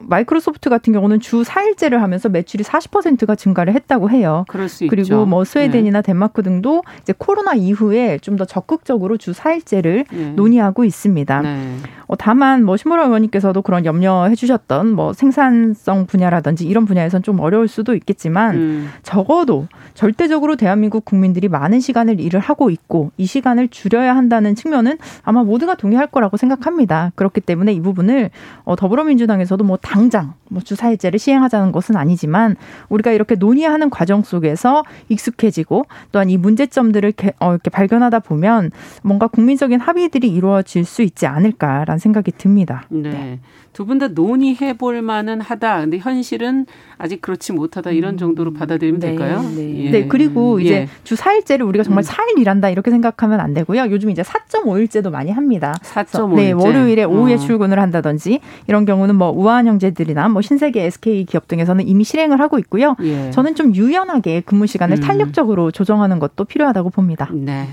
마이크로소프트 0.07 0.69
같은 0.71 0.93
경우는 0.93 1.21
주 1.21 1.43
4일제를 1.43 1.99
하면서 1.99 2.29
매출이 2.29 2.65
40%가 2.65 3.35
증가를 3.35 3.75
했다고 3.75 4.11
해요. 4.11 4.45
그럴 4.49 4.69
수 4.69 4.87
그리고 4.87 5.03
있죠. 5.03 5.27
뭐 5.27 5.45
스웨덴이나 5.45 6.03
네. 6.03 6.07
덴마크 6.07 6.43
등도 6.43 6.83
이제 7.03 7.15
코로나 7.17 7.55
이후에 7.55 8.19
좀 8.19 8.35
더 8.35 8.45
적극적으로 8.45 9.17
주 9.17 9.31
4일제를 9.33 10.07
네. 10.11 10.33
논의하고 10.33 10.85
있습니다. 10.85 11.43
네. 11.43 11.77
어, 12.07 12.17
다만 12.17 12.65
뭐 12.65 12.77
신보라 12.77 13.05
의원님께서도 13.05 13.63
그런 13.63 13.85
염려해 13.85 14.35
주셨던 14.35 14.91
뭐 14.91 15.13
생산성 15.13 16.07
분야라든지 16.07 16.67
이런 16.67 16.85
분야에선 16.85 17.23
좀 17.23 17.41
어려울 17.41 17.69
수도 17.69 17.95
있겠지만 17.95 18.55
음. 18.57 18.91
적어도 19.03 19.69
절대적으로 19.95 20.57
대한민국 20.57 21.05
국민들이 21.05 21.49
많은 21.49 21.81
시간을 21.81 22.21
일을 22.21 22.41
하고 22.41 22.71
있고 22.71 23.13
이 23.17 23.27
시간을 23.27 23.69
줄여야 23.69 24.15
한다는 24.17 24.55
측면은 24.55 24.99
아마 25.23 25.45
모두가 25.45 25.77
동의할 25.77 26.09
거라고 26.09 26.37
생각합니다. 26.37 27.13
그렇기 27.15 27.41
때문에 27.41 27.73
이 27.73 27.81
부분을 27.81 28.31
어, 28.65 28.77
더불어민주당에서도 28.77 29.63
뭐 29.65 29.79
당장 29.95 30.35
뭐 30.51 30.61
주사일제를 30.61 31.21
시행하자는 31.21 31.71
것은 31.71 31.95
아니지만 31.95 32.57
우리가 32.89 33.13
이렇게 33.13 33.37
논의하는 33.37 33.91
과정 33.91 34.25
속에서 34.25 34.83
익숙해지고 35.09 35.85
또한 36.11 36.31
이 36.31 36.37
문제점들을 36.37 37.13
어, 37.39 37.51
이렇게 37.53 37.71
발견하다 37.71 38.19
보면 38.19 38.73
뭔가 39.05 39.29
국민적인 39.29 39.79
합의들이 39.79 40.29
이루어질 40.29 40.85
수 40.85 41.03
있지 41.03 41.27
않을까라는 41.29 41.99
생각이 41.99 42.33
듭니다. 42.33 42.83
네. 42.89 43.11
네. 43.11 43.41
두 43.73 43.87
분 43.87 43.99
다 43.99 44.09
논의해 44.09 44.77
볼 44.77 45.03
만은 45.03 45.41
하다. 45.41 45.81
근데 45.81 45.99
현실은 45.99 46.65
아직 46.97 47.21
그렇지 47.21 47.53
못하다 47.53 47.91
이런 47.91 48.15
음. 48.15 48.19
정도로 48.19 48.53
받아들이면 48.53 49.01
네, 49.01 49.09
될까요? 49.09 49.43
네. 49.43 49.85
예. 49.87 49.91
네. 49.91 50.07
그리고 50.09 50.61
이제 50.61 50.75
예. 50.75 50.89
주 51.03 51.17
4일제를 51.17 51.67
우리가 51.67 51.83
정말 51.85 52.05
음. 52.05 52.07
4일 52.07 52.39
일한다 52.41 52.71
이렇게 52.71 52.91
생각하면 52.93 53.41
안 53.41 53.53
되고요. 53.53 53.91
요즘 53.91 54.11
이제 54.11 54.23
4.5일제도 54.23 55.11
많이 55.11 55.33
합니다. 55.33 55.75
4.5일제. 55.83 56.37
네, 56.37 56.53
월요일에 56.53 57.03
오후에 57.05 57.35
어. 57.35 57.39
출근을 57.39 57.81
한다든지 57.81 58.41
이런 58.69 58.85
경우는 58.85 59.17
뭐 59.17 59.31
우한 59.31 59.67
형제 59.67 59.84
경제들이나 59.85 60.29
뭐 60.29 60.43
신세계, 60.43 60.85
SK 60.85 61.27
기업 61.27 61.49
등에서는 61.49 61.87
이미 61.87 62.05
실행을 62.05 62.41
하고 62.41 62.59
있고요. 62.59 62.97
예. 63.03 63.31
저는 63.31 63.55
좀 63.55 63.75
유연하게 63.75 64.43
근무 64.43 64.67
시간을 64.67 64.99
음. 64.99 65.01
탄력적으로 65.01 65.71
조정하는 65.71 66.19
것도 66.19 66.45
필요하다고 66.45 66.91
봅니다. 66.91 67.29
네. 67.33 67.67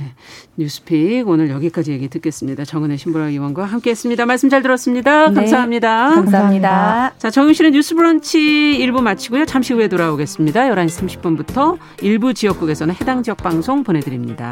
뉴스픽 0.57 1.27
오늘 1.27 1.49
여기까지 1.49 1.91
얘기 1.91 2.07
듣겠습니다. 2.09 2.65
정은혜 2.65 2.97
신보라 2.97 3.29
의원과 3.29 3.65
함께했습니다. 3.65 4.25
말씀 4.25 4.49
잘 4.49 4.61
들었습니다. 4.61 5.29
네. 5.29 5.35
감사합니다. 5.35 6.09
감사합니다. 6.15 7.13
자, 7.17 7.29
정윤실의 7.29 7.71
뉴스브런치 7.71 8.77
1부 8.81 9.01
마치고요. 9.01 9.45
잠시 9.45 9.73
후에 9.73 9.87
돌아오겠습니다. 9.87 10.61
11시 10.69 11.21
30분부터 11.21 11.77
일부 12.01 12.33
지역국에서는 12.33 12.93
해당 12.95 13.23
지역 13.23 13.37
방송 13.37 13.83
보내드립니다. 13.83 14.51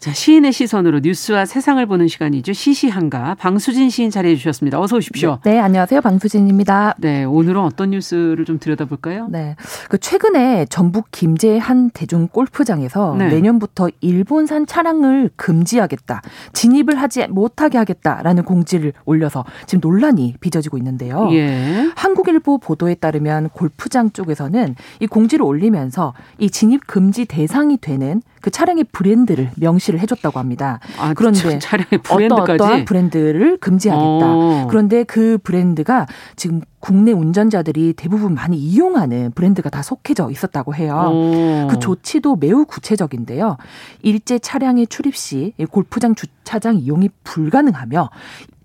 자, 0.00 0.12
시인의 0.12 0.52
시선으로 0.52 1.00
뉴스와 1.00 1.44
세상을 1.44 1.84
보는 1.86 2.06
시간이죠. 2.06 2.52
시시한가. 2.52 3.34
방수진 3.34 3.90
시인 3.90 4.10
자리해 4.10 4.36
주셨습니다. 4.36 4.80
어서 4.80 4.96
오십시오. 4.96 5.40
네, 5.42 5.58
안녕하세요. 5.58 6.00
방수진입니다. 6.02 6.94
네, 6.98 7.24
오늘은 7.24 7.60
어떤 7.60 7.90
뉴스를 7.90 8.44
좀 8.44 8.60
들여다볼까요? 8.60 9.26
네. 9.28 9.56
그 9.88 9.98
최근에 9.98 10.66
전북 10.66 11.10
김제의 11.10 11.58
한 11.58 11.90
대중 11.90 12.28
골프장에서 12.28 13.16
네. 13.18 13.26
내년부터 13.28 13.88
일본산 14.00 14.66
차량을 14.66 15.30
금지하겠다. 15.34 16.22
진입을 16.52 16.94
하지 16.94 17.26
못하게 17.26 17.78
하겠다라는 17.78 18.44
공지를 18.44 18.92
올려서 19.04 19.44
지금 19.66 19.80
논란이 19.80 20.36
빚어지고 20.38 20.78
있는데요. 20.78 21.28
예. 21.32 21.90
한국일보 21.96 22.58
보도에 22.58 22.94
따르면 22.94 23.48
골프장 23.48 24.12
쪽에서는 24.12 24.76
이 25.00 25.08
공지를 25.08 25.44
올리면서 25.44 26.14
이 26.38 26.50
진입 26.50 26.86
금지 26.86 27.24
대상이 27.24 27.78
되는 27.78 28.22
그 28.40 28.50
차량의 28.50 28.84
브랜드를 28.92 29.50
명시를 29.56 30.00
해줬다고 30.00 30.38
합니다. 30.38 30.80
아, 30.98 31.14
그런데 31.14 31.58
차량의 31.58 32.02
브랜드까지 32.02 32.52
어떠, 32.52 32.64
어떠한 32.64 32.84
브랜드를 32.84 33.58
금지하겠다. 33.58 34.26
어. 34.26 34.66
그런데 34.68 35.04
그 35.04 35.38
브랜드가 35.42 36.06
지금 36.36 36.60
국내 36.80 37.12
운전자들이 37.12 37.94
대부분 37.94 38.34
많이 38.34 38.56
이용하는 38.56 39.32
브랜드가 39.34 39.68
다 39.68 39.82
속해져 39.82 40.30
있었다고 40.30 40.74
해요. 40.74 41.10
오. 41.12 41.66
그 41.68 41.78
조치도 41.78 42.36
매우 42.36 42.64
구체적인데요. 42.64 43.56
일제 44.02 44.38
차량의 44.38 44.86
출입 44.86 45.16
시 45.16 45.54
골프장 45.70 46.14
주차장 46.14 46.76
이용이 46.76 47.10
불가능하며 47.24 48.10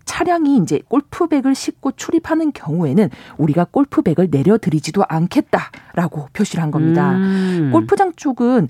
차량이 0.06 0.58
이제 0.58 0.82
골프백을 0.90 1.56
싣고 1.56 1.94
출입하는 1.94 2.52
경우에는 2.54 3.10
우리가 3.38 3.66
골프백을 3.66 4.30
내려드리지도 4.32 5.04
않겠다라고 5.08 6.30
표시를 6.34 6.64
한 6.64 6.72
겁니다. 6.72 7.12
음. 7.14 7.70
골프장 7.72 8.14
쪽은 8.16 8.68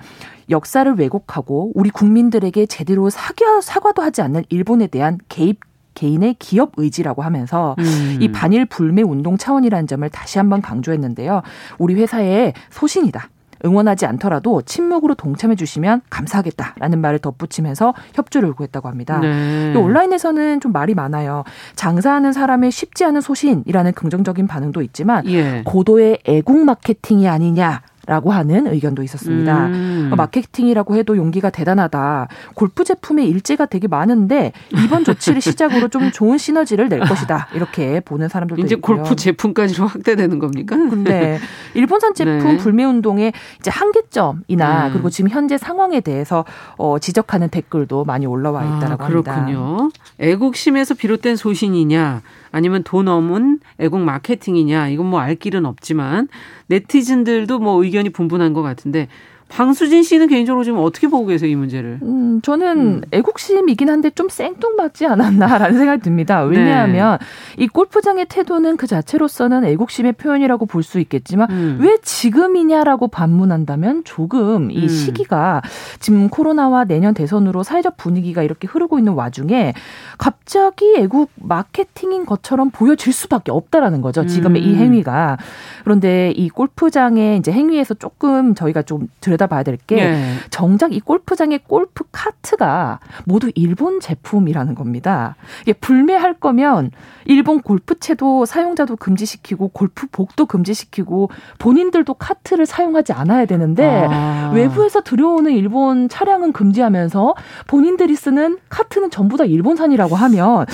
역사를 0.50 0.92
왜곡하고 0.94 1.72
우리 1.76 1.90
국민들에게 1.90 2.66
제대로 2.66 3.10
사과, 3.10 3.62
사과도 3.62 4.02
하지 4.02 4.22
않는 4.22 4.44
일본에 4.50 4.88
대한 4.88 5.18
개입 5.30 5.60
개인의 5.96 6.38
기업 6.40 6.72
의지라고 6.78 7.22
하면서 7.22 7.76
음. 7.78 8.18
이 8.20 8.32
반일 8.32 8.66
불매 8.66 9.04
운동 9.04 9.38
차원이라는 9.38 9.86
점을 9.86 10.10
다시 10.10 10.40
한번 10.40 10.62
강조했는데요. 10.62 11.44
우리 11.78 11.94
회사의 11.94 12.54
소신이다. 12.72 13.30
응원하지 13.66 14.06
않더라도 14.06 14.62
침묵으로 14.62 15.16
동참해 15.16 15.56
주시면 15.56 16.02
감사하겠다라는 16.10 17.00
말을 17.00 17.20
덧붙이면서 17.20 17.94
협조를 18.14 18.54
구했다고 18.54 18.88
합니다. 18.88 19.20
네. 19.20 19.74
온라인에서는 19.76 20.60
좀 20.60 20.72
말이 20.72 20.94
많아요. 20.94 21.44
장사하는 21.76 22.34
사람의 22.34 22.72
쉽지 22.72 23.06
않은 23.06 23.22
소신이라는 23.22 23.94
긍정적인 23.94 24.48
반응도 24.48 24.82
있지만 24.82 25.28
예. 25.28 25.64
고도의 25.66 26.20
애국 26.26 26.58
마케팅이 26.64 27.28
아니냐 27.28 27.82
라고 28.06 28.32
하는 28.32 28.68
의견도 28.68 29.02
있었습니다. 29.04 29.68
음. 29.68 30.10
어, 30.12 30.16
마케팅이라고 30.16 30.96
해도 30.96 31.16
용기가 31.18 31.50
대단하다. 31.50 32.28
골프 32.54 32.84
제품에 32.84 33.26
일제가 33.26 33.66
되게 33.68 33.88
많은데 33.88 34.52
이번 34.84 35.04
조치를 35.06 35.40
시작으로 35.42 35.88
좀 35.88 36.12
좋은 36.12 36.38
시너지를 36.38 36.90
낼 36.90 37.00
것이다. 37.00 37.48
이렇게 37.54 38.02
보는 38.02 38.28
사람들도 38.30 38.62
이제 38.62 38.76
있고요. 38.76 38.98
골프 38.98 39.16
제품까지로 39.16 39.88
확대되는 39.88 40.38
겁니까? 40.40 40.76
근데 40.76 41.40
일본산 41.76 42.14
제품 42.14 42.40
네. 42.40 42.58
불매 42.58 42.84
운동의 42.84 43.32
이제 43.60 43.72
한계점이나 43.72 44.88
음. 44.88 44.94
그리고 44.94 45.10
지금 45.10 45.30
현재 45.30 45.58
상황에 45.58 46.02
대해서 46.02 46.44
어, 46.78 47.00
지적하는 47.00 47.50
댓글도 47.50 48.04
많이 48.06 48.26
올라와 48.26 48.64
있다라고 48.64 49.04
아, 49.04 49.08
그렇군요. 49.08 49.32
합니다. 49.34 49.60
그렇군요. 49.62 49.90
애국심에서 50.20 50.94
비롯된 50.96 51.36
소신이냐 51.38 52.22
아니면 52.52 52.84
돈 52.84 53.08
없은 53.08 53.60
애국 53.80 54.00
마케팅이냐 54.02 54.90
이건 54.90 55.08
뭐 55.08 55.24
알 55.24 55.36
길은 55.36 55.66
없지만 55.66 56.28
네티즌들도 56.68 57.60
뭐 57.60 57.82
의견 57.84 57.93
이 58.06 58.10
분분한 58.10 58.54
것 58.54 58.62
같은데 58.62 59.08
방수진 59.56 60.02
씨는 60.02 60.28
개인적으로 60.28 60.64
지금 60.64 60.80
어떻게 60.80 61.08
보고 61.08 61.28
계세요, 61.28 61.50
이 61.52 61.56
문제를? 61.56 62.00
음, 62.02 62.42
저는 62.42 62.78
음. 62.80 63.02
애국심이긴 63.12 63.90
한데 63.90 64.10
좀 64.10 64.28
생뚱맞지 64.30 65.06
않았나라는 65.06 65.78
생각이 65.78 66.02
듭니다. 66.02 66.42
왜냐하면 66.42 67.20
네. 67.20 67.64
이 67.64 67.68
골프장의 67.68 68.26
태도는 68.30 68.78
그 68.78 68.88
자체로서는 68.88 69.64
애국심의 69.66 70.14
표현이라고 70.14 70.66
볼 70.66 70.84
수 70.84 71.00
있겠지만 71.00 71.50
음. 71.50 71.78
왜 71.80 71.98
지금이냐라고 72.02 73.08
반문한다면 73.08 74.04
조금 74.04 74.70
이 74.70 74.84
음. 74.84 74.88
시기가 74.90 75.62
지금 76.00 76.28
코로나와 76.28 76.84
내년 76.84 77.14
대선으로 77.14 77.64
사회적 77.64 77.96
분위기가 77.96 78.44
이렇게 78.44 78.68
흐르고 78.68 78.98
있는 78.98 79.14
와중에 79.14 79.74
갑자기 80.18 80.96
애국 80.98 81.30
마케팅인 81.36 82.26
것처럼 82.26 82.70
보여질 82.70 83.14
수밖에 83.14 83.52
없다라는 83.52 84.02
거죠. 84.02 84.26
지금의 84.26 84.64
이 84.64 84.74
음. 84.74 84.78
행위가. 84.80 85.38
그런데 85.84 86.32
이 86.32 86.50
골프장의 86.50 87.38
이제 87.38 87.52
행위에서 87.52 87.94
조금 87.94 88.56
저희가 88.56 88.82
좀 88.82 89.08
들여다 89.22 89.43
들여다봐야 89.44 89.64
될게 89.64 89.96
네. 89.96 90.36
정작 90.50 90.94
이 90.94 91.00
골프장의 91.00 91.60
골프 91.68 92.04
카트가 92.12 93.00
모두 93.26 93.52
일본 93.56 94.00
제품이라는 94.00 94.76
겁니다. 94.76 95.36
이게 95.62 95.74
불매할 95.74 96.36
거면 96.36 96.92
일본 97.26 97.62
골프채도 97.62 98.46
사용자도 98.46 98.96
금지시키고 98.96 99.70
골프복도 99.70 100.46
금지시키고 100.46 101.30
본인들도 101.60 102.14
카트를 102.14 102.66
사용하지 102.66 103.14
않아야 103.14 103.46
되는데 103.46 104.08
아. 104.10 104.52
외부에서 104.54 105.02
들여오는 105.02 105.52
일본 105.52 106.10
차량은 106.10 106.54
금지하면서 106.54 107.36
본인들이 107.68 108.16
쓰는 108.16 108.58
카트는 108.70 109.10
전부 109.12 109.38
다 109.38 109.46
일본산이라고 109.46 110.16
하면 110.16 110.66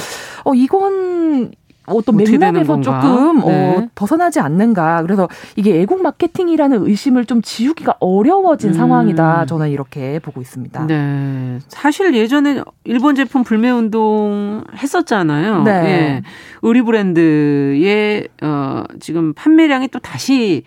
어 0.46 0.54
이건 0.54 1.52
어떤 1.90 2.18
맥락에서 2.18 2.82
조금 2.82 3.44
어, 3.44 3.48
네. 3.48 3.76
어, 3.78 3.88
벗어나지 3.96 4.40
않는가. 4.40 5.02
그래서 5.04 5.28
이게 5.56 5.82
애국 5.82 6.02
마케팅이라는 6.02 6.86
의심을 6.88 7.26
좀 7.26 7.42
지우기가 7.42 7.98
어려워진 8.00 8.72
음. 8.72 8.74
상황이다. 8.74 9.46
저는 9.46 9.70
이렇게 9.70 10.20
보고 10.20 10.42
있습니다. 10.42 10.88
네. 10.88 11.60
사실 11.68 12.16
예전에 12.16 12.64
일본 12.84 13.16
제품 13.16 13.44
불매 13.44 13.70
운동 13.70 14.64
했었잖아요. 14.76 15.64
네. 15.64 15.72
예. 15.72 16.24
의리 16.62 16.82
브랜드의 16.82 18.28
어 18.42 18.84
지금 19.00 19.34
판매량이 19.34 19.90
또 19.90 20.00
다시 20.00 20.64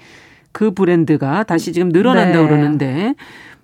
그 0.53 0.73
브랜드가 0.73 1.45
다시 1.45 1.73
지금 1.73 1.89
늘어난다 1.89 2.41
네. 2.41 2.47
그러는데 2.47 3.15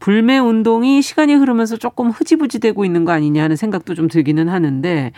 불매 0.00 0.38
운동이 0.38 1.02
시간이 1.02 1.34
흐르면서 1.34 1.76
조금 1.76 2.10
흐지부지 2.10 2.60
되고 2.60 2.84
있는 2.84 3.04
거 3.04 3.12
아니냐 3.12 3.42
하는 3.42 3.56
생각도 3.56 3.94
좀 3.94 4.08
들기는 4.08 4.48
하는데 4.48 5.12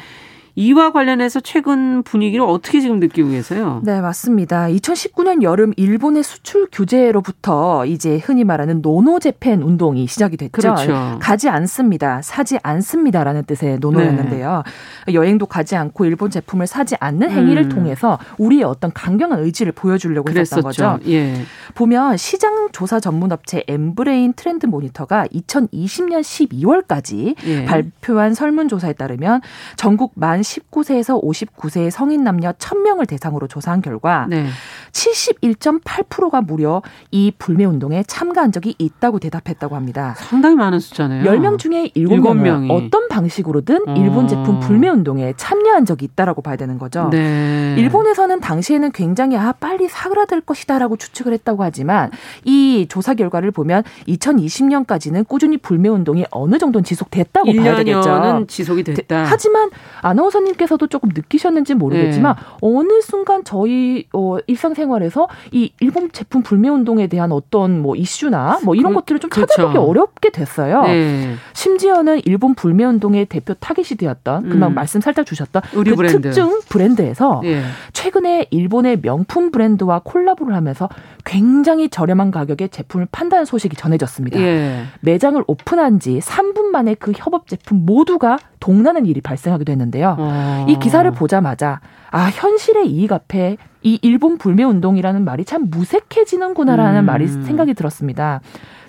이와 0.55 0.93
관련해서 0.93 1.41
최근 1.41 2.03
분위기를 2.03 2.45
어떻게 2.45 2.81
지금 2.81 3.01
느끼고 3.01 3.31
계세요? 3.31 3.81
네, 3.85 4.01
맞습니다. 4.01 4.67
2019년 4.67 5.43
여름 5.43 5.73
일본의 5.77 6.23
수출 6.23 6.69
규제로부터 6.71 7.87
이제 7.87 8.19
흔히 8.19 8.45
말하는 8.45 8.81
No 8.83 9.01
No 9.01 9.18
Japan 9.18 9.63
운동이 9.63 10.07
시작이 10.07 10.37
됐죠. 10.37 10.51
그렇죠. 10.51 11.19
가지 11.21 11.49
않습니다. 11.49 12.23
사지 12.23 12.59
않습니다라는 12.63 13.45
뜻의 13.45 13.79
No 13.81 13.90
No였는데요. 13.90 14.63
네. 15.07 15.15
여행도 15.15 15.47
가지 15.47 15.77
않고 15.77 16.05
일본 16.05 16.31
제품을 16.31 16.67
사지 16.67 16.97
않는 16.99 17.31
행위를 17.31 17.65
음. 17.65 17.69
통해서 17.69 18.19
우리의 18.39 18.65
어떤 18.65 18.93
강경한 18.93 19.41
의지를 19.41 19.73
보여주려고. 19.73 20.31
했었던 20.31 20.63
거죠. 20.63 20.99
예. 21.09 21.43
보면 21.75 22.17
시장 22.17 22.69
조사 22.73 23.01
전문 23.01 23.33
업체 23.33 23.65
엠브레인 23.67 24.33
트렌드 24.35 24.67
모니터가 24.67 25.27
2020년 25.27 26.21
12월까지 26.21 27.35
예. 27.47 27.65
발표한 27.65 28.35
설문조사에 28.35 28.95
따르면 28.95 29.41
전국 29.77 30.13
만 30.15 30.43
19세에서 30.51 31.23
59세의 31.23 31.91
성인 31.91 32.25
남녀 32.25 32.53
1000명을 32.53 33.07
대상으로 33.09 33.47
조사한 33.47 33.81
결과 33.81 34.27
네. 34.29 34.47
71.8%가 34.93 36.41
무려 36.41 36.83
이 37.11 37.33
불매 37.39 37.65
운동에 37.65 38.03
참가한 38.07 38.51
적이 38.53 38.75
있다고 38.79 39.19
대답했다고 39.21 39.77
합니다. 39.77 40.15
상당히 40.17 40.57
많은 40.57 40.81
숫자네요. 40.81 41.25
10명 41.25 41.59
중에 41.59 41.91
7명이 41.97 42.71
어떤 42.71 43.09
방식으로든 43.09 43.89
어. 43.89 43.95
일본 43.97 44.27
제품 44.29 44.61
불매 44.61 44.89
운동에 44.89 45.35
참여한 45.37 45.87
적이 45.87 46.07
있다라고 46.07 46.43
봐야 46.43 46.57
되는 46.57 46.79
거죠. 46.79 47.09
네. 47.11 47.75
일본에서는 47.79 48.41
당시에는 48.41 48.93
굉장히 48.93 49.37
아 49.37 49.53
빨리 49.53 49.89
사그라들 49.89 50.41
것이다라고 50.41 50.97
추측을 50.97 51.33
했다고 51.35 51.63
하지만 51.63 52.11
이 52.45 52.87
조사 52.89 53.15
결과를 53.15 53.51
보면 53.51 53.85
2020년까지는 54.09 55.27
꾸준히 55.29 55.57
불매 55.57 55.89
운동이 55.89 56.25
어느 56.31 56.59
정도는 56.59 56.85
지속됐다고 56.85 57.53
봐야 57.55 57.77
되겠죠. 57.77 58.47
지속이 58.49 58.85
됐다. 58.85 59.25
하지만 59.27 59.71
아나운 60.03 60.30
서님께서도 60.31 60.87
조금 60.87 61.11
느끼셨는지 61.15 61.75
모르겠지만 61.75 62.37
네. 62.37 62.43
어느 62.61 63.01
순간 63.01 63.45
저희 63.45 64.07
어, 64.13 64.39
일상생활에서 64.47 65.29
이 65.53 65.73
일본 65.81 66.11
제품 66.13 66.43
불매 66.43 66.69
운동에 66.69 67.07
대한 67.07 67.33
어떤 67.33 67.81
뭐 67.81 67.97
이슈나 67.97 68.61
뭐 68.65 68.75
이런 68.75 68.93
그, 68.93 69.01
것들을 69.01 69.21
좀 69.21 69.31
그렇죠. 69.31 69.55
찾아보기 69.55 69.79
어렵게 69.79 70.31
됐어요. 70.31 70.83
네. 70.83 71.35
심지어는 71.53 72.23
일본 72.25 72.55
불매 72.55 72.85
운동의 72.85 73.27
대표 73.27 73.55
타깃이 73.55 73.97
되었던 73.99 74.53
음. 74.53 74.75
말씀 74.75 75.01
살짝 75.01 75.27
주셨던 75.27 75.63
그 75.71 75.85
브랜드. 75.95 76.21
특정 76.23 76.61
브랜드에서 76.69 77.41
네. 77.43 77.63
최근에 77.93 78.47
일본의 78.51 79.01
명품 79.03 79.51
브랜드와 79.51 80.01
콜라보를 80.05 80.55
하면서 80.55 80.89
굉장히 81.25 81.89
저렴한 81.89 82.31
가격에 82.31 82.69
제품을 82.69 83.07
판다는 83.11 83.45
소식이 83.45 83.77
전해졌습니다. 83.77 84.41
예. 84.41 84.85
매장을 85.01 85.43
오픈한 85.47 86.01
지 86.01 86.19
3분 86.19 86.67
만에 86.67 86.95
그 86.95 87.13
협업 87.15 87.47
제품 87.49 87.85
모두가 87.85 88.39
동나는 88.61 89.07
일이 89.07 89.21
발생하게 89.21 89.65
됐는데요. 89.65 90.17
어. 90.19 90.67
이 90.69 90.79
기사를 90.79 91.11
보자마자 91.11 91.81
아 92.11 92.31
현실의 92.31 92.89
이익 92.89 93.13
앞에 93.13 93.57
이 93.83 93.99
일본 94.03 94.39
불매 94.39 94.63
운동이라는 94.63 95.25
말이 95.25 95.45
참 95.45 95.69
무색해지는구나라는 95.71 97.01
음. 97.01 97.07
말이 97.07 97.27
생각이 97.27 97.75
들었습니다. 97.75 98.41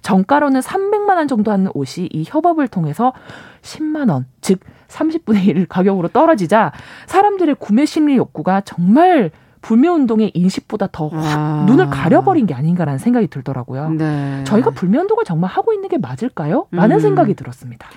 정가로는 0.02 0.60
300만 0.60 1.16
원 1.16 1.28
정도 1.28 1.52
하는 1.52 1.70
옷이 1.74 2.10
이 2.12 2.24
협업을 2.28 2.68
통해서 2.68 3.14
10만 3.62 4.10
원, 4.10 4.26
즉 4.42 4.60
30분의 4.88 5.48
1 5.48 5.68
가격으로 5.68 6.10
떨어지자 6.10 6.72
사람들의 7.06 7.56
구매 7.60 7.86
심리 7.86 8.18
욕구가 8.18 8.62
정말 8.62 9.32
불매 9.62 9.88
운동의 9.88 10.32
인식보다 10.34 10.88
더확 10.92 11.14
아. 11.24 11.64
눈을 11.68 11.90
가려버린 11.92 12.48
게 12.48 12.56
아닌가라는 12.56 12.98
생각이 12.98 13.28
들더라고요. 13.28 13.92
네. 13.92 14.44
저희가 14.44 14.72
불매 14.72 14.98
운동을 14.98 15.24
정말 15.24 15.52
하고 15.52 15.72
있는 15.72 15.88
게 15.88 16.00
맞을까요? 16.00 16.66
라는 16.72 16.98
음. 16.98 17.00
생각이 17.00 17.36
들었습니다. 17.36 17.88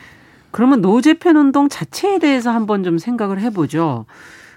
그러면 0.54 0.82
노제팬 0.82 1.34
운동 1.36 1.68
자체에 1.68 2.20
대해서 2.20 2.52
한번 2.52 2.84
좀 2.84 2.96
생각을 2.96 3.40
해보죠. 3.40 4.06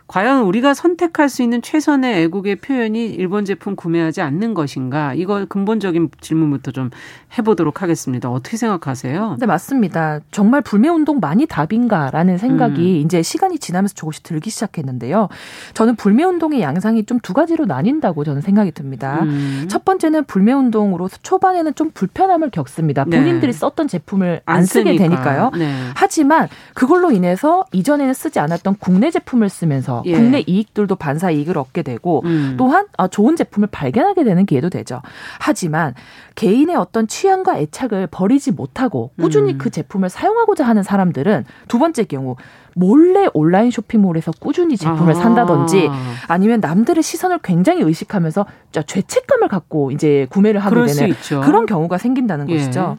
과연 0.08 0.43
우리가 0.43 0.74
선택할 0.74 1.30
수 1.30 1.43
있는 1.43 1.62
최선의 1.62 2.24
애국의 2.24 2.56
표현이 2.58 3.08
일본 3.08 3.46
제품 3.46 3.76
구매하지 3.76 4.22
않는 4.22 4.54
것인가? 4.54 5.13
이거 5.13 5.46
근본적인 5.46 6.10
질문부터 6.22 6.72
좀 6.72 6.89
해보도록 7.38 7.82
하겠습니다. 7.82 8.30
어떻게 8.32 8.58
생각하세요? 8.58 9.38
네, 9.39 9.46
맞습니다. 9.46 10.22
정말 10.32 10.62
불매 10.62 10.88
운동 10.88 11.20
많이 11.20 11.46
답인가라는 11.46 12.38
생각이 12.38 13.02
음. 13.02 13.06
이제 13.06 13.22
시간이 13.22 13.60
지나면서 13.60 13.93
조금씩 13.93 14.24
들기 14.24 14.50
시작했는데요. 14.50 15.28
저는 15.74 15.96
불매 15.96 16.24
운동의 16.24 16.62
양상이 16.62 17.04
좀 17.06 17.17
두 17.28 17.34
가지로 17.34 17.65
나뉜다고 17.65 18.24
저는 18.24 18.41
생각이 18.41 18.72
듭니다. 18.72 19.20
음. 19.24 19.65
첫 19.70 19.84
번째는 19.84 20.24
불매 20.26 20.54
운동으로 20.54 21.10
초반에는 21.24 21.76
좀 21.76 21.91
불편함을 21.93 22.52
겪습니다. 22.52 23.04
네. 23.06 23.17
본인들이 23.17 23.52
네. 23.52 23.58
썼던 23.58 23.89
제품을 23.89 24.41
안, 24.46 24.58
안 24.58 24.65
쓰게 24.65 24.96
되니까요. 24.96 25.52
네. 25.58 25.74
하지만 25.96 26.48
그걸로 26.74 27.12
인해서 27.12 27.65
이전에는 27.74 28.13
쓰지 28.13 28.39
않았던 28.39 28.78
국내 28.80 29.12
제품을 29.12 29.50
쓰면서 29.50 29.97
예. 30.06 30.14
국내 30.14 30.44
이익들도 30.46 30.96
반사 30.96 31.32
이익을 31.32 31.58
얻게 31.58 31.82
되고 31.82 32.22
음. 32.26 32.56
또한 32.58 32.88
아, 32.98 33.08
좋은 33.08 33.36
제품을 33.36 33.70
발견하게 33.72 34.24
되는 34.24 34.46
기회도 34.46 34.70
되죠. 34.70 35.02
하지만 35.40 35.94
개인의 36.36 36.76
어떤 36.76 37.08
취향과 37.08 37.58
애착을 37.60 38.08
버리지 38.08 38.52
못하고 38.52 39.12
꾸준히 39.20 39.54
음. 39.54 39.58
그 39.58 39.70
제품을 39.70 40.10
사용하고자 40.10 40.66
하는 40.66 40.84
사람들은 40.84 41.46
두 41.68 41.80
번째 41.80 42.04
경우 42.04 42.36
몰래 42.76 43.28
온라인 43.34 43.72
쇼핑몰에서 43.72 44.32
꾸준히 44.40 44.78
제품을 44.78 45.14
아. 45.14 45.16
산다든지 45.16 45.90
아니면 46.28 46.60
남들의 46.60 47.02
시선을 47.02 47.40
굉장히 47.40 47.82
의식하면서 47.82 48.46
죄책감을 48.86 49.48
갖고 49.48 49.90
이제 49.92 50.28
구매를 50.30 50.60
하게 50.60 50.86
되는 50.86 51.16
그런 51.44 51.66
경우가 51.66 51.98
생긴다는 51.98 52.50
예. 52.50 52.58
것이죠. 52.58 52.98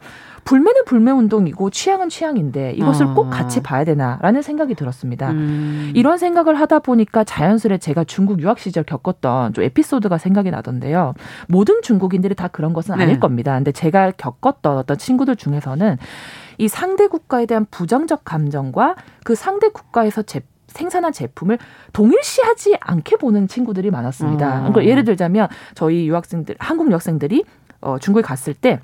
불매는 0.49 0.85
불매 0.85 1.11
운동이고 1.11 1.69
취향은 1.69 2.09
취향인데 2.09 2.71
이것을 2.71 3.05
어. 3.05 3.13
꼭 3.13 3.29
같이 3.29 3.61
봐야 3.61 3.83
되나라는 3.83 4.41
생각이 4.41 4.73
들었습니다. 4.73 5.29
음. 5.29 5.91
이런 5.93 6.17
생각을 6.17 6.59
하다 6.59 6.79
보니까 6.79 7.23
자연스레 7.23 7.77
제가 7.77 8.03
중국 8.03 8.41
유학 8.41 8.57
시절 8.57 8.83
겪었던 8.83 9.53
좀 9.53 9.63
에피소드가 9.63 10.17
생각이 10.17 10.49
나던데요. 10.49 11.13
모든 11.47 11.83
중국인들이 11.83 12.33
다 12.33 12.47
그런 12.47 12.73
것은 12.73 12.97
네. 12.97 13.03
아닐 13.03 13.19
겁니다. 13.19 13.53
근데 13.53 13.71
제가 13.71 14.09
겪었던 14.17 14.75
어떤 14.75 14.97
친구들 14.97 15.35
중에서는 15.35 15.97
이 16.57 16.67
상대 16.67 17.05
국가에 17.05 17.45
대한 17.45 17.67
부정적 17.69 18.25
감정과 18.25 18.95
그 19.23 19.35
상대 19.35 19.69
국가에서 19.69 20.23
제 20.23 20.41
생산한 20.65 21.11
제품을 21.11 21.59
동일시하지 21.93 22.77
않게 22.79 23.17
보는 23.17 23.47
친구들이 23.47 23.91
많았습니다. 23.91 24.47
어. 24.47 24.57
그러니까 24.61 24.85
예를 24.85 25.03
들자면 25.03 25.47
저희 25.75 26.07
유학생들, 26.07 26.55
한국 26.57 26.89
유학생들이 26.89 27.43
어, 27.81 27.99
중국에 27.99 28.23
갔을 28.23 28.55
때 28.55 28.79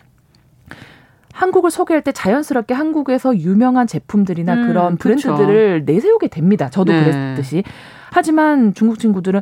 한국을 1.35 1.69
소개할 1.69 2.01
때 2.01 2.13
자연스럽게 2.13 2.73
한국에서 2.73 3.37
유명한 3.37 3.87
제품들이나 3.87 4.53
음, 4.53 4.67
그런 4.67 4.97
브랜드들을 4.97 5.83
그렇죠. 5.83 5.91
내세우게 5.91 6.29
됩니다. 6.29 6.69
저도 6.69 6.93
네. 6.93 7.03
그랬듯이. 7.03 7.63
하지만 8.11 8.73
중국 8.73 8.99
친구들은 8.99 9.41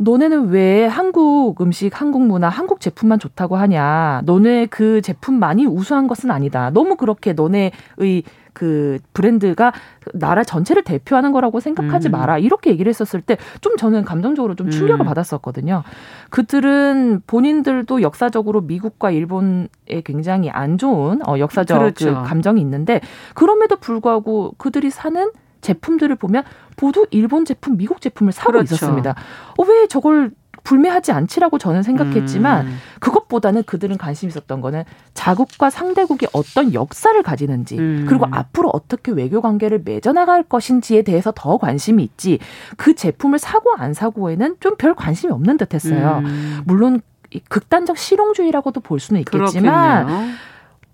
너네는 0.00 0.48
왜 0.48 0.86
한국 0.86 1.60
음식, 1.60 2.00
한국 2.00 2.22
문화, 2.26 2.48
한국 2.48 2.80
제품만 2.80 3.18
좋다고 3.18 3.56
하냐. 3.56 4.22
너네 4.24 4.66
그 4.66 5.02
제품만이 5.02 5.66
우수한 5.66 6.08
것은 6.08 6.30
아니다. 6.30 6.70
너무 6.70 6.96
그렇게 6.96 7.34
너네의 7.34 7.72
그 8.54 8.98
브랜드가 9.12 9.72
나라 10.14 10.42
전체를 10.44 10.82
대표하는 10.84 11.32
거라고 11.32 11.60
생각하지 11.60 12.08
음. 12.08 12.12
마라. 12.12 12.38
이렇게 12.38 12.70
얘기를 12.70 12.88
했었을 12.88 13.20
때 13.20 13.36
좀 13.60 13.76
저는 13.76 14.04
감정적으로 14.04 14.54
좀 14.54 14.70
충격을 14.70 15.04
음. 15.04 15.06
받았었거든요. 15.06 15.82
그들은 16.30 17.22
본인들도 17.26 18.02
역사적으로 18.02 18.60
미국과 18.62 19.10
일본에 19.10 19.68
굉장히 20.04 20.50
안 20.50 20.78
좋은 20.78 21.20
어, 21.28 21.38
역사적 21.38 21.78
그렇죠. 21.78 22.14
그 22.14 22.22
감정이 22.28 22.60
있는데 22.60 23.00
그럼에도 23.34 23.76
불구하고 23.76 24.54
그들이 24.58 24.90
사는 24.90 25.30
제품들을 25.60 26.14
보면 26.16 26.44
모두 26.80 27.06
일본 27.10 27.44
제품, 27.44 27.76
미국 27.76 28.00
제품을 28.00 28.32
사고 28.32 28.52
그렇죠. 28.52 28.74
있었습니다. 28.74 29.14
어, 29.56 29.62
왜 29.64 29.86
저걸 29.86 30.32
불매하지 30.64 31.12
않지라고 31.12 31.58
저는 31.58 31.82
생각했지만 31.82 32.66
음. 32.66 32.78
그것보다는 33.00 33.62
그들은 33.64 33.96
관심 33.98 34.28
있었던 34.28 34.60
거는 34.60 34.84
자국과 35.14 35.70
상대국이 35.70 36.26
어떤 36.32 36.74
역사를 36.74 37.22
가지는지 37.22 37.78
음. 37.78 38.06
그리고 38.08 38.26
앞으로 38.30 38.70
어떻게 38.72 39.12
외교 39.12 39.40
관계를 39.40 39.82
맺어나갈 39.84 40.42
것인지에 40.42 41.02
대해서 41.02 41.32
더 41.34 41.58
관심이 41.58 42.02
있지 42.02 42.38
그 42.76 42.94
제품을 42.94 43.38
사고 43.38 43.70
안 43.76 43.94
사고에는 43.94 44.56
좀 44.60 44.74
별 44.76 44.94
관심이 44.94 45.32
없는 45.32 45.56
듯했어요. 45.56 46.22
음. 46.24 46.62
물론 46.64 47.00
극단적 47.48 47.96
실용주의라고도 47.96 48.80
볼 48.80 48.98
수는 49.00 49.20
있겠지만 49.20 50.06
그렇겠네요. 50.06 50.34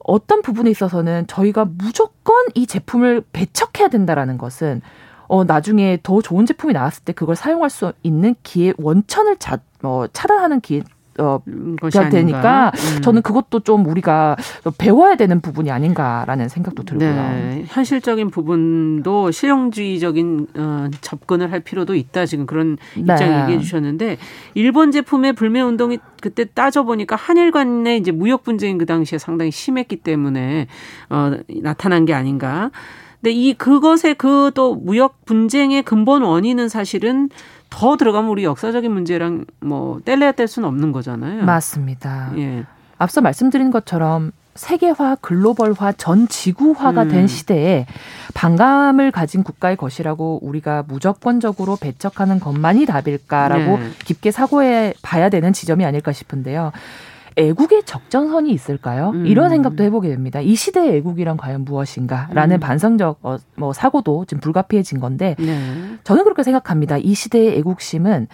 어떤 0.00 0.42
부분에 0.42 0.70
있어서는 0.70 1.26
저희가 1.26 1.66
무조건 1.76 2.34
이 2.54 2.66
제품을 2.66 3.22
배척해야 3.32 3.88
된다라는 3.88 4.38
것은 4.38 4.80
어, 5.30 5.44
나중에 5.44 6.00
더 6.02 6.20
좋은 6.20 6.44
제품이 6.44 6.72
나왔을 6.72 7.04
때 7.04 7.12
그걸 7.12 7.36
사용할 7.36 7.70
수 7.70 7.92
있는 8.02 8.34
기회 8.42 8.72
원천을 8.78 9.36
자, 9.38 9.60
어, 9.80 10.06
차단하는 10.12 10.60
기회 10.60 10.82
어, 11.20 11.40
것이 11.80 12.00
되니까 12.10 12.72
음. 12.74 13.02
저는 13.02 13.22
그것도 13.22 13.60
좀 13.60 13.86
우리가 13.86 14.36
배워야 14.76 15.14
되는 15.14 15.40
부분이 15.40 15.70
아닌가라는 15.70 16.48
생각도 16.48 16.82
들고요. 16.82 17.08
네. 17.08 17.64
현실적인 17.68 18.30
부분도 18.30 19.30
실용주의적인 19.30 20.48
어, 20.56 20.88
접근을 21.00 21.52
할 21.52 21.60
필요도 21.60 21.94
있다. 21.94 22.26
지금 22.26 22.46
그런 22.46 22.76
입장 22.96 23.18
네. 23.18 23.42
얘기해 23.42 23.60
주셨는데 23.60 24.16
일본 24.54 24.90
제품의 24.90 25.34
불매 25.34 25.60
운동이 25.60 25.98
그때 26.20 26.44
따져 26.44 26.82
보니까 26.82 27.14
한일 27.14 27.52
간의 27.52 27.98
이제 27.98 28.10
무역 28.10 28.42
분쟁이 28.42 28.78
그 28.78 28.86
당시에 28.86 29.18
상당히 29.18 29.52
심했기 29.52 29.96
때문에 29.96 30.66
어, 31.08 31.32
나타난 31.62 32.04
게 32.04 32.14
아닌가. 32.14 32.72
근데 33.20 33.32
이 33.32 33.54
그것의 33.54 34.14
그 34.16 34.50
또 34.54 34.74
무역 34.74 35.24
분쟁의 35.24 35.82
근본 35.82 36.22
원인은 36.22 36.68
사실은 36.68 37.28
더 37.68 37.96
들어가면 37.96 38.30
우리 38.30 38.44
역사적인 38.44 38.90
문제랑 38.92 39.44
뭐 39.60 40.00
뗄래야 40.04 40.32
뗄 40.32 40.48
수는 40.48 40.68
없는 40.68 40.92
거잖아요. 40.92 41.44
맞습니다. 41.44 42.32
예. 42.36 42.64
앞서 42.98 43.20
말씀드린 43.20 43.70
것처럼 43.70 44.32
세계화, 44.56 45.16
글로벌화, 45.20 45.92
전 45.92 46.26
지구화가 46.26 47.04
음. 47.04 47.08
된 47.08 47.26
시대에 47.28 47.86
반감을 48.34 49.12
가진 49.12 49.44
국가의 49.44 49.76
것이라고 49.76 50.40
우리가 50.42 50.84
무조건적으로 50.88 51.76
배척하는 51.76 52.40
것만이 52.40 52.86
답일까라고 52.86 53.78
네. 53.78 53.90
깊게 54.04 54.32
사고해 54.32 54.94
봐야 55.02 55.28
되는 55.28 55.52
지점이 55.52 55.84
아닐까 55.84 56.12
싶은데요. 56.12 56.72
애국의 57.36 57.84
적정선이 57.84 58.50
있을까요? 58.50 59.10
음. 59.10 59.26
이런 59.26 59.50
생각도 59.50 59.84
해보게 59.84 60.08
됩니다. 60.08 60.40
이 60.40 60.54
시대의 60.54 60.96
애국이란 60.96 61.36
과연 61.36 61.64
무엇인가라는 61.64 62.56
음. 62.56 62.60
반성적 62.60 63.18
어, 63.22 63.36
뭐 63.56 63.72
사고도 63.72 64.24
지금 64.26 64.40
불가피해진 64.40 65.00
건데 65.00 65.36
네. 65.38 65.58
저는 66.04 66.24
그렇게 66.24 66.42
생각합니다. 66.42 66.98
이 66.98 67.14
시대의 67.14 67.58
애국심은 67.58 68.28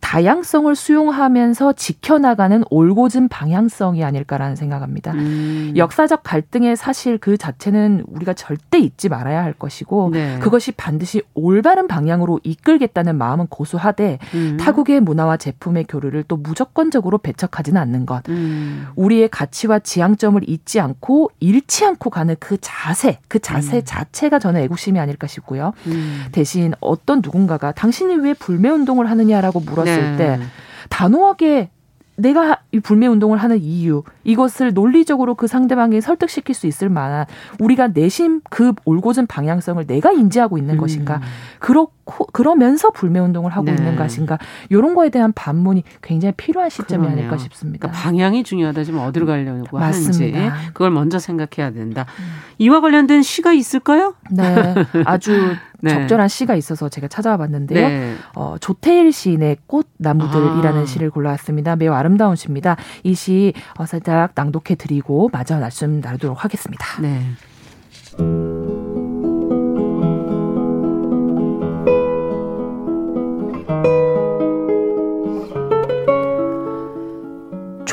다양성을 0.00 0.74
수용하면서 0.74 1.72
지켜나가는 1.74 2.62
올곧은 2.70 3.28
방향성이 3.28 4.04
아닐까라는 4.04 4.56
생각합니다. 4.56 5.12
음. 5.12 5.72
역사적 5.76 6.22
갈등의 6.22 6.76
사실 6.76 7.18
그 7.18 7.36
자체는 7.36 8.04
우리가 8.06 8.34
절대 8.34 8.78
잊지 8.78 9.08
말아야 9.08 9.42
할 9.42 9.52
것이고 9.52 10.10
네. 10.12 10.38
그것이 10.38 10.72
반드시 10.72 11.22
올바른 11.34 11.88
방향으로 11.88 12.40
이끌겠다는 12.44 13.16
마음은 13.16 13.46
고수하되 13.48 14.18
음. 14.34 14.56
타국의 14.58 15.00
문화와 15.00 15.36
제품의 15.36 15.84
교류를 15.88 16.24
또 16.24 16.36
무조건적으로 16.36 17.18
배척하지는 17.18 17.80
않는 17.80 18.06
것. 18.06 18.28
음. 18.28 18.86
우리의 18.96 19.28
가치와 19.28 19.80
지향점을 19.80 20.40
잊지 20.48 20.80
않고 20.80 21.30
잃지 21.40 21.84
않고 21.84 22.10
가는 22.10 22.36
그 22.38 22.58
자세, 22.60 23.18
그 23.28 23.38
자세 23.38 23.78
음. 23.78 23.82
자체가 23.84 24.38
저는 24.38 24.60
애국심이 24.62 24.98
아닐까 24.98 25.26
싶고요. 25.26 25.72
음. 25.86 26.24
대신 26.32 26.74
어떤 26.80 27.20
누군가가 27.22 27.72
당신이 27.72 28.16
왜 28.16 28.34
불매 28.34 28.68
운동을 28.68 29.10
하느냐라고 29.10 29.60
물었 29.60 29.85
들었을 29.86 30.16
네. 30.16 30.38
때 30.38 30.40
단호하게 30.88 31.70
내가 32.16 32.60
이 32.72 32.80
불매 32.80 33.06
운동을 33.06 33.38
하는 33.38 33.60
이유 33.60 34.02
이것을 34.24 34.72
논리적으로 34.72 35.34
그 35.34 35.46
상대방에 35.46 36.00
설득시킬 36.00 36.54
수 36.54 36.66
있을 36.66 36.88
만한 36.88 37.26
우리가 37.60 37.88
내심 37.88 38.40
그 38.48 38.72
올곧은 38.84 39.26
방향성을 39.26 39.86
내가 39.86 40.12
인지하고 40.12 40.58
있는 40.58 40.74
음. 40.74 40.80
것인가 40.80 41.20
그렇고 41.58 41.95
그러면서 42.32 42.90
불매 42.90 43.18
운동을 43.18 43.50
하고 43.50 43.66
네. 43.66 43.72
있는 43.72 43.96
것인가 43.96 44.38
이런 44.68 44.94
거에 44.94 45.10
대한 45.10 45.32
반문이 45.32 45.82
굉장히 46.02 46.32
필요한 46.36 46.70
시점이 46.70 47.02
그러네요. 47.02 47.26
아닐까 47.26 47.36
싶습니다. 47.36 47.88
그러니까 47.88 48.02
방향이 48.02 48.44
중요하다 48.44 48.84
지금 48.84 49.00
어디로 49.00 49.26
가려고 49.26 49.78
맞습니다. 49.78 50.38
하는지 50.38 50.68
그걸 50.68 50.90
먼저 50.90 51.18
생각해야 51.18 51.72
된다. 51.72 52.06
음. 52.20 52.24
이와 52.58 52.80
관련된 52.80 53.22
시가 53.22 53.52
있을까요? 53.52 54.14
네, 54.30 54.74
아주 55.04 55.56
네. 55.80 55.90
적절한 55.90 56.28
시가 56.28 56.54
있어서 56.54 56.88
제가 56.88 57.08
찾아와 57.08 57.36
봤는데요. 57.36 57.88
네. 57.88 58.14
어, 58.34 58.56
조태일 58.60 59.12
시인의 59.12 59.58
꽃나무들이라는 59.66 60.82
아. 60.82 60.86
시를 60.86 61.10
골라왔습니다. 61.10 61.76
매우 61.76 61.92
아름다운 61.92 62.36
시입니다. 62.36 62.76
이시 63.02 63.52
어, 63.78 63.84
살짝 63.84 64.32
낭독해 64.34 64.76
드리고 64.78 65.28
마저 65.32 65.58
말씀 65.58 66.00
나누도록 66.00 66.44
하겠습니다. 66.44 67.00
네. 67.02 67.20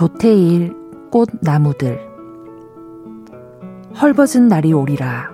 조태일 0.04 0.76
꽃나무들 1.12 1.97
헐벗은 4.01 4.49
날이 4.49 4.74
오리라 4.74 5.32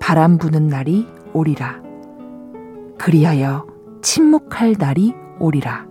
바람 0.00 0.38
부는 0.38 0.66
날이 0.66 1.06
오리라. 1.32 1.80
그리하여 2.98 3.68
침묵할 4.02 4.74
날이 4.76 5.14
오리라. 5.38 5.86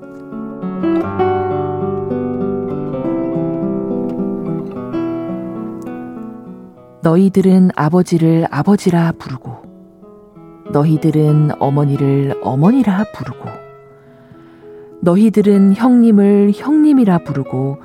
너희들은 7.02 7.70
아버지를 7.78 8.46
아버지라 8.52 9.14
부르고, 9.18 9.56
너희들은 10.74 11.52
어머니를 11.62 12.42
어머니라 12.44 13.06
부르고, 13.16 13.69
너희들은 15.02 15.76
형님을 15.76 16.52
형님이라 16.56 17.20
부르고, 17.20 17.78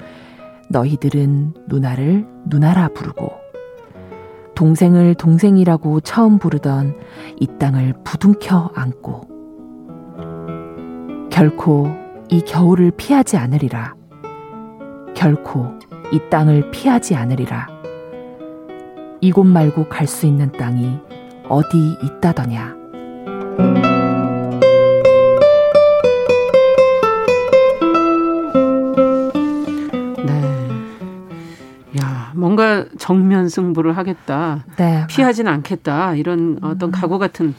너희들은 0.71 1.55
누나를 1.69 2.27
누나라 2.47 2.89
부르고, 2.89 3.45
동생을 4.55 5.15
동생이라고 5.15 6.01
처음 6.01 6.39
부르던 6.39 6.97
이 7.41 7.49
땅을 7.59 7.95
부둥켜 8.05 8.71
안고 8.75 9.23
결코 11.31 11.89
이 12.29 12.41
겨울을 12.43 12.93
피하지 12.93 13.37
않으리라. 13.37 13.95
결코 15.15 15.67
이 16.13 16.21
땅을 16.31 16.71
피하지 16.71 17.17
않으리라. 17.17 17.67
이곳 19.21 19.45
말고 19.45 19.89
갈 19.89 20.07
수 20.07 20.27
있는 20.27 20.53
땅이 20.53 21.01
어디 21.49 21.97
있다더냐. 22.05 23.94
뭔가 32.55 32.87
정면 32.99 33.49
승부를 33.49 33.97
하겠다. 33.97 34.65
네. 34.77 35.07
피하지는 35.09 35.53
않겠다. 35.53 36.15
이런 36.15 36.59
어떤 36.63 36.91
음. 36.91 36.93
각오 36.93 37.19
같은 37.19 37.55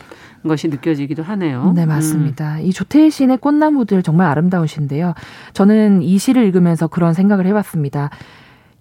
것이 0.47 0.69
느껴지기도 0.69 1.21
하네요. 1.23 1.73
네, 1.75 1.85
맞습니다. 1.85 2.55
음. 2.55 2.61
이 2.61 2.71
조태일 2.71 3.11
시인의 3.11 3.37
꽃나무들 3.37 4.03
정말 4.03 4.27
아름다운 4.27 4.67
시인데요. 4.67 5.13
저는 5.53 6.01
이 6.01 6.17
시를 6.17 6.45
읽으면서 6.45 6.87
그런 6.87 7.13
생각을 7.13 7.45
해봤습니다. 7.47 8.09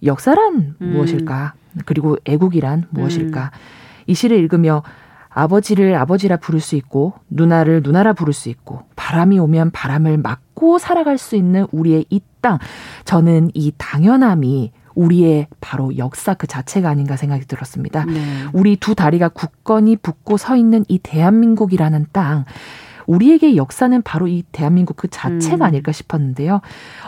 역사란 0.03 0.75
음. 0.79 0.87
무엇일까? 0.93 1.53
그리고 1.85 2.17
애국이란 2.25 2.85
무엇일까? 2.91 3.51
음. 3.53 3.59
이 4.07 4.13
시를 4.13 4.37
읽으며 4.37 4.83
아버지를 5.29 5.95
아버지라 5.95 6.37
부를 6.37 6.61
수 6.61 6.77
있고 6.77 7.13
누나를 7.29 7.81
누나라 7.83 8.13
부를 8.13 8.31
수 8.31 8.47
있고 8.47 8.83
바람이 8.95 9.37
오면 9.37 9.71
바람을 9.71 10.17
막고 10.19 10.77
살아갈 10.77 11.17
수 11.17 11.35
있는 11.35 11.67
우리의 11.71 12.05
이 12.09 12.21
땅. 12.41 12.59
저는 13.05 13.49
이 13.55 13.73
당연함이 13.75 14.71
우리의 14.95 15.47
바로 15.61 15.97
역사 15.97 16.33
그 16.33 16.47
자체가 16.47 16.89
아닌가 16.89 17.17
생각이 17.17 17.45
들었습니다. 17.45 18.05
네. 18.05 18.21
우리 18.53 18.75
두 18.75 18.95
다리가 18.95 19.29
굳건히 19.29 19.95
붙고 19.97 20.37
서 20.37 20.55
있는 20.55 20.85
이 20.87 20.99
대한민국이라는 20.99 22.07
땅. 22.11 22.45
우리에게 23.07 23.55
역사는 23.55 24.01
바로 24.01 24.27
이 24.27 24.43
대한민국 24.51 24.97
그 24.97 25.07
자체가 25.07 25.57
음. 25.57 25.61
아닐까 25.61 25.91
싶었는데요. 25.91 26.61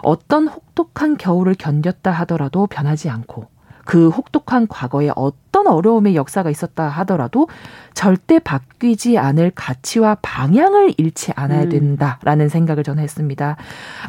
어떤 0.03 0.47
혹독한 0.47 1.17
겨울을 1.17 1.55
견뎠다 1.55 2.11
하더라도 2.11 2.67
변하지 2.67 3.09
않고 3.09 3.47
그 3.87 4.09
혹독한 4.09 4.67
과거에 4.67 5.09
어떤 5.15 5.65
어려움의 5.65 6.17
역사가 6.17 6.49
있었다 6.49 6.89
하더라도 6.89 7.47
절대 7.93 8.37
바뀌지 8.37 9.17
않을 9.17 9.53
가치와 9.55 10.17
방향을 10.21 10.95
잃지 10.97 11.31
않아야 11.37 11.63
음. 11.63 11.69
된다라는 11.69 12.49
생각을 12.49 12.83
저는 12.83 13.01
했습니다. 13.01 13.55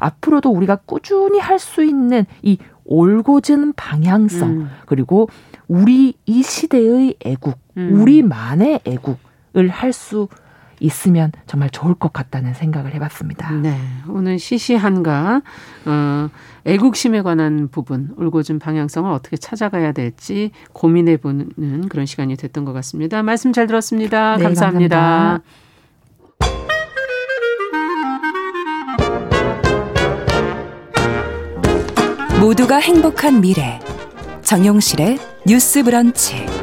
앞으로도 0.01 0.51
우리가 0.51 0.81
꾸준히 0.85 1.39
할 1.39 1.59
수 1.61 1.85
있는 1.85 2.25
이 2.43 2.59
올곧은 2.87 3.75
방향성 3.77 4.49
음. 4.49 4.71
그리고 4.87 5.29
우리 5.69 6.15
이 6.27 6.43
시대의 6.43 7.15
애국, 7.25 7.59
음. 7.77 8.01
우리만의 8.01 8.81
애국을 8.85 9.69
할수 9.69 10.27
있으면 10.81 11.33
정말 11.47 11.71
좋을 11.71 11.95
것 11.95 12.13
같다는 12.13 12.55
생각을 12.55 12.95
해봤습니다. 12.95 13.53
네, 13.53 13.77
오늘 14.09 14.39
시시한가 14.39 15.43
어, 15.87 16.29
애국심에 16.65 17.23
관한 17.23 17.69
부분, 17.69 18.15
올곧은 18.17 18.59
방향성을 18.59 19.11
어떻게 19.11 19.37
찾아가야 19.37 19.93
될지 19.93 20.51
고민해보는 20.73 21.89
그런 21.89 22.07
시간이 22.07 22.37
됐던 22.37 22.65
것 22.65 22.73
같습니다. 22.75 23.23
말씀 23.23 23.53
잘 23.53 23.67
들었습니다. 23.67 24.37
네, 24.37 24.43
감사합니다. 24.45 24.97
감사합니다. 24.99 25.43
모두가 32.41 32.77
행복한 32.77 33.41
미래 33.41 33.81
정용실의 34.43 35.19
뉴스 35.45 35.83
브런치 35.83 36.58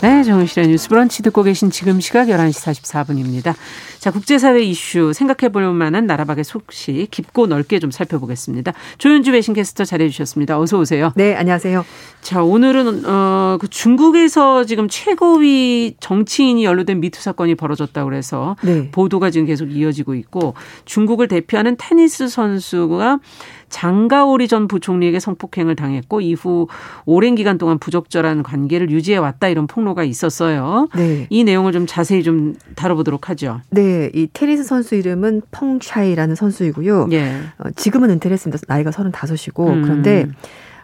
네, 0.00 0.22
정은실의 0.22 0.68
뉴스 0.68 0.88
브런치 0.88 1.24
듣고 1.24 1.42
계신 1.42 1.72
지금 1.72 1.98
시각 1.98 2.28
11시 2.28 2.72
44분입니다. 2.72 3.54
자, 3.98 4.12
국제사회 4.12 4.62
이슈 4.62 5.12
생각해 5.12 5.50
볼 5.50 5.72
만한 5.72 6.06
나라 6.06 6.24
밖의 6.24 6.44
소식 6.44 7.08
깊고 7.10 7.48
넓게 7.48 7.80
좀 7.80 7.90
살펴보겠습니다. 7.90 8.74
조윤주 8.98 9.32
외신캐스터 9.32 9.84
잘해 9.84 10.08
주셨습니다. 10.08 10.60
어서 10.60 10.78
오세요. 10.78 11.12
네, 11.16 11.34
안녕하세요. 11.34 11.84
자, 12.20 12.42
오늘은 12.42 13.06
어, 13.06 13.58
그 13.60 13.68
중국에서 13.68 14.64
지금 14.64 14.86
최고위 14.88 15.96
정치인이 16.00 16.64
연루된 16.64 17.00
미투 17.00 17.22
사건이 17.22 17.54
벌어졌다고 17.54 18.08
그래서 18.08 18.56
네. 18.62 18.90
보도가 18.90 19.30
지금 19.30 19.46
계속 19.46 19.66
이어지고 19.66 20.14
있고 20.14 20.54
중국을 20.84 21.28
대표하는 21.28 21.76
테니스 21.78 22.28
선수가 22.28 23.20
장가오리 23.68 24.48
전 24.48 24.66
부총리에게 24.68 25.20
성폭행을 25.20 25.76
당했고 25.76 26.20
이후 26.20 26.68
오랜 27.04 27.34
기간 27.34 27.58
동안 27.58 27.78
부적절한 27.78 28.42
관계를 28.42 28.90
유지해 28.90 29.18
왔다 29.18 29.48
이런 29.48 29.66
폭로가 29.66 30.04
있었어요. 30.04 30.88
네. 30.96 31.26
이 31.30 31.44
내용을 31.44 31.72
좀 31.72 31.86
자세히 31.86 32.22
좀 32.22 32.54
다뤄보도록 32.76 33.28
하죠. 33.30 33.60
네, 33.70 34.10
이 34.14 34.28
테니스 34.32 34.64
선수 34.64 34.94
이름은 34.94 35.42
펑차이라는 35.50 36.34
선수이고요. 36.34 37.08
예. 37.12 37.40
어, 37.58 37.70
지금은 37.76 38.10
은퇴를 38.10 38.34
했습니다. 38.34 38.62
나이가 38.68 38.90
35이고 38.90 39.68
음. 39.68 39.82
그런데 39.82 40.28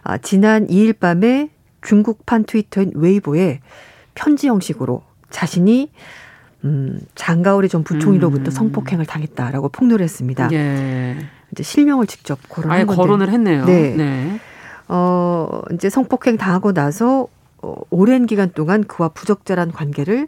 아, 0.05 0.19
지난 0.19 0.67
2일 0.67 0.97
밤에 0.99 1.49
중국판 1.81 2.45
트위터인 2.45 2.91
웨이보에 2.93 3.59
편지 4.13 4.47
형식으로 4.47 5.01
자신이 5.31 5.91
음, 6.63 7.01
장가오리 7.15 7.69
전 7.69 7.83
부총리로부터 7.83 8.45
음. 8.45 8.51
성폭행을 8.51 9.05
당했다라고 9.05 9.69
폭로를 9.69 10.03
했습니다. 10.03 10.49
예. 10.51 11.17
이제 11.51 11.63
실명을 11.63 12.07
직접 12.07 12.39
거론한 12.49 12.77
아예 12.77 12.85
건데. 12.85 13.01
거론을 13.01 13.29
했네요. 13.29 13.65
네. 13.65 13.95
네. 13.95 14.39
어, 14.87 15.61
이제 15.73 15.89
성폭행 15.89 16.37
당하고 16.37 16.71
나서 16.73 17.27
어, 17.61 17.75
오랜 17.89 18.27
기간 18.27 18.51
동안 18.51 18.83
그와 18.83 19.09
부적절한 19.09 19.71
관계를 19.71 20.27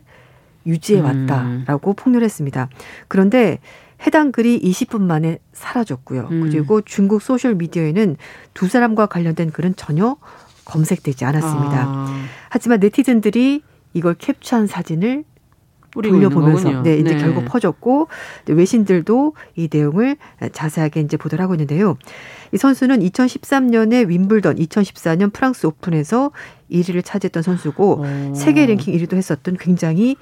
유지해 0.66 1.02
왔다라고 1.02 1.92
음. 1.92 1.96
폭로를 1.96 2.26
했습니다. 2.26 2.70
그런데 3.08 3.60
해당 4.06 4.32
글이 4.32 4.62
20분 4.62 5.02
만에 5.02 5.40
사라졌고요. 5.54 6.28
음. 6.32 6.42
그리고 6.42 6.82
중국 6.82 7.22
소셜 7.22 7.56
미디어에는 7.56 8.18
두 8.54 8.68
사람과 8.68 9.08
관련된 9.08 9.52
글은 9.52 9.76
전혀 9.76 10.18
검색되지 10.66 11.26
않았습니다. 11.26 11.86
아. 11.88 12.24
하지만 12.50 12.80
네티즌들이 12.80 13.64
이걸 13.94 14.14
캡처한 14.16 14.68
사진을 14.68 15.24
돌려보면서 15.92 16.84
네 16.84 16.98
이제 16.98 17.16
네. 17.16 17.18
결국 17.18 17.46
퍼졌고 17.46 18.08
외신들도 18.48 19.34
이 19.56 19.70
내용을 19.72 20.18
자세하게 20.52 21.02
이제 21.02 21.18
보도를 21.18 21.42
하고 21.42 21.56
있는데요. 21.56 21.98
이 22.54 22.58
선수는 22.58 23.00
2013년에 23.00 24.08
윈블던, 24.08 24.58
2014년 24.58 25.34
프랑스 25.34 25.66
오픈에서 25.66 26.32
1위를 26.72 27.04
차지했던 27.04 27.42
선수고 27.42 28.02
오. 28.02 28.36
세계 28.36 28.66
랭킹 28.66 28.94
1위도 28.94 29.16
했었던 29.16 29.58
굉장히 29.58 30.18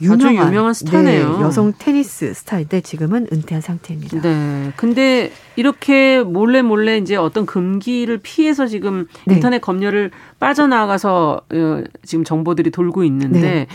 유명한, 0.00 0.48
유명한 0.48 0.74
스타네요. 0.74 1.38
네, 1.38 1.42
여성 1.42 1.72
테니스 1.76 2.34
스타인데 2.34 2.80
지금은 2.80 3.26
은퇴한 3.32 3.60
상태입니다. 3.60 4.20
네. 4.20 4.72
근데 4.76 5.32
이렇게 5.56 6.22
몰래 6.22 6.62
몰래 6.62 6.98
이제 6.98 7.16
어떤 7.16 7.46
금기를 7.46 8.18
피해서 8.18 8.66
지금 8.66 9.06
네. 9.26 9.34
인터넷 9.34 9.60
검열을 9.60 10.10
빠져나가서 10.38 11.42
어, 11.52 11.82
지금 12.04 12.24
정보들이 12.24 12.70
돌고 12.70 13.04
있는데 13.04 13.40
네. 13.40 13.66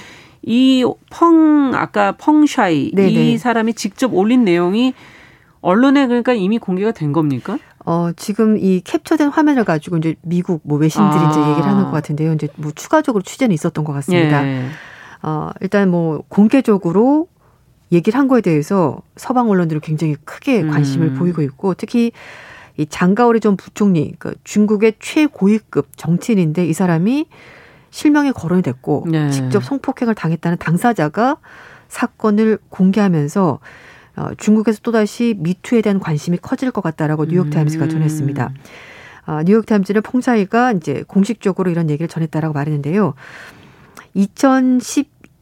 이펑 0.43 1.71
아까 1.73 2.13
펑샤이 2.13 2.91
네네. 2.93 3.09
이 3.11 3.31
네. 3.31 3.37
사람이 3.37 3.73
직접 3.73 4.13
올린 4.13 4.43
내용이 4.43 4.93
언론에 5.61 6.07
그러니까 6.07 6.33
이미 6.33 6.57
공개가 6.59 6.91
된 6.91 7.13
겁니까? 7.13 7.57
어, 7.85 8.11
지금 8.15 8.57
이 8.57 8.81
캡처된 8.81 9.29
화면을 9.29 9.63
가지고 9.63 9.97
이제 9.97 10.15
미국 10.21 10.61
뭐 10.63 10.77
외신들이 10.77 11.23
아. 11.23 11.29
이제 11.29 11.39
얘기를 11.39 11.63
하는 11.63 11.85
것 11.85 11.91
같은데요. 11.91 12.33
이제 12.33 12.47
뭐 12.55 12.71
추가적으로 12.75 13.21
취재는 13.23 13.53
있었던 13.53 13.83
것 13.83 13.93
같습니다. 13.93 14.45
예. 14.45 14.65
어, 15.23 15.49
일단 15.61 15.89
뭐 15.89 16.23
공개적으로 16.27 17.27
얘기를 17.91 18.19
한 18.19 18.27
거에 18.27 18.41
대해서 18.41 19.01
서방 19.15 19.49
언론들이 19.49 19.79
굉장히 19.79 20.15
크게 20.25 20.63
관심을 20.63 21.09
음. 21.09 21.13
보이고 21.15 21.41
있고 21.41 21.73
특히 21.73 22.11
이 22.75 22.85
장가오리 22.85 23.39
전 23.39 23.55
부총리, 23.55 24.13
그 24.19 24.33
중국의 24.43 24.95
최고위급 24.99 25.89
정치인인데 25.95 26.65
이 26.65 26.73
사람이 26.73 27.27
실명이 27.91 28.31
거론이 28.33 28.63
됐고 28.63 29.05
네. 29.09 29.29
직접 29.29 29.63
성폭행을 29.63 30.15
당했다는 30.15 30.57
당사자가 30.57 31.37
사건을 31.87 32.57
공개하면서 32.69 33.59
어, 34.15 34.29
중국에서 34.37 34.79
또다시 34.81 35.35
미투에 35.39 35.81
대한 35.81 35.99
관심이 35.99 36.37
커질 36.37 36.71
것 36.71 36.81
같다라고 36.81 37.25
뉴욕타임스가 37.25 37.85
음. 37.85 37.89
전했습니다. 37.89 38.51
어, 39.27 39.41
뉴욕타임즈는 39.45 40.01
퐁사이가 40.01 40.73
이제 40.73 41.03
공식적으로 41.07 41.71
이런 41.71 41.89
얘기를 41.89 42.07
전했다라고 42.07 42.53
말했는데요. 42.53 43.13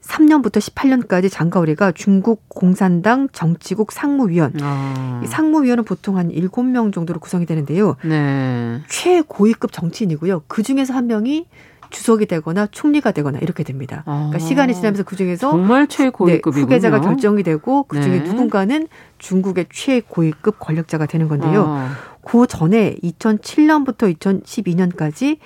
2013년부터 0.01 0.57
18년까지 0.59 1.31
장가오리가 1.31 1.91
중국 1.91 2.47
공산당 2.49 3.29
정치국 3.31 3.91
상무위원. 3.91 4.53
아. 4.61 5.21
상무위원은 5.25 5.83
보통 5.83 6.17
한 6.17 6.29
7명 6.29 6.93
정도로 6.93 7.19
구성이 7.19 7.45
되는데요. 7.45 7.95
네. 8.03 8.81
최고위급 8.87 9.71
정치인이고요. 9.71 10.43
그 10.47 10.63
중에서 10.63 10.93
한 10.93 11.07
명이 11.07 11.47
주석이 11.89 12.25
되거나 12.25 12.67
총리가 12.67 13.11
되거나 13.11 13.39
이렇게 13.39 13.63
됩니다. 13.63 14.03
아. 14.05 14.29
그러니까 14.29 14.39
시간이 14.39 14.73
지나면서 14.73 15.03
그 15.03 15.15
중에서 15.15 15.51
정말 15.51 15.87
최고위급이군요. 15.87 16.55
네, 16.55 16.61
후계자가 16.61 17.01
결정이 17.01 17.43
되고 17.43 17.83
그 17.83 18.01
중에 18.01 18.19
네. 18.19 18.29
누군가는 18.29 18.87
중국의 19.17 19.67
최고위급 19.71 20.59
권력자가 20.59 21.05
되는 21.05 21.27
건데요. 21.27 21.65
아. 21.67 21.89
그 22.23 22.47
전에 22.47 22.95
2007년부터 23.03 24.15
2012년까지 24.17 25.37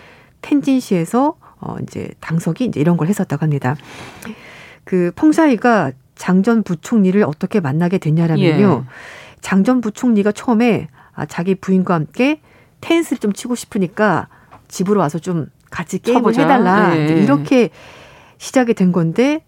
텐진시에서 0.41 1.35
어 1.59 1.77
이제 1.81 2.09
당석이 2.19 2.65
이제 2.65 2.79
이런 2.79 2.97
걸 2.97 3.07
했었다고 3.07 3.41
합니다. 3.41 3.75
그 4.85 5.11
펑사이가 5.15 5.91
장 6.15 6.41
전 6.43 6.63
부총리를 6.63 7.21
어떻게 7.23 7.59
만나게 7.59 7.97
됐냐라면요. 7.97 8.83
예. 8.85 8.89
장전 9.41 9.81
부총리가 9.81 10.31
처음에 10.31 10.87
아, 11.13 11.25
자기 11.25 11.55
부인과 11.55 11.93
함께 11.93 12.39
테니스를 12.81 13.17
좀 13.19 13.33
치고 13.33 13.55
싶으니까 13.55 14.27
집으로 14.69 15.01
와서 15.01 15.19
좀 15.19 15.47
같이 15.69 15.99
게임을 15.99 16.21
쳐보자. 16.33 16.41
해달라 16.43 16.89
네. 16.95 17.21
이렇게 17.21 17.69
시작이 18.37 18.73
된 18.73 18.91
건데 18.93 19.43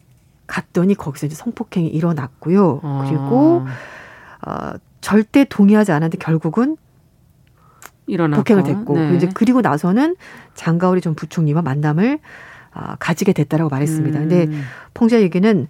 갔더니 0.46 0.94
거기서 0.96 1.28
이제 1.28 1.36
성폭행이 1.36 1.88
일어났고요. 1.88 2.82
아. 2.84 3.06
그리고 3.08 3.66
어, 4.46 4.74
절대 5.02 5.46
동의하지 5.46 5.92
않았는데 5.94 6.18
결국은 6.18 6.76
일어났고. 8.08 8.42
폭행을 8.44 8.64
됐고 8.64 8.94
네. 8.98 9.16
이제 9.16 9.30
그리고 9.34 9.62
나서는 9.62 10.16
장가오리 10.56 11.02
전 11.02 11.16
부총리와 11.16 11.62
만남을 11.62 12.20
어, 12.78 12.96
가지게 13.00 13.34
됐다라고 13.34 13.70
말했습니다. 13.70 14.20
음. 14.20 14.30
근데 14.30 14.58
펑자 14.94 15.20
얘기는 15.22 15.68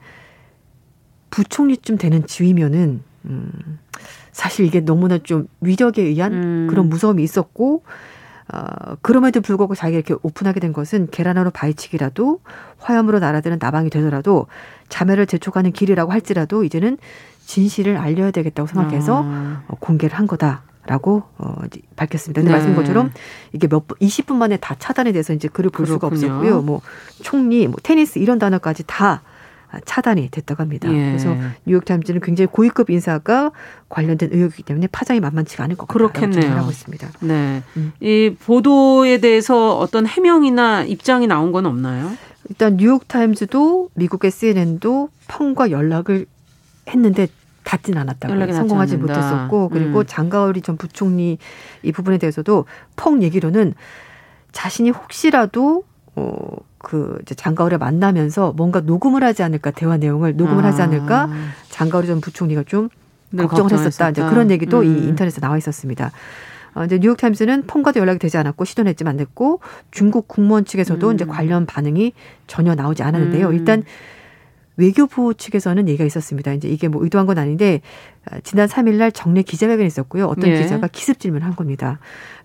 부총리쯤 1.29 1.97
되는 1.97 2.25
지위면은 2.27 3.01
음, 3.25 3.79
사실 4.31 4.65
이게 4.65 4.81
너무나 4.81 5.17
좀 5.17 5.47
위력에 5.61 6.01
의한 6.01 6.33
음. 6.33 6.67
그런 6.69 6.89
무서움이 6.89 7.23
있었고 7.23 7.83
어, 8.53 8.95
그럼에도 9.01 9.41
불구하고 9.41 9.75
자기가 9.75 9.97
이렇게 9.97 10.15
오픈하게 10.21 10.59
된 10.59 10.73
것은 10.73 11.07
계란으로 11.11 11.51
바위치기라도 11.51 12.41
화염으로 12.79 13.19
날아드는 13.19 13.57
나방이 13.59 13.89
되더라도 13.89 14.47
자매를 14.89 15.27
재촉하는 15.27 15.71
길이라고 15.71 16.11
할지라도 16.11 16.63
이제는 16.63 16.97
진실을 17.45 17.97
알려야 17.97 18.31
되겠다고 18.31 18.67
생각해서 18.67 19.23
아. 19.25 19.63
어, 19.67 19.75
공개를 19.79 20.17
한 20.17 20.27
거다. 20.27 20.63
라고 20.87 21.23
어 21.37 21.53
밝혔습니다. 21.95 22.41
근데 22.41 22.51
네. 22.51 22.57
말씀 22.57 22.75
것처럼 22.75 23.11
이게 23.53 23.67
몇 23.67 23.87
20분 23.87 24.35
만에 24.35 24.57
다 24.57 24.75
차단이 24.79 25.13
돼서 25.13 25.33
이제 25.33 25.47
글을 25.47 25.69
볼 25.69 25.85
그렇군요. 25.85 25.95
수가 25.95 26.07
없었고요. 26.07 26.61
뭐 26.61 26.81
총리, 27.21 27.67
뭐 27.67 27.75
테니스 27.83 28.19
이런 28.19 28.39
단어까지 28.39 28.83
다 28.87 29.21
차단이 29.85 30.29
됐다고 30.31 30.61
합니다. 30.63 30.89
예. 30.91 31.07
그래서 31.09 31.35
뉴욕타임즈는 31.65 32.21
굉장히 32.21 32.47
고위급 32.47 32.89
인사가 32.89 33.51
관련된 33.89 34.29
의혹이기 34.31 34.63
때문에 34.63 34.87
파장이 34.87 35.19
만만치가 35.19 35.65
않을 35.65 35.75
것 35.75 35.87
같다고 35.87 36.31
전하고 36.31 36.71
있습니다. 36.71 37.09
네. 37.21 37.61
음. 37.75 37.91
이 37.99 38.33
보도에 38.39 39.17
대해서 39.19 39.77
어떤 39.77 40.07
해명이나 40.07 40.83
입장이 40.83 41.27
나온 41.27 41.51
건 41.51 41.65
없나요? 41.65 42.11
일단 42.49 42.77
뉴욕타임즈도 42.77 43.89
미국의 43.93 44.31
CNN도 44.31 45.09
펑과 45.27 45.69
연락을 45.71 46.27
했는데 46.87 47.27
닿진 47.67 47.97
않았다고 47.97 48.53
성공하지 48.53 48.95
못했었고 48.95 49.67
그리고 49.67 49.99
음. 49.99 50.03
장가오리 50.07 50.61
전 50.61 50.77
부총리 50.77 51.37
이 51.83 51.91
부분에 51.91 52.17
대해서도 52.17 52.63
펑 52.95 53.21
얘기로는 53.21 53.73
자신이 54.53 54.91
혹시라도 54.91 55.83
어, 56.15 56.31
그 56.77 57.19
이제 57.21 57.35
장가오리 57.35 57.77
만나면서 57.77 58.53
뭔가 58.55 58.79
녹음을 58.79 59.21
하지 59.21 59.43
않을까 59.43 59.71
대화 59.71 59.97
내용을 59.97 60.37
녹음을 60.37 60.63
아. 60.63 60.69
하지 60.69 60.81
않을까 60.81 61.29
장가오리 61.69 62.07
전 62.07 62.21
부총리가 62.21 62.63
좀 62.63 62.87
걱정을 63.35 63.73
했었다. 63.73 64.11
이제 64.11 64.23
그런 64.23 64.49
얘기도 64.49 64.79
음. 64.79 64.85
이 64.85 65.07
인터넷에 65.09 65.41
나와 65.41 65.57
있었습니다. 65.57 66.11
어, 66.73 66.85
이제 66.85 66.99
뉴욕타임스는 66.99 67.67
폰과도 67.67 67.99
연락이 67.99 68.17
되지 68.17 68.37
않았고 68.37 68.63
시도는 68.63 68.89
했지만 68.91 69.11
안 69.11 69.17
됐고 69.17 69.59
중국 69.91 70.29
국무원 70.29 70.63
측에서도 70.63 71.05
음. 71.05 71.13
이제 71.15 71.25
관련 71.25 71.65
반응이 71.65 72.13
전혀 72.47 72.75
나오지 72.75 73.03
않았는데요. 73.03 73.49
음. 73.49 73.53
일단 73.53 73.83
외교부 74.77 75.33
측에서는 75.33 75.87
얘기가 75.89 76.05
있었습니다. 76.05 76.53
이제 76.53 76.69
이게 76.69 76.87
뭐 76.87 77.03
의도한 77.03 77.25
건 77.25 77.37
아닌데 77.37 77.81
아, 78.29 78.39
지난 78.43 78.67
3일날 78.67 79.11
정례 79.13 79.41
기자회견이 79.41 79.87
있었고요. 79.87 80.27
어떤 80.27 80.49
예. 80.51 80.61
기자가 80.61 80.87
기습 80.87 81.19
질문을 81.19 81.45
한 81.45 81.55
겁니다. 81.55 81.99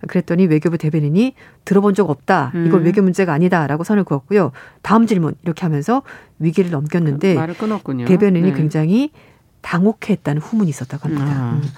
그랬더니 0.07 0.47
외교부 0.47 0.77
대변인이 0.77 1.35
들어본 1.63 1.93
적 1.93 2.09
없다. 2.09 2.51
이건 2.65 2.81
음. 2.81 2.85
외교 2.85 3.01
문제가 3.01 3.33
아니다라고 3.33 3.83
선을 3.83 4.03
그었고요. 4.03 4.51
다음 4.81 5.05
질문 5.05 5.35
이렇게 5.43 5.61
하면서 5.61 6.01
위기를 6.39 6.71
넘겼는데 6.71 7.35
말을 7.35 7.55
끊었군요. 7.55 8.05
대변인이 8.05 8.51
네. 8.51 8.57
굉장히 8.57 9.11
당혹했다는 9.61 10.41
후문이 10.41 10.69
있었다고 10.69 11.07
합니다. 11.07 11.25
아. 11.25 11.61
음. 11.61 11.69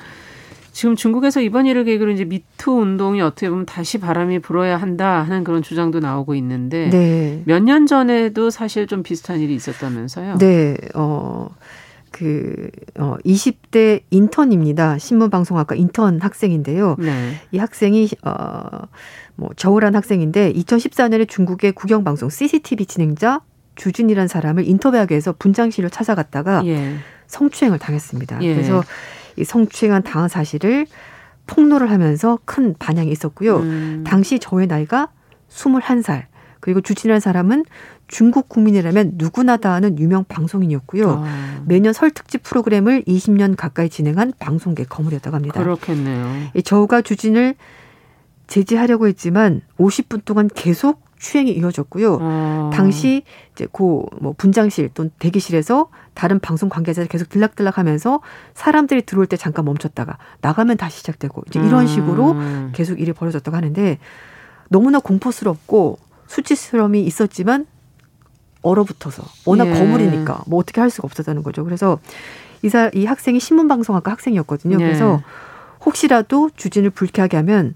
지금 0.75 0.97
중국에서 0.97 1.39
이번 1.39 1.65
일을 1.67 1.85
계기로 1.85 2.11
이제 2.11 2.25
미투 2.25 2.69
운동이 2.69 3.21
어떻게 3.21 3.49
보면 3.49 3.65
다시 3.65 3.97
바람이 3.97 4.39
불어야 4.39 4.75
한다 4.75 5.23
하는 5.23 5.45
그런 5.45 5.61
주장도 5.61 6.01
나오고 6.01 6.35
있는데 6.35 6.89
네. 6.89 7.41
몇년 7.45 7.85
전에도 7.85 8.49
사실 8.49 8.85
좀 8.85 9.01
비슷한 9.01 9.39
일이 9.39 9.55
있었다면서요? 9.55 10.37
네. 10.37 10.75
어. 10.93 11.47
그, 12.11 12.69
어, 12.97 13.15
20대 13.25 14.01
인턴입니다. 14.09 14.97
신문방송학과 14.97 15.75
인턴 15.75 16.19
학생인데요. 16.21 16.95
네. 16.97 17.33
이 17.51 17.57
학생이, 17.57 18.07
어, 18.23 18.87
뭐, 19.35 19.49
저울한 19.57 19.95
학생인데, 19.95 20.53
2014년에 20.53 21.27
중국의 21.27 21.73
국영방송 21.73 22.29
CCTV 22.29 22.85
진행자 22.85 23.41
주진이라는 23.75 24.29
사람을 24.29 24.65
인터뷰하기 24.65 25.11
위해서 25.11 25.33
분장실을 25.37 25.89
찾아갔다가 25.89 26.65
예. 26.65 26.95
성추행을 27.27 27.79
당했습니다. 27.79 28.41
예. 28.43 28.53
그래서 28.53 28.81
이 29.37 29.43
성추행한 29.43 30.03
당한 30.03 30.29
사실을 30.29 30.87
폭로를 31.47 31.91
하면서 31.91 32.39
큰 32.45 32.75
반향이 32.77 33.11
있었고요. 33.11 33.57
음. 33.57 34.03
당시 34.05 34.39
저의 34.39 34.67
나이가 34.67 35.09
21살. 35.49 36.25
그리고 36.59 36.81
주진이라는 36.81 37.19
사람은 37.19 37.63
중국 38.07 38.49
국민이라면 38.49 39.13
누구나 39.15 39.57
다 39.57 39.73
아는 39.73 39.99
유명 39.99 40.23
방송인이었고요. 40.23 41.23
아. 41.23 41.63
매년 41.65 41.93
설 41.93 42.09
특집 42.09 42.41
프로그램을 42.41 43.03
20년 43.03 43.55
가까이 43.55 43.89
진행한 43.89 44.33
방송계 44.39 44.85
거물이었다고 44.85 45.35
합니다. 45.35 45.61
그렇겠네요. 45.61 46.49
이 46.55 46.63
저우가 46.63 47.03
주진을 47.03 47.53
제지하려고 48.47 49.07
했지만 49.07 49.61
50분 49.77 50.25
동안 50.25 50.49
계속 50.53 51.04
추행이 51.25 51.51
이어졌고요. 51.53 52.19
아. 52.21 52.69
당시 52.71 53.23
이제 53.53 53.67
고뭐 53.71 54.35
분장실 54.37 54.89
또는 54.93 55.09
대기실에서 55.17 55.89
다른 56.13 56.39
방송 56.39 56.69
관계자들 56.69 57.07
계속 57.07 57.29
들락들락하면서 57.29 58.21
사람들이 58.53 59.01
들어올 59.01 59.25
때 59.25 59.35
잠깐 59.35 59.65
멈췄다가 59.65 60.17
나가면 60.41 60.77
다시 60.77 60.99
시작되고 60.99 61.43
이제 61.47 61.59
이런 61.59 61.81
음. 61.81 61.87
식으로 61.87 62.35
계속 62.73 62.99
일이 62.99 63.11
벌어졌다고 63.11 63.57
하는데 63.57 63.97
너무나 64.69 64.99
공포스럽고 64.99 65.97
수치스러움이 66.27 67.01
있었지만 67.03 67.65
얼어붙어서 68.61 69.23
워낙 69.45 69.67
예. 69.67 69.73
거물이니까 69.73 70.43
뭐 70.47 70.59
어떻게 70.59 70.79
할 70.79 70.91
수가 70.91 71.07
없었다는 71.07 71.41
거죠. 71.41 71.63
그래서 71.63 71.99
이사 72.61 72.91
이 72.93 73.05
학생이 73.05 73.39
신문방송학과 73.39 74.11
학생이었거든요. 74.11 74.77
예. 74.79 74.83
그래서 74.83 75.21
혹시라도 75.85 76.51
주진을 76.55 76.91
불쾌하게 76.91 77.37
하면 77.37 77.75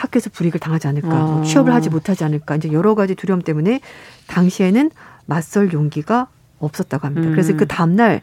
학교에서 0.00 0.30
불이익을 0.30 0.60
당하지 0.60 0.88
않을까, 0.88 1.08
뭐 1.08 1.40
아. 1.40 1.42
취업을 1.44 1.72
하지 1.72 1.90
못하지 1.90 2.24
않을까, 2.24 2.56
이제 2.56 2.72
여러 2.72 2.94
가지 2.94 3.14
두려움 3.14 3.42
때문에 3.42 3.80
당시에는 4.26 4.90
맞설 5.26 5.72
용기가 5.72 6.28
없었다고 6.58 7.06
합니다. 7.06 7.28
음. 7.28 7.32
그래서 7.32 7.54
그 7.56 7.66
다음날 7.66 8.22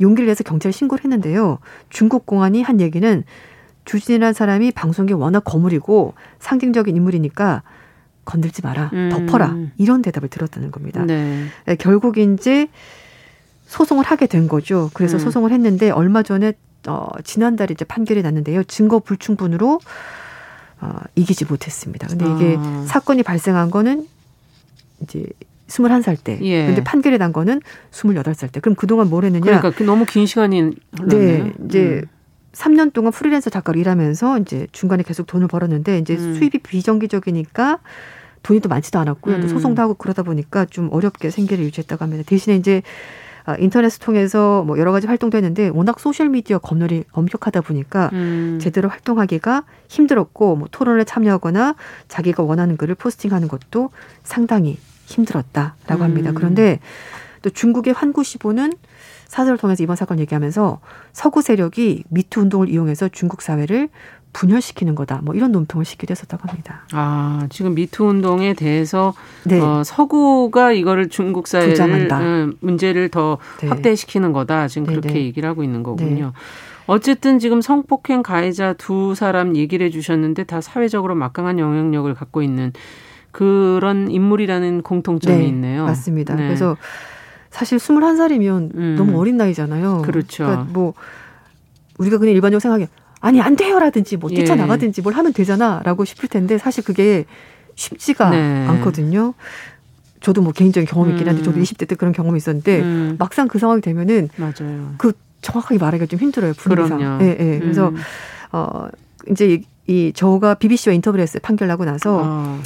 용기를 0.00 0.26
내서 0.26 0.42
경찰에 0.44 0.72
신고를 0.72 1.04
했는데요. 1.04 1.58
중국 1.90 2.26
공안이 2.26 2.62
한 2.62 2.80
얘기는 2.80 3.24
주진이라는 3.84 4.32
사람이 4.32 4.72
방송계 4.72 5.14
워낙 5.14 5.40
거물이고 5.44 6.14
상징적인 6.38 6.96
인물이니까 6.96 7.62
건들지 8.24 8.62
마라, 8.62 8.90
음. 8.92 9.10
덮어라 9.12 9.56
이런 9.78 10.02
대답을 10.02 10.28
들었다는 10.28 10.70
겁니다. 10.70 11.04
네. 11.04 11.46
네, 11.66 11.76
결국 11.76 12.18
이제 12.18 12.68
소송을 13.66 14.04
하게 14.04 14.26
된 14.26 14.48
거죠. 14.48 14.90
그래서 14.94 15.16
음. 15.16 15.18
소송을 15.20 15.50
했는데 15.52 15.90
얼마 15.90 16.22
전에 16.22 16.52
어, 16.88 17.08
지난달에 17.24 17.72
이제 17.72 17.84
판결이 17.84 18.22
났는데요. 18.22 18.64
증거 18.64 18.98
불충분으로 18.98 19.80
어, 20.82 20.98
이기지 21.14 21.44
못했습니다. 21.44 22.08
근데 22.08 22.24
이게 22.34 22.56
아. 22.58 22.84
사건이 22.88 23.22
발생한 23.22 23.70
거는 23.70 24.06
이제 25.00 25.24
21살 25.68 26.22
때. 26.22 26.38
예. 26.42 26.66
근데 26.66 26.82
판결이 26.82 27.18
난 27.18 27.32
거는 27.32 27.60
28살 27.92 28.50
때. 28.52 28.60
그럼 28.60 28.74
그동안 28.74 29.08
뭘 29.08 29.24
했느냐? 29.24 29.42
그러니까 29.42 29.70
그 29.70 29.84
너무 29.84 30.04
긴 30.04 30.26
시간이 30.26 30.72
흘렀네요. 30.98 31.44
네. 31.44 31.52
이제 31.66 32.02
음. 32.02 32.08
3년 32.52 32.92
동안 32.92 33.12
프리랜서 33.12 33.48
작가로 33.48 33.78
일하면서 33.78 34.40
이제 34.40 34.66
중간에 34.72 35.04
계속 35.04 35.26
돈을 35.26 35.46
벌었는데 35.46 35.98
이제 35.98 36.14
음. 36.16 36.34
수입이 36.34 36.58
비정기적이니까 36.58 37.78
돈이 38.42 38.60
또 38.60 38.68
많지도 38.68 38.98
않았고요. 38.98 39.36
음. 39.36 39.40
또 39.42 39.48
소송도 39.48 39.80
하고 39.80 39.94
그러다 39.94 40.24
보니까 40.24 40.64
좀 40.66 40.88
어렵게 40.92 41.30
생계를 41.30 41.64
유지했다고 41.64 42.02
합니다. 42.02 42.24
대신에 42.26 42.56
이제 42.56 42.82
아, 42.82 43.21
인터넷을 43.58 44.00
통해서 44.00 44.62
뭐 44.64 44.78
여러 44.78 44.92
가지 44.92 45.06
활동도 45.06 45.36
했는데 45.36 45.68
워낙 45.68 45.98
소셜 46.00 46.28
미디어 46.28 46.58
검열이 46.58 47.04
엄격하다 47.12 47.62
보니까 47.62 48.10
음. 48.12 48.58
제대로 48.60 48.88
활동하기가 48.88 49.64
힘들었고 49.88 50.56
뭐 50.56 50.68
토론에 50.70 51.04
참여하거나 51.04 51.74
자기가 52.08 52.42
원하는 52.42 52.76
글을 52.76 52.94
포스팅하는 52.94 53.48
것도 53.48 53.90
상당히 54.22 54.78
힘들었다라고 55.06 56.04
합니다. 56.04 56.30
음. 56.30 56.34
그런데 56.34 56.80
또 57.42 57.50
중국의 57.50 57.92
환구시보는 57.92 58.72
사설을 59.26 59.58
통해서 59.58 59.82
이번 59.82 59.96
사건 59.96 60.18
얘기하면서 60.20 60.80
서구 61.12 61.42
세력이 61.42 62.04
미투 62.08 62.40
운동을 62.40 62.68
이용해서 62.68 63.08
중국 63.08 63.42
사회를 63.42 63.88
분열시키는 64.32 64.94
거다. 64.94 65.20
뭐 65.22 65.34
이런 65.34 65.52
논평을 65.52 65.84
시기도 65.84 66.12
했었다고 66.12 66.48
합니다. 66.48 66.86
아 66.92 67.46
지금 67.50 67.74
미투 67.74 68.04
운동에 68.04 68.54
대해서 68.54 69.14
네. 69.44 69.60
어, 69.60 69.82
서구가 69.84 70.72
이거를 70.72 71.08
중국 71.08 71.46
사회를 71.46 72.10
음, 72.12 72.54
문제를 72.60 73.08
더 73.08 73.38
네. 73.60 73.68
확대시키는 73.68 74.32
거다. 74.32 74.68
지금 74.68 74.86
네, 74.86 74.92
그렇게 74.92 75.14
네. 75.14 75.24
얘기를 75.24 75.48
하고 75.48 75.62
있는 75.62 75.82
거군요. 75.82 76.26
네. 76.26 76.32
어쨌든 76.86 77.38
지금 77.38 77.60
성폭행 77.60 78.22
가해자 78.22 78.72
두 78.72 79.14
사람 79.14 79.54
얘기를 79.54 79.86
해주셨는데 79.86 80.44
다 80.44 80.60
사회적으로 80.60 81.14
막강한 81.14 81.58
영향력을 81.58 82.12
갖고 82.14 82.42
있는 82.42 82.72
그런 83.30 84.10
인물이라는 84.10 84.82
공통점이 84.82 85.38
네, 85.38 85.44
있네요. 85.48 85.84
맞습니다. 85.84 86.36
그래서 86.36 86.76
사실 87.50 87.78
21살이면 87.78 88.74
음. 88.74 88.94
너무 88.96 89.20
어린 89.20 89.36
나이잖아요. 89.36 90.02
그렇죠. 90.02 90.44
그러니까 90.44 90.66
뭐 90.72 90.94
우리가 91.98 92.18
그냥 92.18 92.34
일반적으로 92.34 92.60
생각해 92.60 92.88
아니 93.22 93.40
안 93.40 93.56
돼요라든지 93.56 94.16
뭐 94.16 94.28
뛰쳐나가든지 94.28 95.00
예. 95.00 95.02
뭘 95.02 95.14
하면 95.14 95.32
되잖아라고 95.32 96.04
싶을 96.04 96.28
텐데 96.28 96.58
사실 96.58 96.84
그게 96.84 97.24
쉽지가 97.76 98.30
네. 98.30 98.66
않거든요. 98.66 99.32
저도 100.20 100.42
뭐 100.42 100.52
개인적인 100.52 100.86
경험이 100.86 101.12
있긴 101.12 101.28
한데 101.28 101.42
저도 101.42 101.60
20대 101.60 101.82
음. 101.82 101.86
때 101.86 101.94
그런 101.94 102.12
경험이 102.12 102.36
있었는데 102.36 102.80
음. 102.82 103.16
막상 103.18 103.48
그 103.48 103.58
상황이 103.58 103.80
되면은 103.80 104.28
맞아요. 104.36 104.94
그 104.98 105.12
정확하게 105.40 105.78
말하기가 105.78 106.06
좀 106.06 106.18
힘들어요. 106.18 106.52
분위기상. 106.54 107.00
예, 107.22 107.36
예. 107.38 107.58
그래서 107.60 107.88
음. 107.88 107.96
어 108.52 108.88
이제 109.30 109.54
이, 109.54 109.64
이 109.86 110.12
저가 110.12 110.54
BBC와 110.54 110.94
인터뷰를 110.94 111.22
했어요. 111.22 111.40
판결 111.42 111.68
나고 111.68 111.84
나서 111.84 112.20
어. 112.24 112.60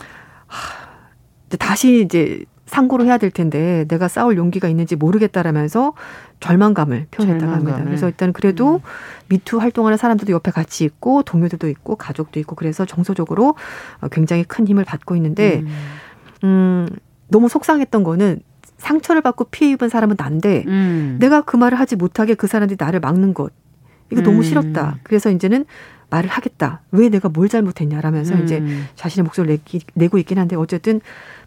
하, 0.46 1.56
다시 1.58 2.02
이제 2.02 2.44
상고를 2.66 3.06
해야 3.06 3.16
될 3.16 3.30
텐데 3.30 3.84
내가 3.88 4.08
싸울 4.08 4.36
용기가 4.36 4.68
있는지 4.68 4.96
모르겠다라면서 4.96 5.94
절망감을 6.40 7.06
표현했다고 7.10 7.52
합니다. 7.52 7.82
그래서 7.84 8.08
일단 8.08 8.32
그래도 8.32 8.76
음. 8.76 8.80
미투 9.28 9.58
활동하는 9.58 9.96
사람들도 9.96 10.32
옆에 10.32 10.50
같이 10.50 10.84
있고 10.84 11.22
동료들도 11.22 11.68
있고 11.68 11.96
가족도 11.96 12.40
있고 12.40 12.56
그래서 12.56 12.84
정서적으로 12.84 13.54
어, 14.00 14.08
굉장히 14.08 14.44
큰 14.44 14.66
힘을 14.66 14.84
받고 14.84 15.16
있는데 15.16 15.60
음, 15.60 15.68
음 16.44 16.88
너무 17.28 17.48
속상했던 17.48 18.02
거는 18.02 18.40
상처를 18.78 19.22
받고 19.22 19.44
피해 19.44 19.70
입은 19.72 19.88
사람은 19.88 20.16
난데 20.18 20.64
음. 20.66 21.16
내가 21.20 21.40
그 21.40 21.56
말을 21.56 21.78
하지 21.78 21.96
못하게 21.96 22.34
그 22.34 22.46
사람들이 22.46 22.76
나를 22.78 23.00
막는 23.00 23.32
것 23.32 23.52
이거 24.10 24.22
너무 24.22 24.38
음. 24.38 24.42
싫었다. 24.42 24.98
그래서 25.02 25.30
이제는 25.30 25.64
말을 26.10 26.28
하겠다. 26.28 26.82
왜 26.92 27.08
내가 27.08 27.28
뭘 27.28 27.48
잘못했냐라면서 27.48 28.34
음. 28.34 28.44
이제 28.44 28.62
자신의 28.94 29.24
목소리를 29.24 29.56
내기, 29.56 29.80
내고 29.94 30.18
있긴 30.18 30.38
한데 30.38 30.54
어쨌든 30.56 31.00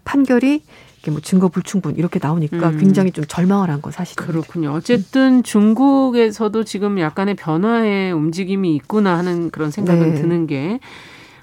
판결이 0.04 0.62
이게 1.00 1.10
뭐 1.10 1.20
증거 1.20 1.48
불충분 1.48 1.96
이렇게 1.96 2.18
나오니까 2.22 2.68
음. 2.70 2.78
굉장히 2.78 3.10
좀 3.10 3.24
절망을 3.26 3.70
한 3.70 3.80
건 3.80 3.92
사실입니다. 3.92 4.26
그렇군요. 4.32 4.72
어쨌든 4.72 5.42
중국에서도 5.42 6.64
지금 6.64 6.98
약간의 7.00 7.36
변화의 7.36 8.12
움직임이 8.12 8.74
있구나 8.76 9.16
하는 9.16 9.50
그런 9.50 9.70
생각은 9.70 10.14
네. 10.14 10.20
드는 10.20 10.46
게 10.46 10.78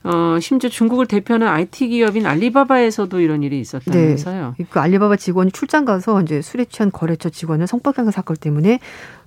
어, 0.03 0.37
심지어 0.39 0.69
중국을 0.69 1.07
대표하는 1.07 1.47
IT 1.47 1.87
기업인 1.87 2.27
알리바바에서도 2.27 3.19
이런 3.19 3.41
일이 3.41 3.59
있었다면서요. 3.59 4.55
네. 4.57 4.65
그 4.69 4.79
알리바바 4.79 5.15
직원이 5.15 5.51
출장 5.51 5.83
가서 5.85 6.21
이제 6.21 6.41
술에 6.41 6.65
취한 6.65 6.91
거래처 6.91 7.29
직원을 7.29 7.65
성폭행 7.65 8.09
사건 8.11 8.37
때문에 8.37 8.79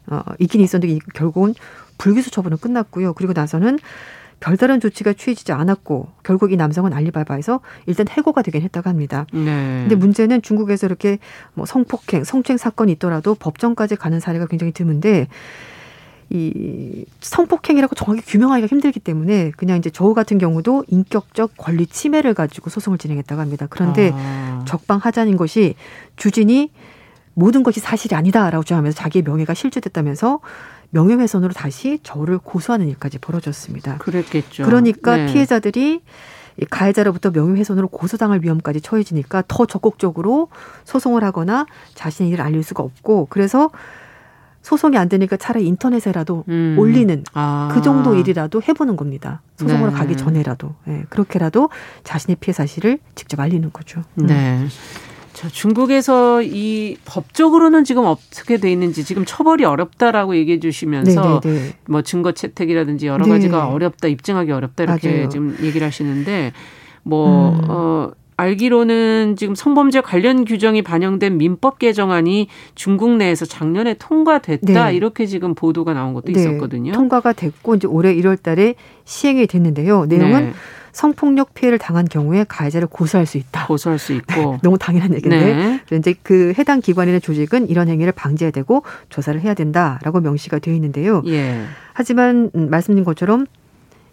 어, 0.07 0.23
있긴 0.39 0.61
있었는데 0.61 1.01
결국은 1.15 1.55
불기소 1.99 2.31
처분은 2.31 2.59
끝났고요. 2.59 3.13
그리고 3.15 3.33
나서는 3.35 3.79
별다른 4.41 4.81
조치가 4.81 5.13
취해지지 5.13 5.53
않았고 5.53 6.09
결국 6.23 6.53
이 6.53 6.57
남성은 6.57 6.93
알리바바에서 6.93 7.61
일단 7.87 8.07
해고가 8.09 8.43
되긴 8.43 8.63
했다고 8.63 8.89
합니다. 8.89 9.27
네. 9.33 9.81
근데 9.83 9.95
문제는 9.95 10.43
중국에서 10.43 10.87
이렇게 10.87 11.19
뭐 11.55 11.67
성폭행, 11.67 12.25
성추행 12.25 12.57
사건이 12.57 12.93
있더라도 12.93 13.35
법정까지 13.35 13.97
가는 13.97 14.19
사례가 14.19 14.47
굉장히 14.47 14.73
드문데 14.73 15.29
이 16.31 17.05
성폭행이라고 17.21 17.95
정확히 17.97 18.23
규명하기가 18.23 18.69
힘들기 18.69 19.01
때문에 19.01 19.51
그냥 19.57 19.79
이제 19.79 19.91
저우 19.91 20.15
같은 20.15 20.39
경우도 20.39 20.85
인격적 20.89 21.55
권리 21.57 21.87
침해를 21.87 22.35
가지고 22.35 22.71
소송을 22.71 22.99
진행했다고 22.99 23.41
합니다. 23.41 23.67
그런데 23.69 24.13
아. 24.15 24.65
적방하자는 24.67 25.37
것이 25.37 25.75
주진이 26.17 26.71
모든 27.35 27.63
것이 27.63 27.81
사실이 27.81 28.15
아니다라고 28.15 28.63
주장하면서 28.63 28.97
자기의 28.97 29.23
명예가 29.25 29.55
실추됐다면서 29.55 30.41
명예훼손으로 30.91 31.53
다시 31.53 31.99
저를 32.03 32.39
고소하는 32.39 32.89
일까지 32.89 33.19
벌어졌습니다. 33.19 33.99
그랬겠죠. 33.99 34.65
그러니까 34.65 35.17
네. 35.17 35.27
피해자들이 35.27 36.03
가해자로부터 36.69 37.31
명예훼손으로 37.31 37.89
고소당할 37.89 38.41
위험까지 38.43 38.81
처해지니까 38.81 39.45
더 39.49 39.67
적극적으로 39.67 40.49
소송을 40.85 41.25
하거나 41.25 41.67
자신의 41.95 42.33
일을 42.33 42.45
알릴 42.45 42.63
수가 42.63 42.83
없고 42.83 43.29
그래서 43.31 43.71
소송이 44.63 44.99
안 44.99 45.09
되니까 45.09 45.37
차라리 45.39 45.67
인터넷에라도 45.67 46.45
음. 46.49 46.77
올리는 46.79 47.25
아. 47.33 47.71
그 47.73 47.81
정도 47.81 48.15
일이라도 48.15 48.61
해보는 48.61 48.97
겁니다. 48.97 49.41
소송으로 49.57 49.91
네. 49.91 49.97
가기 49.97 50.17
전에라도 50.17 50.75
네. 50.85 51.05
그렇게라도 51.09 51.71
자신의 52.05 52.37
피해 52.41 52.53
사실을 52.53 52.99
직접 53.15 53.41
알리는 53.41 53.73
거죠. 53.73 54.03
음. 54.19 54.27
네. 55.41 55.43
자, 55.43 55.49
중국에서 55.49 56.43
이 56.43 56.97
법적으로는 57.07 57.85
지금 57.85 58.05
어떻게 58.05 58.59
돼 58.59 58.71
있는지 58.71 59.05
지금 59.05 59.25
처벌이 59.25 59.65
어렵다라고 59.65 60.37
얘기해 60.37 60.61
주시면서 60.61 61.41
네네네. 61.43 61.61
네, 61.61 61.69
네. 61.69 61.75
뭐 61.89 62.03
증거 62.03 62.33
채택이라든지 62.33 63.07
여러 63.07 63.25
네. 63.25 63.33
가지가 63.33 63.69
어렵다, 63.69 64.09
입증하기 64.09 64.53
어렵다 64.53 64.85
이렇게 64.85 65.09
맞아요. 65.11 65.29
지금 65.31 65.57
얘기를 65.63 65.87
하시는데 65.87 66.53
뭐 67.03 67.53
음. 67.53 67.61
어, 67.69 68.11
알기로는 68.37 69.37
지금 69.37 69.55
성범죄 69.55 70.01
관련 70.03 70.45
규정이 70.45 70.83
반영된 70.83 71.39
민법 71.39 71.79
개정안이 71.79 72.49
중국 72.75 73.17
내에서 73.17 73.45
작년에 73.47 73.95
통과됐다 73.95 74.89
네. 74.89 74.95
이렇게 74.95 75.27
지금 75.27 75.55
보도가 75.55 75.95
나온 75.95 76.13
것도 76.15 76.33
네. 76.33 76.41
있었거든요. 76.41 76.93
통과가 76.93 77.33
됐고 77.33 77.77
이제 77.77 77.87
올해 77.87 78.15
1월 78.15 78.43
달에 78.43 78.75
시행이 79.05 79.47
됐는데요. 79.47 80.07
내용은 80.07 80.41
네. 80.47 80.53
성폭력 80.93 81.55
피해를 81.55 81.79
당한 81.79 82.07
경우에 82.07 82.45
가해자를 82.49 82.89
고소할 82.89 83.27
수 83.27 83.39
있다. 83.39 83.67
고소할 83.67 83.99
수 83.99 84.13
있고. 84.13 84.59
너무 84.63 84.79
당연한 84.79 85.15
얘기인데. 85.15 85.55
네. 85.55 85.81
그런데 85.87 86.15
그 86.23 86.53
해당 86.59 86.81
기관이나 86.81 87.19
조직은 87.19 87.69
이런 87.69 87.89
행위를 87.89 88.13
방지해야 88.13 88.51
되고 88.51 88.83
조사를 89.09 89.41
해야 89.41 89.55
된다라고 89.55 90.21
명시가 90.21 90.59
되어 90.59 90.75
있는데요. 90.75 91.23
예. 91.27 91.65
하지만 91.93 92.51
음, 92.55 92.71
말씀드린 92.71 93.05
것처럼 93.05 93.47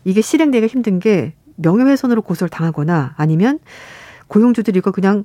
이게 0.04 0.22
실행되기가 0.22 0.68
힘든 0.72 1.00
게 1.00 1.34
명예훼손으로 1.58 2.22
고소를 2.22 2.50
당하거나 2.50 3.16
아니면 3.18 3.60
고용주들이 4.28 4.80
이거 4.80 4.92
그냥 4.92 5.24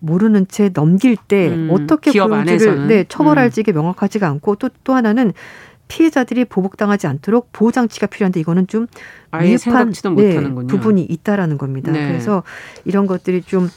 모르는 0.00 0.46
채 0.48 0.70
넘길 0.70 1.16
때 1.16 1.48
음, 1.48 1.70
어떻게 1.72 2.12
고용주를 2.12 2.86
네, 2.86 3.04
처벌할지 3.08 3.62
이 3.66 3.70
음. 3.70 3.74
명확하지가 3.74 4.28
않고 4.28 4.56
또또 4.56 4.94
하나는 4.94 5.32
피해자들이 5.88 6.44
보복당하지 6.44 7.06
않도록 7.06 7.48
보호 7.52 7.72
장치가 7.72 8.06
필요한데 8.06 8.40
이거는 8.40 8.66
좀 8.66 8.86
미흡한 9.38 9.92
네, 10.16 10.40
부분이 10.68 11.02
있다라는 11.02 11.58
겁니다. 11.58 11.90
네. 11.92 12.06
그래서 12.06 12.42
이런 12.84 13.06
것들이 13.06 13.42
좀 13.42 13.68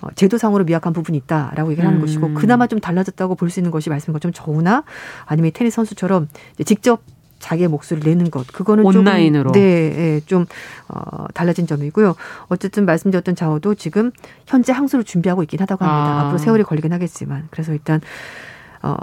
어, 0.00 0.08
제도상으로 0.14 0.64
미약한 0.64 0.92
부분이 0.92 1.16
있다라고 1.18 1.70
얘기를 1.72 1.86
하는 1.86 2.00
음. 2.00 2.04
것이고 2.04 2.34
그나마 2.34 2.66
좀 2.66 2.78
달라졌다고 2.80 3.34
볼 3.36 3.50
수 3.50 3.60
있는 3.60 3.70
것이 3.70 3.88
말씀인 3.90 4.12
것처럼 4.12 4.32
저우나 4.32 4.84
아니면 5.24 5.50
테니스 5.54 5.76
선수처럼 5.76 6.28
직접 6.64 7.02
자기의 7.38 7.68
목소리를 7.68 8.08
내는 8.10 8.30
것 8.30 8.46
그거는 8.46 8.84
온라인으로 8.84 9.52
좀, 9.52 9.60
네, 9.60 9.90
네, 9.90 10.20
좀 10.24 10.46
어, 10.88 11.26
달라진 11.34 11.66
점이고요. 11.66 12.14
어쨌든 12.48 12.86
말씀드렸던 12.86 13.36
자오도 13.36 13.74
지금 13.74 14.10
현재 14.46 14.72
항소를 14.72 15.04
준비하고 15.04 15.42
있긴 15.42 15.60
하다고 15.60 15.84
합니다. 15.84 16.00
아. 16.00 16.20
앞으로 16.22 16.38
세월이 16.38 16.62
걸리긴 16.64 16.92
하겠지만 16.92 17.48
그래서 17.50 17.72
일단 17.72 18.00
어, 18.84 18.96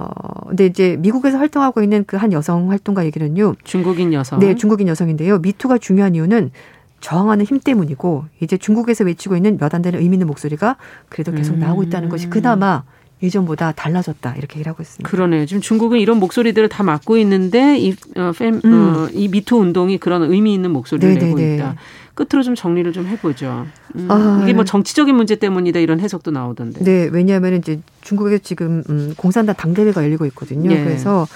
근데 0.48 0.66
이제 0.68 0.96
미국에서 1.00 1.38
활동하고 1.40 1.82
있는 1.82 2.04
그 2.06 2.18
한 2.18 2.32
여성 2.34 2.70
활동가 2.70 3.04
얘기는요. 3.06 3.56
중국인 3.64 4.14
여성. 4.14 4.40
네, 4.40 4.56
중국인 4.56 4.88
여성인데요. 4.88 5.40
미투가 5.40 5.80
중요한 5.80 6.14
이유는 6.14 6.52
저항하는 7.00 7.46
힘 7.46 7.60
때문이고 7.60 8.26
이제 8.42 8.58
중국에서 8.58 9.04
외치고 9.06 9.36
있는 9.36 9.58
몇 9.60 9.74
안 9.74 9.82
되는 9.82 10.00
의미 10.00 10.16
있는 10.18 10.28
목소리가 10.28 10.76
그래도 11.10 11.32
계속 11.32 11.58
나오고 11.58 11.82
있다는 11.84 12.10
것이 12.10 12.26
그나마 12.30 12.84
예전보다 13.24 13.72
달라졌다 13.74 14.36
이렇게 14.36 14.56
얘기를 14.56 14.72
하고 14.72 14.82
있습니다. 14.82 15.08
그러네요. 15.08 15.46
지금 15.46 15.62
중국은 15.62 16.00
이런 16.00 16.18
목소리들을 16.18 16.70
다 16.70 16.84
맡고 16.84 17.18
있는데 17.18 17.78
이, 17.78 17.92
어, 18.16 18.32
팸, 18.32 18.58
어, 18.58 18.68
음. 18.68 18.74
어, 18.74 19.10
이 19.14 19.28
미투 19.28 19.58
운동이 19.58 19.98
그런 19.98 20.24
의미 20.24 20.54
있는 20.54 20.72
목소리를 20.72 21.14
네네네. 21.16 21.34
내고 21.36 21.56
있다. 21.56 21.76
끝으로 22.14 22.44
좀 22.44 22.56
정리를 22.56 22.92
좀 22.92 23.08
해보죠. 23.08 23.68
음, 23.96 24.08
아, 24.10 24.42
이게 24.44 24.54
뭐 24.54 24.64
정치적인 24.66 25.16
문제 25.16 25.36
때문이다 25.36 25.80
이런 25.80 26.00
해석도 26.00 26.32
나오던데. 26.32 26.84
네, 26.84 27.10
왜냐하면 27.12 27.56
이제 27.56 27.80
중국에 28.02 28.40
지금 28.40 28.84
음, 28.90 29.14
공산당 29.16 29.56
당대회가 29.56 30.04
열리고 30.04 30.26
있거든요. 30.28 30.70
네. 30.70 30.84
그래서 30.84 31.28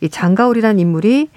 이 0.00 0.08
장가올이라는 0.08 0.78
인물이 0.78 1.28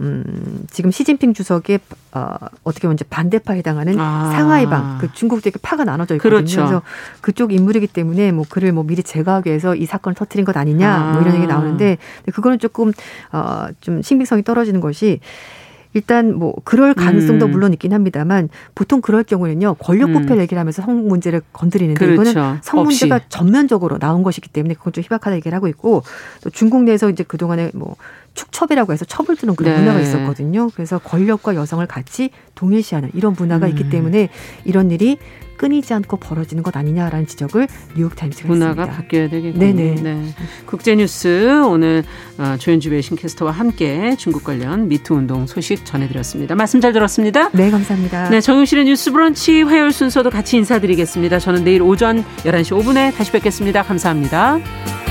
음, 0.00 0.64
지금 0.70 0.90
시진핑 0.90 1.32
주석의 1.32 1.80
어, 2.12 2.34
어떻게 2.64 2.82
보면 2.82 2.94
이제 2.94 3.04
반대파에 3.08 3.58
해당하는 3.58 3.98
아. 3.98 4.30
상하이방 4.32 4.98
그 5.00 5.12
중국 5.12 5.42
되게 5.42 5.58
파가 5.60 5.84
나눠져 5.84 6.16
있거든요. 6.16 6.38
그렇죠. 6.38 6.56
그래서 6.56 6.82
그쪽 7.20 7.52
인물이기 7.52 7.86
때문에 7.86 8.32
뭐 8.32 8.44
그를 8.48 8.72
뭐 8.72 8.84
미리 8.84 9.02
제거하기 9.02 9.48
위해서 9.48 9.74
이 9.74 9.86
사건을 9.86 10.14
터트린 10.14 10.44
것 10.44 10.56
아니냐 10.56 10.94
아. 10.94 11.12
뭐 11.12 11.22
이런 11.22 11.34
얘기 11.36 11.46
나오는데 11.46 11.98
그거는 12.32 12.58
조금 12.58 12.92
어, 13.32 13.66
좀 13.80 14.02
신빙성이 14.02 14.42
떨어지는 14.42 14.80
것이 14.80 15.20
일단 15.94 16.34
뭐 16.34 16.54
그럴 16.64 16.92
가능성도 16.92 17.46
음. 17.46 17.50
물론 17.52 17.72
있긴 17.72 17.94
합니다만 17.94 18.50
보통 18.74 19.00
그럴 19.00 19.24
경우에는요 19.24 19.76
권력 19.78 20.12
부패 20.12 20.34
음. 20.34 20.40
얘기를 20.40 20.60
하면서 20.60 20.82
성 20.82 21.08
문제를 21.08 21.40
건드리는데 21.54 21.98
그렇죠. 21.98 22.30
이거는 22.30 22.58
성 22.62 22.82
문제가 22.82 23.16
없이. 23.16 23.28
전면적으로 23.30 23.98
나온 23.98 24.22
것이기 24.22 24.50
때문에 24.50 24.74
그건 24.74 24.92
좀 24.92 25.02
희박하다 25.02 25.36
얘기를 25.36 25.56
하고 25.56 25.68
있고 25.68 26.02
또 26.42 26.50
중국 26.50 26.82
내에서 26.82 27.08
이제 27.08 27.24
그 27.26 27.38
동안에 27.38 27.70
뭐 27.72 27.96
축첩이라고 28.36 28.92
해서 28.92 29.04
첩을 29.04 29.36
두는 29.36 29.56
그런 29.56 29.74
네. 29.74 29.80
문화가 29.80 30.00
있었거든요. 30.00 30.70
그래서 30.74 30.98
권력과 30.98 31.56
여성을 31.56 31.84
같이 31.86 32.30
동일시하는 32.54 33.10
이런 33.14 33.34
문화가 33.36 33.66
음. 33.66 33.70
있기 33.70 33.90
때문에 33.90 34.28
이런 34.64 34.90
일이 34.90 35.18
끊이지 35.56 35.94
않고 35.94 36.18
벌어지는 36.18 36.62
것 36.62 36.76
아니냐라는 36.76 37.26
지적을 37.26 37.66
뉴욕타임스가 37.96 38.48
문화가 38.48 38.82
했습니다. 38.82 39.02
바뀌어야 39.02 39.30
되겠군요. 39.30 39.58
네네. 39.58 39.94
네. 40.02 40.34
국제뉴스 40.66 41.62
오늘 41.66 42.04
어, 42.36 42.56
조현주 42.58 42.90
외신캐스터와 42.90 43.52
함께 43.52 44.16
중국 44.18 44.44
관련 44.44 44.88
미투 44.88 45.14
운동 45.14 45.46
소식 45.46 45.86
전해드렸습니다. 45.86 46.54
말씀 46.54 46.82
잘 46.82 46.92
들었습니다. 46.92 47.48
네, 47.52 47.70
감사합니다. 47.70 48.28
네, 48.28 48.42
정용실의 48.42 48.84
뉴스 48.84 49.10
브런치 49.12 49.62
화요일 49.62 49.92
순서도 49.92 50.28
같이 50.28 50.58
인사드리겠습니다. 50.58 51.38
저는 51.38 51.64
내일 51.64 51.80
오전 51.80 52.22
11시 52.44 52.78
5분에 52.78 53.16
다시 53.16 53.32
뵙겠습니다. 53.32 53.82
감사합니다. 53.82 55.05